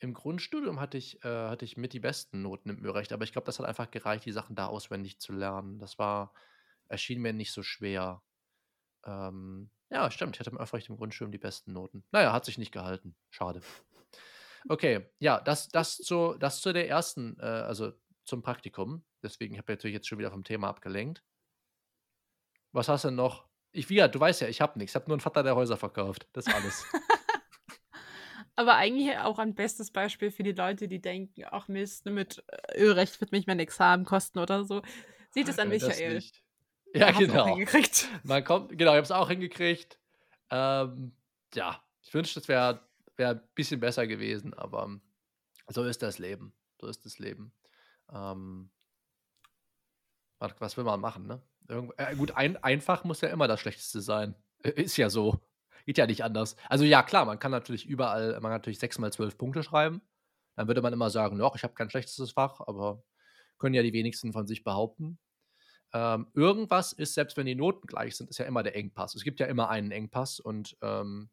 Im 0.00 0.14
Grundstudium 0.14 0.80
hatte 0.80 0.96
ich, 0.96 1.22
äh, 1.24 1.48
hatte 1.48 1.64
ich 1.64 1.76
mit 1.76 1.92
die 1.92 2.00
besten 2.00 2.42
Noten 2.42 2.70
im 2.70 2.84
Örecht, 2.84 3.12
aber 3.12 3.24
ich 3.24 3.32
glaube, 3.32 3.46
das 3.46 3.58
hat 3.58 3.66
einfach 3.66 3.90
gereicht, 3.90 4.24
die 4.24 4.32
Sachen 4.32 4.54
da 4.54 4.66
auswendig 4.66 5.18
zu 5.18 5.32
lernen. 5.32 5.78
Das 5.78 5.98
war, 5.98 6.32
erschien 6.88 7.20
mir 7.20 7.32
nicht 7.32 7.52
so 7.52 7.62
schwer. 7.62 8.22
Ähm, 9.04 9.70
ja, 9.90 10.10
stimmt, 10.10 10.36
ich 10.36 10.40
hatte 10.40 10.50
im 10.50 10.58
Öffrecht 10.58 10.88
im 10.88 10.96
Grundstudium 10.96 11.32
die 11.32 11.38
besten 11.38 11.72
Noten. 11.72 12.04
Naja, 12.12 12.32
hat 12.32 12.44
sich 12.44 12.58
nicht 12.58 12.72
gehalten. 12.72 13.16
Schade. 13.30 13.60
Okay, 14.68 15.08
ja, 15.18 15.40
das, 15.40 15.68
das, 15.68 15.96
zu, 15.96 16.34
das 16.38 16.60
zu 16.60 16.72
der 16.72 16.88
ersten, 16.88 17.38
äh, 17.40 17.44
also 17.44 17.92
zum 18.24 18.42
Praktikum. 18.42 19.04
Deswegen 19.22 19.56
habe 19.56 19.72
ich 19.72 19.78
natürlich 19.78 19.94
jetzt 19.94 20.08
schon 20.08 20.18
wieder 20.18 20.30
vom 20.30 20.44
Thema 20.44 20.68
abgelenkt. 20.68 21.24
Was 22.72 22.88
hast 22.88 23.04
du 23.04 23.08
denn 23.08 23.16
noch? 23.16 23.48
Ich, 23.72 23.88
wie 23.88 23.96
gesagt, 23.96 24.14
du 24.14 24.20
weißt 24.20 24.42
ja, 24.42 24.48
ich 24.48 24.60
habe 24.60 24.78
nichts. 24.78 24.92
Ich 24.92 24.94
habe 24.96 25.06
nur 25.06 25.14
einen 25.14 25.20
Vater, 25.20 25.42
der 25.42 25.56
Häuser 25.56 25.76
verkauft. 25.76 26.28
Das 26.32 26.46
ist 26.46 26.54
alles. 26.54 26.84
Aber 28.58 28.74
eigentlich 28.74 29.16
auch 29.18 29.38
ein 29.38 29.54
bestes 29.54 29.92
Beispiel 29.92 30.32
für 30.32 30.42
die 30.42 30.50
Leute, 30.50 30.88
die 30.88 31.00
denken, 31.00 31.44
ach 31.48 31.68
Mist, 31.68 32.06
mit 32.06 32.42
äh, 32.48 32.82
Ölrecht 32.82 33.20
wird 33.20 33.30
mich 33.30 33.46
mein 33.46 33.60
Examen 33.60 34.04
kosten 34.04 34.40
oder 34.40 34.64
so. 34.64 34.82
Sieht 35.30 35.46
es 35.46 35.60
an 35.60 35.68
Michael. 35.68 36.20
Ja, 36.92 37.12
genau. 37.12 37.56
Man 38.24 38.42
kommt, 38.42 38.76
genau, 38.76 38.90
ich 38.90 38.96
habe 38.96 39.02
es 39.02 39.12
auch 39.12 39.28
hingekriegt. 39.28 40.00
Ähm, 40.50 41.12
ja, 41.54 41.80
ich 42.02 42.12
wünschte, 42.12 42.40
es 42.40 42.48
wäre 42.48 42.80
wär 43.14 43.30
ein 43.30 43.42
bisschen 43.54 43.78
besser 43.78 44.08
gewesen, 44.08 44.54
aber 44.54 44.98
so 45.68 45.84
ist 45.84 46.02
das 46.02 46.18
Leben. 46.18 46.52
So 46.80 46.88
ist 46.88 47.04
das 47.04 47.20
Leben. 47.20 47.52
Ähm, 48.12 48.70
was, 50.40 50.76
will 50.76 50.82
man 50.82 51.00
machen, 51.00 51.28
ne? 51.28 51.40
Irgend, 51.68 51.92
äh, 51.96 52.16
gut, 52.16 52.32
ein, 52.32 52.56
einfach 52.56 53.04
muss 53.04 53.20
ja 53.20 53.28
immer 53.28 53.46
das 53.46 53.60
Schlechteste 53.60 54.00
sein. 54.00 54.34
Ist 54.64 54.96
ja 54.96 55.10
so. 55.10 55.40
Geht 55.88 55.96
ja 55.96 56.06
nicht 56.06 56.22
anders. 56.22 56.54
Also 56.68 56.84
ja, 56.84 57.02
klar, 57.02 57.24
man 57.24 57.38
kann 57.38 57.50
natürlich 57.50 57.86
überall, 57.86 58.32
man 58.32 58.42
kann 58.42 58.50
natürlich 58.50 58.78
6 58.78 58.98
mal 58.98 59.10
12 59.10 59.38
Punkte 59.38 59.62
schreiben. 59.62 60.02
Dann 60.54 60.68
würde 60.68 60.82
man 60.82 60.92
immer 60.92 61.08
sagen, 61.08 61.38
doch, 61.38 61.56
ich 61.56 61.62
habe 61.62 61.72
kein 61.72 61.88
schlechtestes 61.88 62.32
Fach, 62.32 62.60
aber 62.66 63.02
können 63.56 63.74
ja 63.74 63.82
die 63.82 63.94
wenigsten 63.94 64.34
von 64.34 64.46
sich 64.46 64.64
behaupten. 64.64 65.18
Ähm, 65.94 66.26
irgendwas 66.34 66.92
ist, 66.92 67.14
selbst 67.14 67.38
wenn 67.38 67.46
die 67.46 67.54
Noten 67.54 67.86
gleich 67.86 68.18
sind, 68.18 68.28
ist 68.28 68.36
ja 68.36 68.44
immer 68.44 68.62
der 68.62 68.76
Engpass. 68.76 69.14
Es 69.14 69.24
gibt 69.24 69.40
ja 69.40 69.46
immer 69.46 69.70
einen 69.70 69.90
Engpass 69.90 70.40
und 70.40 70.76
ähm, 70.82 71.30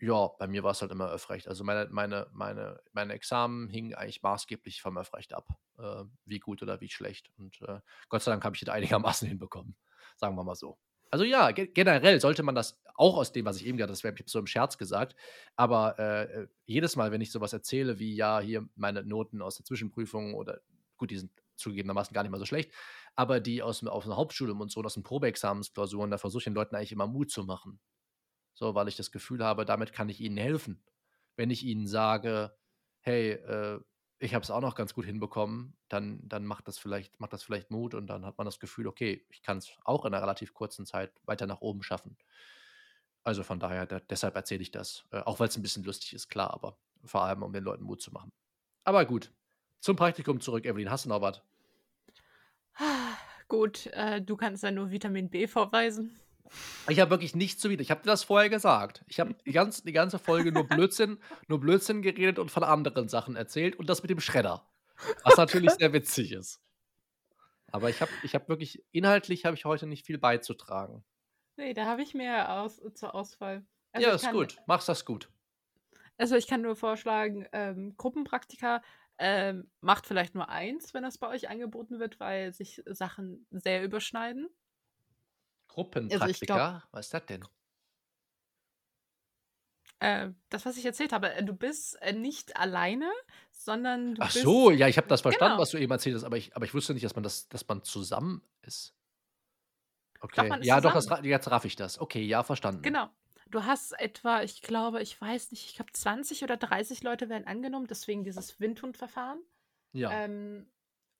ja, 0.00 0.28
bei 0.38 0.48
mir 0.48 0.62
war 0.62 0.72
es 0.72 0.82
halt 0.82 0.92
immer 0.92 1.08
Öffrecht. 1.08 1.48
Also 1.48 1.64
meine, 1.64 1.88
meine, 1.90 2.26
meine, 2.34 2.78
meine 2.92 3.14
Examen 3.14 3.70
hingen 3.70 3.94
eigentlich 3.94 4.20
maßgeblich 4.20 4.82
vom 4.82 4.98
Öffrecht 4.98 5.32
ab, 5.32 5.48
äh, 5.78 6.04
wie 6.26 6.40
gut 6.40 6.62
oder 6.62 6.82
wie 6.82 6.90
schlecht. 6.90 7.30
Und 7.38 7.58
äh, 7.62 7.80
Gott 8.10 8.20
sei 8.20 8.32
Dank 8.32 8.44
habe 8.44 8.54
ich 8.54 8.60
das 8.60 8.74
einigermaßen 8.74 9.26
hinbekommen. 9.28 9.78
Sagen 10.18 10.36
wir 10.36 10.44
mal 10.44 10.56
so. 10.56 10.76
Also 11.12 11.24
ja, 11.26 11.50
ge 11.50 11.66
generell 11.66 12.20
sollte 12.22 12.42
man 12.42 12.54
das 12.54 12.82
auch 12.94 13.18
aus 13.18 13.32
dem, 13.32 13.44
was 13.44 13.58
ich 13.58 13.66
eben 13.66 13.76
gesagt 13.76 13.90
habe, 13.90 13.92
das 13.92 14.04
habe 14.04 14.16
ich 14.18 14.30
so 14.32 14.38
im 14.38 14.46
Scherz 14.46 14.78
gesagt, 14.78 15.14
aber 15.56 15.98
äh, 15.98 16.22
äh, 16.44 16.48
jedes 16.64 16.96
Mal, 16.96 17.12
wenn 17.12 17.20
ich 17.20 17.30
sowas 17.30 17.52
erzähle, 17.52 17.98
wie 17.98 18.14
ja, 18.14 18.40
hier 18.40 18.66
meine 18.76 19.04
Noten 19.04 19.42
aus 19.42 19.56
der 19.56 19.66
Zwischenprüfung 19.66 20.32
oder 20.34 20.60
gut, 20.96 21.10
die 21.10 21.18
sind 21.18 21.30
zugegebenermaßen 21.56 22.14
gar 22.14 22.22
nicht 22.22 22.32
mal 22.32 22.38
so 22.38 22.46
schlecht, 22.46 22.72
aber 23.14 23.40
die 23.40 23.62
aus, 23.62 23.84
aus 23.86 24.04
dem 24.04 24.16
Hauptstudium 24.16 24.62
und 24.62 24.70
so, 24.72 24.82
aus 24.82 24.94
den 24.94 25.02
Probeexamensklausuren, 25.02 26.10
da 26.10 26.16
versuche 26.16 26.40
ich 26.40 26.44
den 26.44 26.54
Leuten 26.54 26.76
eigentlich 26.76 26.92
immer 26.92 27.06
Mut 27.06 27.30
zu 27.30 27.44
machen. 27.44 27.78
So, 28.54 28.74
weil 28.74 28.88
ich 28.88 28.96
das 28.96 29.12
Gefühl 29.12 29.44
habe, 29.44 29.66
damit 29.66 29.92
kann 29.92 30.08
ich 30.08 30.20
ihnen 30.20 30.38
helfen. 30.38 30.82
Wenn 31.36 31.50
ich 31.50 31.64
ihnen 31.64 31.86
sage, 31.86 32.56
hey, 33.00 33.32
äh, 33.32 33.80
ich 34.22 34.34
habe 34.34 34.44
es 34.44 34.50
auch 34.50 34.60
noch 34.60 34.76
ganz 34.76 34.94
gut 34.94 35.04
hinbekommen, 35.04 35.74
dann, 35.88 36.20
dann 36.28 36.46
macht, 36.46 36.68
das 36.68 36.78
vielleicht, 36.78 37.18
macht 37.18 37.32
das 37.32 37.42
vielleicht 37.42 37.72
Mut 37.72 37.94
und 37.94 38.06
dann 38.06 38.24
hat 38.24 38.38
man 38.38 38.44
das 38.44 38.60
Gefühl, 38.60 38.86
okay, 38.86 39.26
ich 39.30 39.42
kann 39.42 39.58
es 39.58 39.72
auch 39.84 40.04
in 40.04 40.14
einer 40.14 40.22
relativ 40.22 40.54
kurzen 40.54 40.86
Zeit 40.86 41.12
weiter 41.24 41.48
nach 41.48 41.60
oben 41.60 41.82
schaffen. 41.82 42.16
Also 43.24 43.42
von 43.42 43.58
daher, 43.58 43.84
da, 43.84 43.98
deshalb 43.98 44.36
erzähle 44.36 44.62
ich 44.62 44.70
das. 44.70 45.04
Äh, 45.10 45.20
auch 45.20 45.40
weil 45.40 45.48
es 45.48 45.56
ein 45.56 45.62
bisschen 45.62 45.82
lustig 45.82 46.14
ist, 46.14 46.28
klar, 46.28 46.52
aber 46.52 46.78
vor 47.04 47.24
allem, 47.24 47.42
um 47.42 47.52
den 47.52 47.64
Leuten 47.64 47.82
Mut 47.82 48.00
zu 48.00 48.12
machen. 48.12 48.32
Aber 48.84 49.04
gut, 49.04 49.32
zum 49.80 49.96
Praktikum 49.96 50.40
zurück, 50.40 50.64
Evelyn. 50.66 50.90
Hast 50.90 51.04
du 51.04 51.08
noch 51.08 51.20
was? 51.20 51.42
Gut, 53.48 53.86
äh, 53.88 54.22
du 54.22 54.36
kannst 54.36 54.62
ja 54.62 54.70
nur 54.70 54.90
Vitamin 54.90 55.30
B 55.30 55.48
vorweisen. 55.48 56.18
Ich 56.88 57.00
habe 57.00 57.10
wirklich 57.10 57.34
nichts 57.34 57.60
zu 57.60 57.70
wieder. 57.70 57.82
Ich 57.82 57.90
habe 57.90 58.02
dir 58.02 58.10
das 58.10 58.24
vorher 58.24 58.50
gesagt. 58.50 59.04
Ich 59.06 59.20
habe 59.20 59.34
die, 59.46 59.52
ganz, 59.52 59.82
die 59.82 59.92
ganze 59.92 60.18
Folge 60.18 60.52
nur 60.52 60.64
Blödsinn, 60.68 61.18
nur 61.48 61.60
Blödsinn 61.60 62.02
geredet 62.02 62.38
und 62.38 62.50
von 62.50 62.64
anderen 62.64 63.08
Sachen 63.08 63.36
erzählt 63.36 63.76
und 63.76 63.88
das 63.88 64.02
mit 64.02 64.10
dem 64.10 64.20
Schredder. 64.20 64.66
Was 65.24 65.36
natürlich 65.36 65.70
sehr 65.72 65.92
witzig 65.92 66.32
ist. 66.32 66.60
Aber 67.70 67.88
ich 67.88 68.00
habe 68.00 68.10
ich 68.22 68.34
hab 68.34 68.48
wirklich, 68.48 68.84
inhaltlich 68.92 69.44
habe 69.44 69.56
ich 69.56 69.64
heute 69.64 69.86
nicht 69.86 70.04
viel 70.04 70.18
beizutragen. 70.18 71.04
Nee, 71.56 71.74
da 71.74 71.86
habe 71.86 72.02
ich 72.02 72.14
mehr 72.14 72.52
aus, 72.52 72.80
zur 72.94 73.14
Auswahl. 73.14 73.64
Also 73.92 74.08
ja, 74.08 74.14
ist 74.14 74.24
kann, 74.24 74.34
gut. 74.34 74.56
Machst 74.66 74.88
das 74.88 75.04
gut. 75.04 75.30
Also 76.18 76.36
ich 76.36 76.46
kann 76.46 76.62
nur 76.62 76.76
vorschlagen, 76.76 77.46
ähm, 77.52 77.94
Gruppenpraktika 77.96 78.82
ähm, 79.18 79.70
macht 79.80 80.06
vielleicht 80.06 80.34
nur 80.34 80.48
eins, 80.48 80.94
wenn 80.94 81.02
das 81.02 81.18
bei 81.18 81.28
euch 81.28 81.48
angeboten 81.48 81.98
wird, 81.98 82.20
weil 82.20 82.52
sich 82.52 82.82
Sachen 82.86 83.46
sehr 83.50 83.84
überschneiden. 83.84 84.48
Gruppenpraktika? 85.72 86.54
Also 86.54 86.72
glaub, 86.72 86.82
Was 86.92 87.06
ist 87.06 87.14
das 87.14 87.26
denn? 87.26 87.44
Äh, 90.00 90.30
das, 90.48 90.66
was 90.66 90.76
ich 90.76 90.84
erzählt 90.84 91.12
habe, 91.12 91.32
äh, 91.32 91.44
du 91.44 91.54
bist 91.54 92.00
äh, 92.02 92.12
nicht 92.12 92.56
alleine, 92.56 93.10
sondern 93.52 94.16
du 94.16 94.22
Ach 94.22 94.32
bist. 94.32 94.42
so, 94.42 94.72
ja, 94.72 94.88
ich 94.88 94.96
habe 94.96 95.06
das 95.06 95.20
verstanden, 95.20 95.52
genau. 95.52 95.62
was 95.62 95.70
du 95.70 95.78
eben 95.78 95.92
erzählt 95.92 96.16
hast, 96.16 96.24
aber 96.24 96.36
ich, 96.36 96.56
aber 96.56 96.64
ich 96.64 96.74
wusste 96.74 96.92
nicht, 96.92 97.04
dass 97.04 97.14
man 97.14 97.22
das, 97.22 97.48
dass 97.48 97.66
man 97.68 97.84
zusammen 97.84 98.42
ist. 98.62 98.96
Okay. 100.20 100.48
Doch, 100.48 100.56
ja, 100.56 100.76
zusammen. 100.78 100.82
doch, 100.82 100.92
das, 100.94 101.24
jetzt 101.24 101.50
raff 101.50 101.64
ich 101.64 101.76
das. 101.76 102.00
Okay, 102.00 102.22
ja, 102.22 102.42
verstanden. 102.42 102.82
Genau. 102.82 103.08
Du 103.48 103.64
hast 103.64 103.92
etwa, 104.00 104.42
ich 104.42 104.62
glaube, 104.62 105.02
ich 105.02 105.20
weiß 105.20 105.52
nicht, 105.52 105.66
ich 105.66 105.76
glaube 105.76 105.92
20 105.92 106.42
oder 106.42 106.56
30 106.56 107.02
Leute 107.04 107.28
werden 107.28 107.46
angenommen, 107.46 107.86
deswegen 107.86 108.24
dieses 108.24 108.58
Windhundverfahren. 108.58 109.40
Ja. 109.92 110.10
Ähm, 110.10 110.66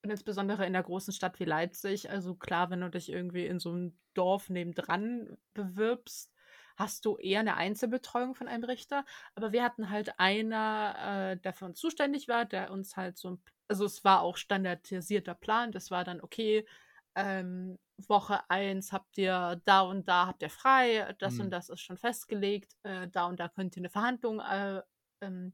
und 0.03 0.11
insbesondere 0.11 0.67
in 0.67 0.73
der 0.73 0.83
großen 0.83 1.13
Stadt 1.13 1.39
wie 1.39 1.45
Leipzig. 1.45 2.11
Also 2.11 2.35
klar, 2.35 2.71
wenn 2.71 2.81
du 2.81 2.91
dich 2.91 3.11
irgendwie 3.11 3.47
in 3.47 3.59
so 3.61 3.71
einem 3.71 3.97
Dorf 4.15 4.51
nebendran 4.51 5.37
bewirbst, 5.55 6.33
hast 6.77 7.05
du 7.05 7.17
eher 7.17 7.41
eine 7.41 7.57
Einzelbetreuung 7.57 8.35
von 8.35 8.49
einem 8.49 8.65
Richter. 8.65 9.05
Aber 9.35 9.53
wir 9.53 9.63
hatten 9.63 9.91
halt 9.91 10.19
einer, 10.19 11.33
äh, 11.33 11.37
der 11.37 11.53
für 11.53 11.67
uns 11.67 11.79
zuständig 11.79 12.29
war, 12.29 12.45
der 12.45 12.71
uns 12.71 12.97
halt 12.97 13.17
so, 13.19 13.39
also 13.69 13.85
es 13.85 14.05
war 14.05 14.23
auch 14.23 14.37
standardisierter 14.37 15.35
Plan. 15.35 15.71
Das 15.71 15.91
war 15.91 16.05
dann, 16.05 16.21
okay, 16.21 16.67
ähm, 17.15 17.79
Woche 18.09 18.41
1 18.51 18.93
habt 18.93 19.19
ihr 19.19 19.61
da 19.65 19.83
und 19.83 20.09
da 20.09 20.27
habt 20.27 20.43
ihr 20.43 20.51
frei, 20.51 21.15
das 21.19 21.35
mhm. 21.35 21.43
und 21.43 21.51
das 21.51 21.69
ist 21.69 21.81
schon 21.81 21.99
festgelegt, 21.99 22.75
äh, 22.83 23.07
da 23.09 23.27
und 23.27 23.39
da 23.39 23.49
könnt 23.49 23.77
ihr 23.77 23.83
eine 23.83 23.91
Verhandlung 23.91 24.41
äh, 24.41 24.83
ähm, 25.21 25.53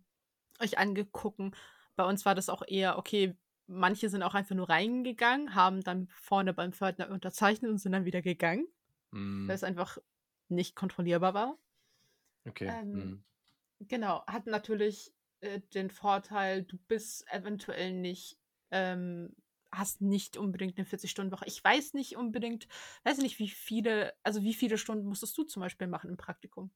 euch 0.60 0.78
angegucken. 0.78 1.54
Bei 1.96 2.04
uns 2.04 2.24
war 2.24 2.34
das 2.34 2.48
auch 2.48 2.62
eher, 2.66 2.96
okay, 2.96 3.36
manche 3.68 4.08
sind 4.08 4.22
auch 4.22 4.34
einfach 4.34 4.56
nur 4.56 4.68
reingegangen, 4.68 5.54
haben 5.54 5.82
dann 5.82 6.08
vorne 6.08 6.52
beim 6.52 6.72
Pförtner 6.72 7.10
unterzeichnet 7.10 7.70
und 7.70 7.78
sind 7.78 7.92
dann 7.92 8.04
wieder 8.04 8.22
gegangen, 8.22 8.66
mhm. 9.12 9.46
weil 9.46 9.54
es 9.54 9.64
einfach 9.64 9.98
nicht 10.48 10.74
kontrollierbar 10.74 11.34
war. 11.34 11.58
Okay. 12.46 12.68
Ähm, 12.68 12.92
mhm. 12.92 13.24
Genau, 13.80 14.24
hat 14.26 14.46
natürlich 14.46 15.12
äh, 15.40 15.60
den 15.74 15.90
Vorteil, 15.90 16.64
du 16.64 16.78
bist 16.88 17.24
eventuell 17.30 17.92
nicht 17.92 18.38
ähm, 18.70 19.34
hast 19.70 20.00
nicht 20.00 20.36
unbedingt 20.36 20.78
eine 20.78 20.86
40-Stunden-Woche. 20.86 21.44
Ich 21.46 21.62
weiß 21.62 21.94
nicht 21.94 22.16
unbedingt, 22.16 22.68
weiß 23.04 23.18
nicht, 23.18 23.38
wie 23.38 23.48
viele, 23.48 24.14
also 24.22 24.42
wie 24.42 24.54
viele 24.54 24.78
Stunden 24.78 25.06
musstest 25.06 25.36
du 25.36 25.44
zum 25.44 25.60
Beispiel 25.60 25.86
machen 25.86 26.10
im 26.10 26.16
Praktikum? 26.16 26.70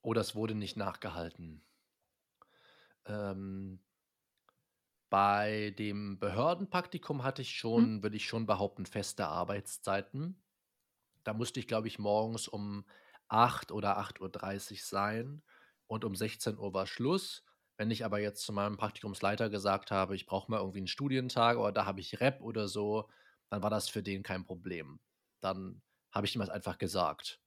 Oh, 0.00 0.14
das 0.14 0.34
wurde 0.34 0.54
nicht 0.54 0.76
nachgehalten. 0.76 1.62
Ähm, 3.04 3.80
bei 5.10 5.74
dem 5.78 6.18
Behördenpraktikum 6.18 7.22
hatte 7.24 7.42
ich 7.42 7.56
schon, 7.56 8.02
hm? 8.02 8.02
würde 8.02 8.16
ich 8.16 8.26
schon 8.26 8.46
behaupten, 8.46 8.86
feste 8.86 9.26
Arbeitszeiten. 9.26 10.42
Da 11.24 11.34
musste 11.34 11.60
ich, 11.60 11.68
glaube 11.68 11.88
ich, 11.88 11.98
morgens 11.98 12.48
um 12.48 12.84
8 13.28 13.72
oder 13.72 13.98
8.30 13.98 14.72
Uhr 14.72 14.86
sein 14.86 15.42
und 15.86 16.04
um 16.04 16.14
16 16.16 16.58
Uhr 16.58 16.74
war 16.74 16.86
Schluss. 16.86 17.44
Wenn 17.76 17.90
ich 17.90 18.04
aber 18.04 18.20
jetzt 18.20 18.42
zu 18.44 18.52
meinem 18.52 18.76
Praktikumsleiter 18.76 19.50
gesagt 19.50 19.90
habe, 19.90 20.16
ich 20.16 20.26
brauche 20.26 20.50
mal 20.50 20.58
irgendwie 20.58 20.78
einen 20.78 20.86
Studientag 20.88 21.58
oder 21.58 21.72
da 21.72 21.86
habe 21.86 22.00
ich 22.00 22.20
Rep 22.20 22.40
oder 22.42 22.68
so, 22.68 23.08
dann 23.50 23.62
war 23.62 23.70
das 23.70 23.88
für 23.88 24.02
den 24.02 24.22
kein 24.22 24.44
Problem. 24.44 25.00
Dann 25.40 25.82
habe 26.12 26.26
ich 26.26 26.34
ihm 26.34 26.40
das 26.40 26.50
einfach 26.50 26.78
gesagt. 26.78 27.40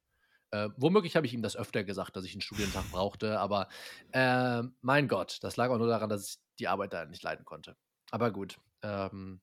Äh, 0.52 0.70
womöglich 0.78 1.16
habe 1.16 1.26
ich 1.26 1.34
ihm 1.34 1.42
das 1.42 1.56
öfter 1.56 1.84
gesagt, 1.84 2.16
dass 2.16 2.26
ich 2.26 2.34
einen 2.34 2.42
Studientag 2.42 2.90
brauchte, 2.92 3.40
aber 3.40 3.68
äh, 4.12 4.64
mein 4.82 5.08
Gott, 5.08 5.40
das 5.42 5.58
lag 5.58 5.70
auch 5.70 5.78
nur 5.78 5.88
daran, 5.88 6.10
dass 6.10 6.28
ich 6.28 6.40
die 6.60 6.68
Arbeit 6.68 6.94
da 6.94 7.06
nicht 7.06 7.24
leiden 7.24 7.46
konnte. 7.46 7.78
Aber 8.12 8.32
gut, 8.32 8.60
ähm, 8.82 9.42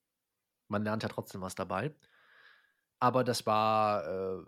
man 0.69 0.85
lernt 0.85 1.03
ja 1.03 1.09
trotzdem 1.09 1.41
was 1.41 1.55
dabei. 1.55 1.95
Aber 3.01 3.25
das 3.25 3.47
war 3.47 4.07
äh, 4.07 4.45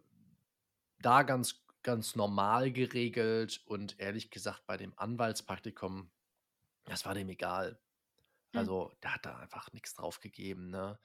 da 0.99 1.23
ganz, 1.23 1.65
ganz 1.83 2.17
normal 2.17 2.73
geregelt 2.73 3.63
und 3.67 3.99
ehrlich 3.99 4.31
gesagt 4.31 4.67
bei 4.67 4.77
dem 4.77 4.93
Anwaltspraktikum 4.97 6.11
das 6.91 7.05
war 7.05 7.15
dem 7.15 7.29
egal. 7.29 7.79
Mhm. 8.53 8.59
Also, 8.59 8.93
der 9.03 9.15
hat 9.15 9.27
da 9.27 9.39
einfach 9.39 9.73
nichts 9.73 9.95
drauf 9.95 10.21
gegeben, 10.21 10.71
ne? 10.71 10.99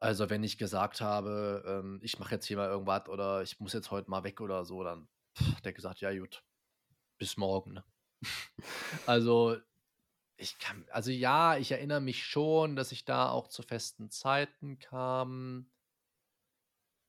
Also, 0.00 0.30
wenn 0.30 0.44
ich 0.44 0.58
gesagt 0.58 1.00
habe, 1.00 1.64
ähm, 1.66 2.00
ich 2.02 2.18
mache 2.18 2.34
jetzt 2.36 2.46
hier 2.46 2.56
mal 2.56 2.68
irgendwas 2.68 3.08
oder 3.08 3.42
ich 3.42 3.58
muss 3.60 3.72
jetzt 3.72 3.90
heute 3.90 4.10
mal 4.10 4.22
weg 4.24 4.40
oder 4.40 4.64
so, 4.64 4.82
dann 4.84 5.08
hat 5.56 5.64
der 5.64 5.72
gesagt, 5.72 6.00
ja 6.00 6.16
gut, 6.16 6.44
bis 7.18 7.36
morgen, 7.36 7.74
ne? 7.74 7.84
Also, 9.06 9.56
ich 10.38 10.58
kann 10.58 10.86
also 10.90 11.10
ja, 11.12 11.56
ich 11.58 11.72
erinnere 11.72 12.00
mich 12.00 12.24
schon, 12.26 12.76
dass 12.76 12.92
ich 12.92 13.04
da 13.06 13.30
auch 13.30 13.48
zu 13.48 13.62
festen 13.62 14.10
Zeiten 14.10 14.78
kam. 14.80 15.70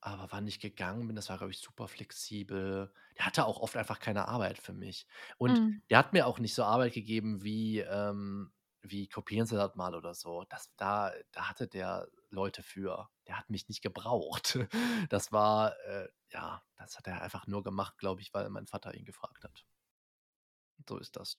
Aber 0.02 0.32
wann 0.32 0.46
ich 0.46 0.60
gegangen 0.60 1.06
bin, 1.06 1.16
das 1.16 1.28
war, 1.28 1.36
glaube 1.38 1.52
ich, 1.52 1.58
super 1.58 1.86
flexibel. 1.86 2.92
Der 3.18 3.26
hatte 3.26 3.44
auch 3.44 3.60
oft 3.60 3.76
einfach 3.76 3.98
keine 4.00 4.28
Arbeit 4.28 4.58
für 4.58 4.72
mich. 4.72 5.06
Und 5.38 5.60
Mhm. 5.60 5.80
der 5.90 5.98
hat 5.98 6.12
mir 6.14 6.26
auch 6.26 6.38
nicht 6.38 6.54
so 6.54 6.64
Arbeit 6.64 6.94
gegeben 6.94 7.42
wie, 7.42 7.80
ähm, 7.80 8.52
wie 8.80 9.08
kopieren 9.08 9.46
Sie 9.46 9.56
das 9.56 9.74
mal 9.76 9.94
oder 9.94 10.14
so. 10.14 10.44
Das, 10.48 10.74
da, 10.76 11.12
da 11.32 11.48
hatte 11.50 11.68
der 11.68 12.08
Leute 12.30 12.62
für. 12.62 13.08
Der 13.26 13.38
hat 13.38 13.50
mich 13.50 13.68
nicht 13.68 13.82
gebraucht. 13.82 14.58
Das 15.08 15.32
war, 15.32 15.78
äh, 15.86 16.08
ja, 16.30 16.62
das 16.76 16.96
hat 16.96 17.06
er 17.06 17.22
einfach 17.22 17.46
nur 17.46 17.62
gemacht, 17.62 17.98
glaube 17.98 18.20
ich, 18.20 18.32
weil 18.32 18.48
mein 18.50 18.66
Vater 18.66 18.94
ihn 18.94 19.04
gefragt 19.04 19.44
hat. 19.44 19.64
So 20.88 20.98
ist 20.98 21.16
das. 21.16 21.38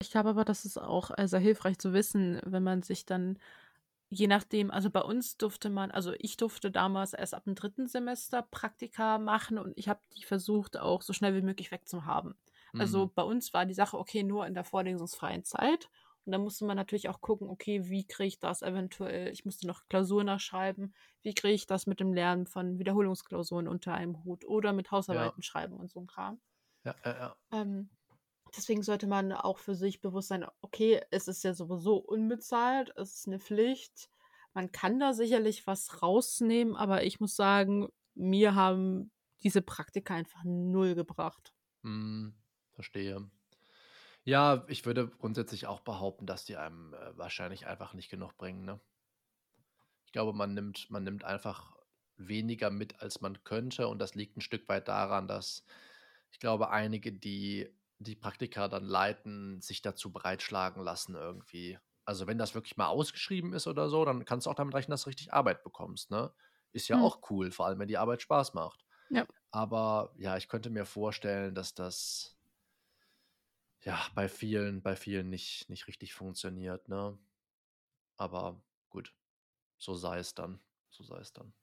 Ich 0.00 0.10
glaube 0.10 0.30
aber, 0.30 0.44
das 0.44 0.64
ist 0.64 0.78
auch 0.78 1.10
äh, 1.16 1.28
sehr 1.28 1.40
hilfreich 1.40 1.78
zu 1.78 1.92
wissen, 1.92 2.40
wenn 2.44 2.62
man 2.62 2.82
sich 2.82 3.04
dann 3.04 3.38
Je 4.10 4.26
nachdem, 4.26 4.70
also 4.70 4.88
bei 4.88 5.02
uns 5.02 5.36
durfte 5.36 5.68
man, 5.68 5.90
also 5.90 6.14
ich 6.18 6.38
durfte 6.38 6.70
damals 6.70 7.12
erst 7.12 7.34
ab 7.34 7.44
dem 7.44 7.54
dritten 7.54 7.88
Semester 7.88 8.40
Praktika 8.40 9.18
machen 9.18 9.58
und 9.58 9.76
ich 9.76 9.88
habe 9.90 10.00
die 10.16 10.24
versucht 10.24 10.78
auch 10.78 11.02
so 11.02 11.12
schnell 11.12 11.34
wie 11.34 11.42
möglich 11.42 11.70
wegzuhaben. 11.70 12.34
Also 12.78 13.06
mhm. 13.06 13.10
bei 13.14 13.22
uns 13.22 13.52
war 13.52 13.66
die 13.66 13.74
Sache, 13.74 13.98
okay, 13.98 14.22
nur 14.22 14.46
in 14.46 14.54
der 14.54 14.64
vorlesungsfreien 14.64 15.44
Zeit. 15.44 15.90
Und 16.28 16.32
dann 16.32 16.42
musste 16.42 16.66
man 16.66 16.76
natürlich 16.76 17.08
auch 17.08 17.22
gucken, 17.22 17.48
okay, 17.48 17.88
wie 17.88 18.06
kriege 18.06 18.28
ich 18.28 18.38
das 18.38 18.60
eventuell? 18.60 19.32
Ich 19.32 19.46
musste 19.46 19.66
noch 19.66 19.88
Klausuren 19.88 20.26
nachschreiben. 20.26 20.94
Wie 21.22 21.32
kriege 21.32 21.54
ich 21.54 21.66
das 21.66 21.86
mit 21.86 22.00
dem 22.00 22.12
Lernen 22.12 22.46
von 22.46 22.78
Wiederholungsklausuren 22.78 23.66
unter 23.66 23.94
einem 23.94 24.22
Hut 24.24 24.44
oder 24.44 24.74
mit 24.74 24.90
Hausarbeiten 24.90 25.40
ja. 25.40 25.42
schreiben 25.42 25.78
und 25.78 25.90
so 25.90 26.00
ein 26.00 26.06
Kram? 26.06 26.38
Ja, 26.84 26.94
ja, 27.02 27.12
ja. 27.12 27.36
Ähm, 27.50 27.88
Deswegen 28.54 28.82
sollte 28.82 29.06
man 29.06 29.32
auch 29.32 29.56
für 29.56 29.74
sich 29.74 30.02
bewusst 30.02 30.28
sein, 30.28 30.44
okay, 30.60 31.00
es 31.10 31.28
ist 31.28 31.44
ja 31.44 31.54
sowieso 31.54 31.96
unbezahlt, 31.96 32.92
es 32.96 33.14
ist 33.14 33.26
eine 33.26 33.38
Pflicht. 33.38 34.10
Man 34.52 34.70
kann 34.70 35.00
da 35.00 35.14
sicherlich 35.14 35.66
was 35.66 36.02
rausnehmen, 36.02 36.76
aber 36.76 37.04
ich 37.04 37.20
muss 37.20 37.36
sagen, 37.36 37.88
mir 38.14 38.54
haben 38.54 39.12
diese 39.42 39.62
Praktika 39.62 40.14
einfach 40.14 40.44
null 40.44 40.94
gebracht. 40.94 41.54
Hm, 41.84 42.34
verstehe. 42.74 43.30
Ja, 44.28 44.66
ich 44.68 44.84
würde 44.84 45.08
grundsätzlich 45.08 45.66
auch 45.66 45.80
behaupten, 45.80 46.26
dass 46.26 46.44
die 46.44 46.58
einem 46.58 46.92
äh, 46.92 47.16
wahrscheinlich 47.16 47.66
einfach 47.66 47.94
nicht 47.94 48.10
genug 48.10 48.36
bringen. 48.36 48.66
Ne? 48.66 48.78
Ich 50.04 50.12
glaube, 50.12 50.34
man 50.34 50.52
nimmt, 50.52 50.90
man 50.90 51.02
nimmt 51.02 51.24
einfach 51.24 51.74
weniger 52.18 52.68
mit, 52.68 53.00
als 53.00 53.22
man 53.22 53.42
könnte. 53.42 53.88
Und 53.88 54.00
das 54.00 54.14
liegt 54.14 54.36
ein 54.36 54.42
Stück 54.42 54.68
weit 54.68 54.86
daran, 54.86 55.28
dass 55.28 55.64
ich 56.30 56.40
glaube, 56.40 56.68
einige, 56.68 57.10
die 57.10 57.74
die 58.00 58.16
Praktika 58.16 58.68
dann 58.68 58.84
leiten, 58.84 59.62
sich 59.62 59.80
dazu 59.80 60.12
breitschlagen 60.12 60.82
lassen 60.82 61.14
irgendwie. 61.14 61.78
Also 62.04 62.26
wenn 62.26 62.36
das 62.36 62.54
wirklich 62.54 62.76
mal 62.76 62.88
ausgeschrieben 62.88 63.54
ist 63.54 63.66
oder 63.66 63.88
so, 63.88 64.04
dann 64.04 64.26
kannst 64.26 64.44
du 64.44 64.50
auch 64.50 64.54
damit 64.54 64.74
rechnen, 64.74 64.90
dass 64.90 65.04
du 65.04 65.08
richtig 65.08 65.32
Arbeit 65.32 65.64
bekommst. 65.64 66.10
Ne? 66.10 66.34
Ist 66.72 66.88
ja 66.88 66.96
hm. 66.96 67.02
auch 67.02 67.30
cool, 67.30 67.50
vor 67.50 67.64
allem 67.64 67.78
wenn 67.78 67.88
die 67.88 67.96
Arbeit 67.96 68.20
Spaß 68.20 68.52
macht. 68.52 68.84
Ja. 69.08 69.26
Aber 69.52 70.12
ja, 70.18 70.36
ich 70.36 70.48
könnte 70.48 70.68
mir 70.68 70.84
vorstellen, 70.84 71.54
dass 71.54 71.72
das 71.72 72.37
ja 73.88 74.06
bei 74.14 74.28
vielen, 74.28 74.82
bei 74.82 74.96
vielen 74.96 75.30
nicht, 75.30 75.68
nicht 75.70 75.88
richtig 75.88 76.14
funktioniert, 76.14 76.88
ne? 76.88 77.18
Aber 78.16 78.62
gut, 78.90 79.14
so 79.78 79.94
sei 79.94 80.18
es 80.18 80.34
dann. 80.34 80.60
So 80.90 81.04
sei 81.04 81.18
es 81.20 81.32
dann. 81.32 81.54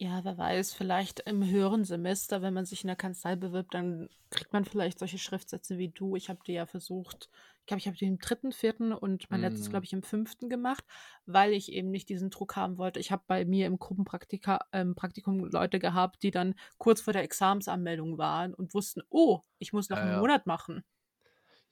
Ja, 0.00 0.24
wer 0.24 0.36
weiß, 0.36 0.72
vielleicht 0.74 1.20
im 1.20 1.48
höheren 1.48 1.84
Semester, 1.84 2.42
wenn 2.42 2.52
man 2.52 2.66
sich 2.66 2.82
in 2.82 2.88
der 2.88 2.96
Kanzlei 2.96 3.36
bewirbt, 3.36 3.74
dann 3.74 4.08
kriegt 4.30 4.52
man 4.52 4.64
vielleicht 4.64 4.98
solche 4.98 5.18
Schriftsätze 5.18 5.78
wie 5.78 5.88
du. 5.90 6.16
Ich 6.16 6.28
habe 6.28 6.40
die 6.44 6.52
ja 6.52 6.66
versucht, 6.66 7.30
ich 7.60 7.66
glaube, 7.66 7.78
ich 7.78 7.86
habe 7.86 7.96
die 7.96 8.06
im 8.06 8.18
dritten, 8.18 8.50
vierten 8.52 8.92
und 8.92 9.30
mein 9.30 9.40
letztes, 9.40 9.70
glaube 9.70 9.82
mhm. 9.82 9.84
ich, 9.84 9.92
im 9.92 10.02
fünften 10.02 10.48
gemacht, 10.48 10.84
weil 11.26 11.52
ich 11.52 11.70
eben 11.72 11.90
nicht 11.90 12.08
diesen 12.08 12.30
Druck 12.30 12.56
haben 12.56 12.76
wollte. 12.76 12.98
Ich 12.98 13.12
habe 13.12 13.22
bei 13.28 13.44
mir 13.44 13.66
im 13.66 13.78
Gruppenpraktika, 13.78 14.66
ähm, 14.72 14.96
Praktikum 14.96 15.38
Leute 15.44 15.78
gehabt, 15.78 16.24
die 16.24 16.32
dann 16.32 16.56
kurz 16.78 17.00
vor 17.00 17.12
der 17.12 17.22
Examensanmeldung 17.22 18.18
waren 18.18 18.52
und 18.52 18.74
wussten, 18.74 19.02
oh, 19.10 19.42
ich 19.58 19.72
muss 19.72 19.90
noch 19.90 19.98
Ja, 19.98 20.02
einen 20.02 20.12
ja. 20.12 20.18
Monat 20.18 20.46
machen. 20.46 20.84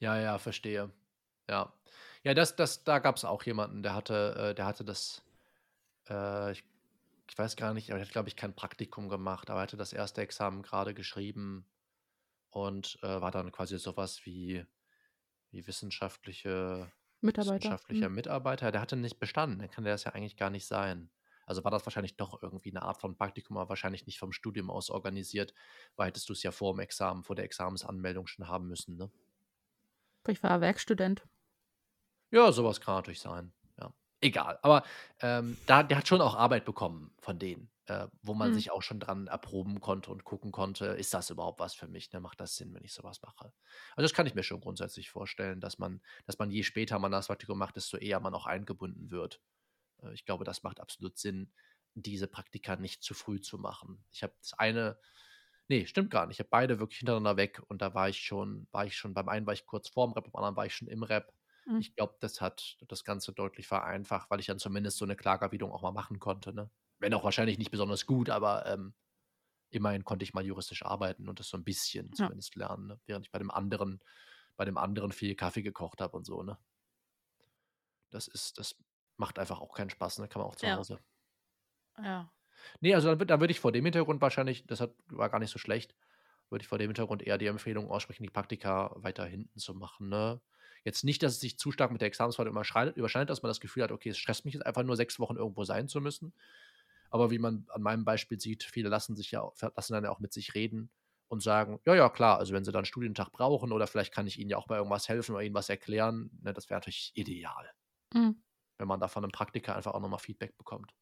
Ja, 0.03 0.19
ja, 0.19 0.37
verstehe. 0.37 0.91
Ja. 1.49 1.73
Ja, 2.23 2.33
das, 2.33 2.55
das, 2.55 2.83
da 2.83 2.99
gab 2.99 3.15
es 3.17 3.25
auch 3.25 3.43
jemanden, 3.43 3.83
der 3.83 3.95
hatte, 3.95 4.35
äh, 4.51 4.55
der 4.55 4.65
hatte 4.65 4.85
das, 4.85 5.23
äh, 6.09 6.51
ich 6.53 6.63
ich 7.29 7.37
weiß 7.39 7.55
gar 7.57 7.73
nicht, 7.73 7.91
aber 7.91 7.99
er 7.99 8.05
hat, 8.05 8.11
glaube 8.13 8.29
ich, 8.29 8.35
kein 8.37 8.55
Praktikum 8.55 9.09
gemacht, 9.09 9.49
aber 9.49 9.61
er 9.61 9.63
hatte 9.63 9.77
das 9.77 9.93
erste 9.93 10.21
Examen 10.21 10.63
gerade 10.63 10.93
geschrieben 10.93 11.67
und 12.51 12.99
äh, 13.03 13.21
war 13.21 13.31
dann 13.31 13.51
quasi 13.51 13.79
sowas 13.79 14.25
wie, 14.25 14.65
wie 15.51 15.67
wissenschaftliche, 15.67 16.91
Mitarbeiter. 17.21 17.79
wissenschaftlicher 17.79 18.09
Mhm. 18.09 18.11
Mitarbeiter. 18.11 18.71
Der 18.71 18.81
hatte 18.81 18.97
nicht 18.97 19.19
bestanden, 19.19 19.59
dann 19.59 19.71
kann 19.71 19.83
der 19.85 19.93
das 19.93 20.05
ja 20.05 20.13
eigentlich 20.13 20.37
gar 20.37 20.49
nicht 20.51 20.67
sein. 20.67 21.11
Also 21.47 21.63
war 21.65 21.71
das 21.71 21.85
wahrscheinlich 21.85 22.17
doch 22.17 22.41
irgendwie 22.43 22.71
eine 22.71 22.83
Art 22.83 23.01
von 23.01 23.17
Praktikum, 23.17 23.57
aber 23.57 23.69
wahrscheinlich 23.69 24.07
nicht 24.07 24.19
vom 24.19 24.33
Studium 24.33 24.69
aus 24.71 24.89
organisiert, 24.91 25.53
weil 25.97 26.07
hättest 26.09 26.29
du 26.29 26.33
es 26.33 26.43
ja 26.43 26.51
vor 26.51 26.73
dem 26.75 26.81
Examen, 26.81 27.23
vor 27.23 27.35
der 27.37 27.45
Examensanmeldung 27.45 28.27
schon 28.27 28.47
haben 28.49 28.67
müssen, 28.69 28.97
ne? 28.97 29.11
Ich 30.27 30.43
war 30.43 30.59
Werkstudent. 30.59 31.23
Ja, 32.31 32.51
sowas 32.51 32.81
kann 32.81 32.95
natürlich 32.95 33.19
sein. 33.21 33.53
Egal, 34.21 34.59
aber 34.63 34.83
ähm, 35.21 35.59
da, 35.67 35.83
der 35.83 35.99
hat 35.99 36.07
schon 36.09 36.21
auch 36.21 36.35
Arbeit 36.35 36.65
bekommen 36.65 37.13
von 37.19 37.39
denen, 37.39 37.71
äh, 37.85 38.07
wo 38.23 38.33
man 38.33 38.51
Mhm. 38.51 38.55
sich 38.55 38.71
auch 38.71 38.81
schon 38.81 38.99
dran 38.99 39.27
erproben 39.27 39.81
konnte 39.81 40.11
und 40.11 40.23
gucken 40.25 40.51
konnte, 40.51 40.87
ist 40.87 41.13
das 41.13 41.29
überhaupt 41.29 41.59
was 41.59 41.75
für 41.75 41.87
mich? 41.87 42.11
Ne? 42.13 42.21
Macht 42.21 42.41
das 42.41 42.55
Sinn, 42.55 42.73
wenn 42.73 42.83
ich 42.85 42.93
sowas 42.93 43.21
mache? 43.21 43.53
Also 43.95 44.03
das 44.03 44.15
kann 44.15 44.25
ich 44.25 44.35
mir 44.35 44.43
schon 44.43 44.61
grundsätzlich 44.61 45.11
vorstellen, 45.11 45.61
dass 45.61 45.79
man, 45.79 46.01
dass 46.25 46.39
man 46.39 46.51
je 46.51 46.63
später 46.63 46.99
man 46.99 47.11
das 47.13 47.27
Praktikum 47.27 47.59
macht, 47.59 47.75
desto 47.77 47.97
eher 47.97 48.19
man 48.21 48.33
auch 48.33 48.47
eingebunden 48.47 49.11
wird. 49.11 49.41
Äh, 50.01 50.13
ich 50.13 50.25
glaube, 50.25 50.45
das 50.45 50.63
macht 50.63 50.79
absolut 50.79 51.17
Sinn, 51.17 51.53
diese 51.95 52.27
Praktika 52.27 52.75
nicht 52.75 53.03
zu 53.03 53.13
früh 53.13 53.41
zu 53.41 53.57
machen. 53.57 54.05
Ich 54.11 54.23
habe 54.23 54.33
das 54.41 54.53
eine, 54.53 54.99
nee, 55.73 55.85
stimmt 55.85 56.11
gar 56.11 56.25
nicht. 56.27 56.35
Ich 56.35 56.39
habe 56.39 56.49
beide 56.49 56.79
wirklich 56.79 56.99
hintereinander 56.99 57.37
weg 57.37 57.61
und 57.67 57.81
da 57.81 57.93
war 57.93 58.09
ich 58.09 58.19
schon, 58.19 58.67
war 58.71 58.85
ich 58.85 58.97
schon, 58.97 59.13
beim 59.13 59.29
einen 59.29 59.45
war 59.45 59.53
ich 59.53 59.65
kurz 59.65 59.89
vorm 59.89 60.13
Rep, 60.13 60.25
beim 60.25 60.35
anderen 60.35 60.55
war 60.55 60.65
ich 60.65 60.75
schon 60.75 60.87
im 60.87 61.03
Rep. 61.03 61.33
Mhm. 61.67 61.83
Ich 61.83 61.95
glaube, 61.95 62.15
das 62.21 62.41
hat 62.41 62.77
das 62.87 63.03
Ganze 63.03 63.33
deutlich 63.33 63.67
vereinfacht, 63.67 64.29
weil 64.31 64.39
ich 64.39 64.45
dann 64.47 64.59
zumindest 64.59 64.97
so 64.97 65.05
eine 65.05 65.15
Klagerwiedung 65.15 65.71
auch 65.71 65.81
mal 65.81 65.91
machen 65.91 66.19
konnte, 66.19 66.53
ne? 66.53 66.69
Wenn 66.99 67.13
auch 67.13 67.23
wahrscheinlich 67.23 67.57
nicht 67.57 67.71
besonders 67.71 68.05
gut, 68.05 68.29
aber, 68.29 68.65
ähm, 68.67 68.93
immerhin 69.71 70.05
konnte 70.05 70.23
ich 70.23 70.33
mal 70.33 70.45
juristisch 70.45 70.85
arbeiten 70.85 71.29
und 71.29 71.39
das 71.39 71.49
so 71.49 71.57
ein 71.57 71.63
bisschen 71.65 72.13
Ja. 72.17 72.33
zumindest 72.33 72.55
lernen, 72.55 72.87
ne? 72.87 73.01
Während 73.07 73.25
ich 73.27 73.31
bei 73.31 73.39
dem 73.39 73.51
anderen 73.51 74.01
bei 74.57 74.65
dem 74.65 74.77
anderen 74.77 75.11
viel 75.13 75.35
Kaffee 75.35 75.63
gekocht 75.63 76.01
habe 76.01 76.17
und 76.17 76.25
so, 76.25 76.43
ne? 76.43 76.59
Das 78.11 78.27
ist 78.29 78.57
das 78.57 78.75
macht 79.17 79.37
einfach 79.39 79.59
auch 79.59 79.73
keinen 79.75 79.89
Spaß, 79.89 80.19
ne? 80.19 80.27
Kann 80.29 80.41
man 80.41 80.47
auch 80.49 80.55
zu 80.55 80.67
Ja. 80.67 80.69
Hause. 80.69 81.03
Ja. 81.97 82.33
Ne, 82.81 82.93
also 82.95 83.09
dann 83.09 83.19
würd 83.19 83.29
dann 83.29 83.39
würde 83.39 83.51
ich 83.51 83.59
vor 83.59 83.71
dem 83.71 83.85
Hintergrund 83.85 84.21
wahrscheinlich 84.21 84.65
das 84.67 84.79
hat 84.81 84.95
war 85.07 85.29
gar 85.29 85.39
nicht 85.39 85.51
so 85.51 85.59
schlecht, 85.59 85.95
würde 86.49 86.63
ich 86.63 86.67
vor 86.69 86.77
dem 86.79 86.89
Hintergrund 86.89 87.23
eher 87.23 87.37
die 87.37 87.47
Empfehlung 87.47 87.89
aussprechen, 87.89 88.23
die 88.23 88.29
Praktika 88.29 88.93
weiter 88.97 89.25
hinten 89.25 89.59
zu 89.59 89.73
machen, 89.75 90.09
ne? 90.09 90.41
Jetzt 90.85 91.03
nicht, 91.05 91.23
dass 91.23 91.33
es 91.33 91.39
sich 91.41 91.57
zu 91.57 91.71
stark 91.71 91.91
mit 91.91 92.01
der 92.01 92.09
überschneidet, 92.47 92.97
überschneidet, 92.97 93.29
dass 93.29 93.41
man 93.41 93.49
das 93.49 93.61
Gefühl 93.61 93.83
hat, 93.83 93.91
okay, 93.91 94.09
es 94.09 94.17
stresst 94.17 94.45
mich 94.45 94.53
jetzt 94.53 94.65
einfach 94.65 94.83
nur 94.83 94.97
sechs 94.97 95.17
Wochen 95.19 95.37
irgendwo 95.37 95.63
sein 95.63 95.87
zu 95.87 96.01
müssen. 96.01 96.33
Aber 97.11 97.31
wie 97.31 97.39
man 97.39 97.65
an 97.69 97.81
meinem 97.83 98.05
Beispiel 98.05 98.39
sieht, 98.39 98.63
viele 98.63 98.89
lassen 98.89 99.15
sich 99.15 99.31
ja 99.31 99.49
lassen 99.75 99.93
dann 99.93 100.03
ja 100.05 100.11
auch 100.11 100.19
mit 100.19 100.33
sich 100.33 100.55
reden 100.55 100.91
und 101.29 101.41
sagen, 101.43 101.79
ja, 101.85 101.95
ja, 101.95 102.09
klar, 102.09 102.39
also 102.39 102.53
wenn 102.53 102.63
sie 102.65 102.71
dann 102.71 102.79
einen 102.81 102.85
Studientag 102.85 103.31
brauchen 103.31 103.71
oder 103.71 103.87
vielleicht 103.87 104.13
kann 104.13 104.27
ich 104.27 104.39
ihnen 104.39 104.49
ja 104.51 104.57
auch 104.57 104.67
bei 104.67 104.77
irgendwas 104.77 105.09
helfen 105.09 105.33
oder 105.35 105.43
ihnen 105.43 105.55
was 105.55 105.69
erklären, 105.69 106.31
ne, 106.41 106.53
das 106.53 106.69
wäre 106.69 106.79
natürlich 106.79 107.11
ideal. 107.15 107.71
Mhm. 108.15 108.43
Wenn 108.77 108.87
man 108.87 108.99
da 108.99 109.07
von 109.07 109.23
einem 109.23 109.31
Praktiker 109.31 109.75
einfach 109.75 109.93
auch 109.95 109.99
nochmal 109.99 110.19
Feedback 110.19 110.55
bekommt. 110.57 110.93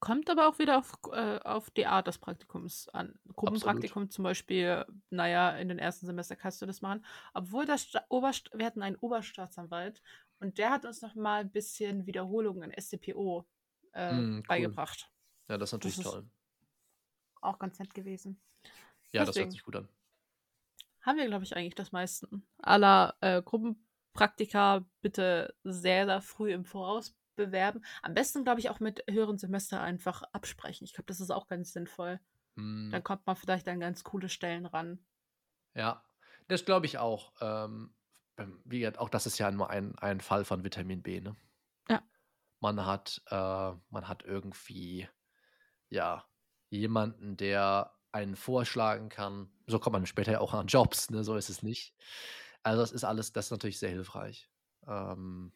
Kommt 0.00 0.30
aber 0.30 0.48
auch 0.48 0.60
wieder 0.60 0.78
auf, 0.78 0.92
äh, 1.12 1.38
auf 1.40 1.70
die 1.70 1.86
Art 1.86 2.06
des 2.06 2.18
Praktikums 2.18 2.88
an. 2.90 3.18
Gruppenpraktikum 3.34 4.04
Absolut. 4.04 4.12
zum 4.12 4.22
Beispiel, 4.22 4.84
naja, 5.10 5.56
in 5.56 5.68
den 5.68 5.80
ersten 5.80 6.06
Semester 6.06 6.36
kannst 6.36 6.62
du 6.62 6.66
das 6.66 6.82
machen. 6.82 7.04
Obwohl 7.34 7.66
das 7.66 7.82
Sta 7.82 8.04
Oberst 8.08 8.50
wir 8.54 8.64
hatten 8.64 8.82
einen 8.82 8.96
Oberstaatsanwalt 8.96 10.00
und 10.38 10.58
der 10.58 10.70
hat 10.70 10.84
uns 10.84 11.02
noch 11.02 11.16
mal 11.16 11.40
ein 11.40 11.50
bisschen 11.50 12.06
Wiederholungen 12.06 12.62
an 12.62 12.72
StPO 12.80 13.44
äh, 13.92 14.12
mm, 14.12 14.36
cool. 14.36 14.42
beigebracht. 14.46 15.10
Ja, 15.48 15.58
das 15.58 15.70
ist 15.70 15.72
natürlich 15.72 15.96
das 15.96 16.06
ist 16.06 16.12
toll. 16.12 16.30
Auch 17.40 17.58
ganz 17.58 17.78
nett 17.80 17.92
gewesen. 17.92 18.40
Ja, 19.12 19.24
Deswegen 19.24 19.26
das 19.26 19.36
hört 19.36 19.52
sich 19.52 19.62
gut 19.64 19.76
an. 19.76 19.88
Haben 21.00 21.18
wir, 21.18 21.26
glaube 21.26 21.44
ich, 21.44 21.56
eigentlich 21.56 21.74
das 21.74 21.90
meisten. 21.90 22.46
Aller 22.58 23.16
äh, 23.20 23.42
Gruppenpraktika 23.42 24.84
bitte 25.00 25.54
sehr, 25.64 26.06
sehr 26.06 26.20
früh 26.20 26.52
im 26.52 26.64
Voraus 26.64 27.16
bewerben. 27.38 27.82
Am 28.02 28.12
besten, 28.12 28.44
glaube 28.44 28.60
ich, 28.60 28.68
auch 28.68 28.80
mit 28.80 29.02
höheren 29.08 29.38
Semester 29.38 29.80
einfach 29.80 30.22
absprechen. 30.32 30.84
Ich 30.84 30.92
glaube, 30.92 31.06
das 31.06 31.20
ist 31.20 31.30
auch 31.30 31.46
ganz 31.46 31.72
sinnvoll. 31.72 32.20
Hm. 32.56 32.90
Dann 32.90 33.02
kommt 33.02 33.26
man 33.26 33.36
vielleicht 33.36 33.66
an 33.68 33.80
ganz 33.80 34.04
coole 34.04 34.28
Stellen 34.28 34.66
ran. 34.66 34.98
Ja, 35.74 36.04
das 36.48 36.64
glaube 36.64 36.86
ich 36.86 36.98
auch. 36.98 37.32
Ähm, 37.40 37.94
wie 38.64 38.80
gesagt, 38.80 38.98
auch 38.98 39.08
das 39.08 39.26
ist 39.26 39.38
ja 39.38 39.50
nur 39.50 39.70
ein, 39.70 39.98
ein 39.98 40.20
Fall 40.20 40.44
von 40.44 40.64
Vitamin 40.64 41.02
B, 41.02 41.20
ne? 41.20 41.36
Ja. 41.88 42.02
Man 42.60 42.84
hat, 42.84 43.22
äh, 43.30 43.72
man 43.90 44.08
hat 44.08 44.24
irgendwie, 44.24 45.08
ja, 45.88 46.24
jemanden, 46.70 47.36
der 47.36 47.94
einen 48.12 48.36
vorschlagen 48.36 49.08
kann. 49.08 49.50
So 49.66 49.78
kommt 49.78 49.92
man 49.92 50.06
später 50.06 50.32
ja 50.32 50.40
auch 50.40 50.54
an 50.54 50.66
Jobs, 50.66 51.10
ne? 51.10 51.24
So 51.24 51.36
ist 51.36 51.48
es 51.48 51.62
nicht. 51.62 51.94
Also 52.62 52.80
das 52.80 52.92
ist 52.92 53.04
alles, 53.04 53.32
das 53.32 53.46
ist 53.46 53.50
natürlich 53.50 53.78
sehr 53.78 53.90
hilfreich. 53.90 54.50
Ähm, 54.86 55.52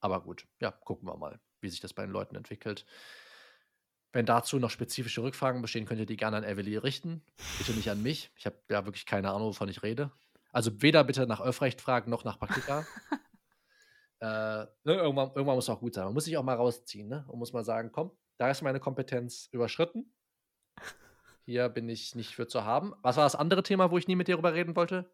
aber 0.00 0.22
gut, 0.22 0.46
ja, 0.60 0.70
gucken 0.70 1.08
wir 1.08 1.16
mal, 1.16 1.40
wie 1.60 1.68
sich 1.68 1.80
das 1.80 1.94
bei 1.94 2.04
den 2.04 2.12
Leuten 2.12 2.36
entwickelt. 2.36 2.84
Wenn 4.12 4.26
dazu 4.26 4.58
noch 4.58 4.70
spezifische 4.70 5.22
Rückfragen 5.22 5.60
bestehen, 5.60 5.84
könnt 5.84 6.00
ihr 6.00 6.06
die 6.06 6.16
gerne 6.16 6.38
an 6.38 6.44
Evely 6.44 6.78
richten. 6.78 7.22
Bitte 7.58 7.72
nicht 7.72 7.90
an 7.90 8.02
mich. 8.02 8.30
Ich 8.36 8.46
habe 8.46 8.56
ja 8.70 8.86
wirklich 8.86 9.04
keine 9.04 9.30
Ahnung, 9.30 9.48
wovon 9.48 9.68
ich 9.68 9.82
rede. 9.82 10.10
Also 10.50 10.80
weder 10.80 11.04
bitte 11.04 11.26
nach 11.26 11.40
Öffrecht 11.40 11.80
fragen, 11.80 12.10
noch 12.10 12.24
nach 12.24 12.38
Praktika. 12.38 12.86
äh, 14.20 14.24
ne, 14.24 14.68
irgendwann, 14.84 15.28
irgendwann 15.28 15.56
muss 15.56 15.66
es 15.66 15.70
auch 15.70 15.80
gut 15.80 15.94
sein. 15.94 16.04
Man 16.06 16.14
muss 16.14 16.24
sich 16.24 16.38
auch 16.38 16.42
mal 16.42 16.56
rausziehen 16.56 17.08
ne? 17.08 17.24
und 17.28 17.38
muss 17.38 17.52
mal 17.52 17.64
sagen, 17.64 17.92
komm, 17.92 18.12
da 18.38 18.50
ist 18.50 18.62
meine 18.62 18.80
Kompetenz 18.80 19.48
überschritten. 19.52 20.14
Hier 21.44 21.68
bin 21.68 21.88
ich 21.88 22.14
nicht 22.14 22.34
für 22.34 22.46
zu 22.46 22.64
haben. 22.64 22.94
Was 23.02 23.16
war 23.16 23.24
das 23.24 23.34
andere 23.34 23.62
Thema, 23.62 23.90
wo 23.90 23.98
ich 23.98 24.08
nie 24.08 24.16
mit 24.16 24.28
dir 24.28 24.36
drüber 24.36 24.54
reden 24.54 24.76
wollte? 24.76 25.10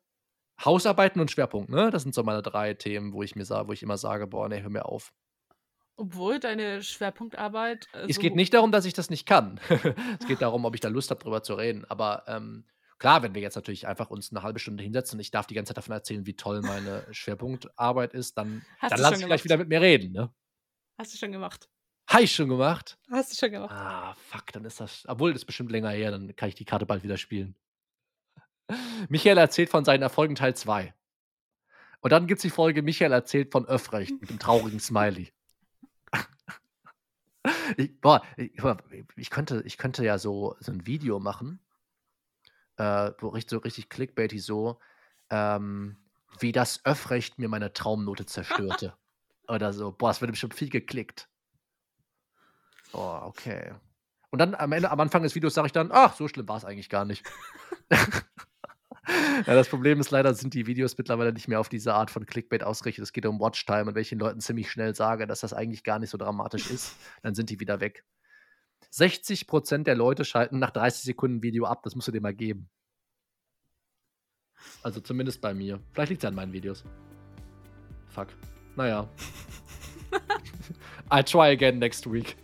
Hausarbeiten 0.63 1.21
und 1.21 1.31
Schwerpunkt, 1.31 1.71
ne? 1.71 1.91
Das 1.91 2.03
sind 2.03 2.15
so 2.15 2.23
meine 2.23 2.43
drei 2.43 2.75
Themen, 2.75 3.13
wo 3.13 3.23
ich 3.23 3.35
mir 3.35 3.45
wo 3.45 3.73
ich 3.73 3.83
immer 3.83 3.97
sage, 3.97 4.27
boah, 4.27 4.49
ne, 4.49 4.63
hör 4.63 4.71
mir 4.71 4.87
auf. 4.87 5.13
Obwohl 5.97 6.41
deine 6.41 6.83
Schwerpunktarbeit. 6.83 7.87
Äh, 7.93 8.07
es 8.09 8.19
geht 8.19 8.35
nicht 8.35 8.53
darum, 8.55 8.73
dass 8.73 8.85
ich 8.85 8.95
das 8.95 9.11
nicht 9.11 9.27
kann. 9.27 9.61
es 10.21 10.27
geht 10.27 10.43
darum, 10.43 10.65
ob 10.65 10.75
ich 10.75 10.81
da 10.81 10.89
Lust 10.89 11.11
habe, 11.11 11.23
drüber 11.23 11.43
zu 11.43 11.55
reden. 11.55 11.85
Aber 11.89 12.25
ähm, 12.27 12.65
klar, 12.99 13.23
wenn 13.23 13.35
wir 13.35 13.43
jetzt 13.43 13.55
natürlich 13.55 13.87
einfach 13.87 14.11
uns 14.11 14.33
eine 14.33 14.43
halbe 14.43 14.59
Stunde 14.59 14.83
hinsetzen 14.83 15.17
und 15.17 15.21
ich 15.21 15.31
darf 15.31 15.47
die 15.47 15.55
ganze 15.55 15.71
Zeit 15.71 15.79
davon 15.79 15.93
erzählen, 15.93 16.27
wie 16.27 16.35
toll 16.35 16.63
meine 16.63 17.07
Schwerpunktarbeit 17.13 18.13
ist, 18.13 18.37
dann, 18.39 18.65
dann 18.81 18.99
lass 18.99 19.21
ich 19.21 19.27
gleich 19.27 19.45
wieder 19.45 19.57
mit 19.57 19.69
mir 19.69 19.81
reden, 19.81 20.13
ne? 20.13 20.35
Hast 20.99 21.13
du 21.13 21.19
schon 21.19 21.33
gemacht. 21.33 21.69
Ich 22.21 22.35
schon 22.35 22.49
gemacht? 22.49 22.99
Hast 23.11 23.33
du 23.33 23.37
schon 23.37 23.51
gemacht. 23.51 23.73
Ah, 23.73 24.15
fuck, 24.15 24.53
dann 24.53 24.65
ist 24.65 24.81
das. 24.81 25.05
Obwohl, 25.09 25.33
das 25.33 25.43
ist 25.43 25.47
bestimmt 25.47 25.73
länger 25.73 25.91
her, 25.91 26.11
dann 26.11 26.35
kann 26.37 26.49
ich 26.49 26.55
die 26.55 26.65
Karte 26.65 26.87
bald 26.87 27.03
wieder 27.03 27.17
spielen. 27.17 27.57
Michael 29.09 29.39
erzählt 29.39 29.71
von 29.71 29.85
seinen 29.85 30.03
Erfolgen 30.03 30.35
Teil 30.35 30.55
2. 30.55 30.95
Und 32.01 32.11
dann 32.11 32.27
gibt 32.27 32.39
es 32.39 32.43
die 32.43 32.51
Folge 32.51 32.83
Michael 32.83 33.13
erzählt 33.13 33.53
von 33.53 33.67
Öffrecht 33.67 34.21
mit 34.21 34.31
dem 34.31 34.39
traurigen 34.39 34.81
Smiley. 34.81 35.33
ich, 37.77 37.99
boah, 38.01 38.23
ich, 38.37 38.53
ich, 39.17 39.31
könnte, 39.31 39.63
ich 39.65 39.79
könnte 39.79 40.05
ja 40.05 40.19
so, 40.19 40.57
so 40.61 40.73
ein 40.73 40.87
Video 40.87 41.19
machen, 41.19 41.61
äh, 42.77 43.11
wo 43.19 43.29
richtig, 43.29 43.51
so 43.51 43.59
richtig 43.59 43.89
clickbaity 43.89 44.39
so, 44.39 44.81
ähm, 45.31 45.97
wie 46.41 46.53
das 46.53 46.85
Öffrecht 46.85 47.39
mir 47.39 47.49
meine 47.49 47.73
Traumnote 47.73 48.27
zerstörte. 48.27 48.95
Oder 49.49 49.73
so. 49.73 49.93
Boah, 49.93 50.09
das 50.09 50.21
wird 50.21 50.31
bestimmt 50.31 50.55
viel 50.55 50.71
geklickt. 50.71 51.29
Oh, 52.93 53.21
okay. 53.23 53.75
Und 54.31 54.39
dann 54.39 54.55
am 54.55 54.73
Ende, 54.73 54.91
am 54.91 55.01
Anfang 55.01 55.23
des 55.23 55.35
Videos 55.35 55.55
sage 55.55 55.67
ich 55.67 55.73
dann, 55.73 55.91
ach, 55.93 56.17
so 56.17 56.29
schlimm 56.29 56.49
war 56.49 56.57
es 56.57 56.65
eigentlich 56.65 56.89
gar 56.89 57.05
nicht. 57.05 57.25
ja, 59.47 59.55
das 59.55 59.69
Problem 59.69 60.01
ist 60.01 60.11
leider, 60.11 60.35
sind 60.35 60.55
die 60.55 60.67
Videos 60.67 60.97
mittlerweile 60.97 61.33
nicht 61.33 61.49
mehr 61.49 61.61
auf 61.61 61.69
diese 61.69 61.95
Art 61.95 62.11
von 62.11 62.27
Clickbait 62.27 62.63
ausgerichtet. 62.63 63.03
Es 63.03 63.13
geht 63.13 63.27
um 63.27 63.41
Watchtime 63.41 63.87
und 63.89 63.95
welchen 63.95 64.19
Leuten 64.19 64.41
ziemlich 64.41 64.71
schnell 64.71 64.95
sage, 64.95 65.27
dass 65.27 65.41
das 65.41 65.53
eigentlich 65.53 65.85
gar 65.85 65.99
nicht 65.99 66.11
so 66.11 66.19
dramatisch 66.19 66.71
ist, 66.71 66.97
dann 67.23 67.35
sind 67.35 67.51
die 67.51 67.61
wieder 67.61 67.81
weg. 67.81 68.05
60% 68.93 69.85
der 69.85 69.97
Leute 69.97 70.25
schalten 70.25 70.59
nach 70.59 70.71
30 70.71 71.03
Sekunden 71.03 71.43
Video 71.43 71.65
ab. 71.65 71.83
Das 71.83 71.95
musst 71.95 72.09
du 72.09 72.13
dir 72.13 72.21
mal 72.21 72.35
geben. 72.35 72.71
Also 74.83 75.01
zumindest 75.01 75.41
bei 75.41 75.53
mir. 75.53 75.81
Vielleicht 75.93 76.11
liegt 76.11 76.23
es 76.23 76.29
an 76.29 76.35
meinen 76.35 76.53
Videos. 76.53 76.85
Fuck. 78.09 78.29
Naja. 78.77 79.09
I'll 81.11 81.25
try 81.25 81.49
again 81.49 81.79
next 81.79 82.07
week. 82.07 82.37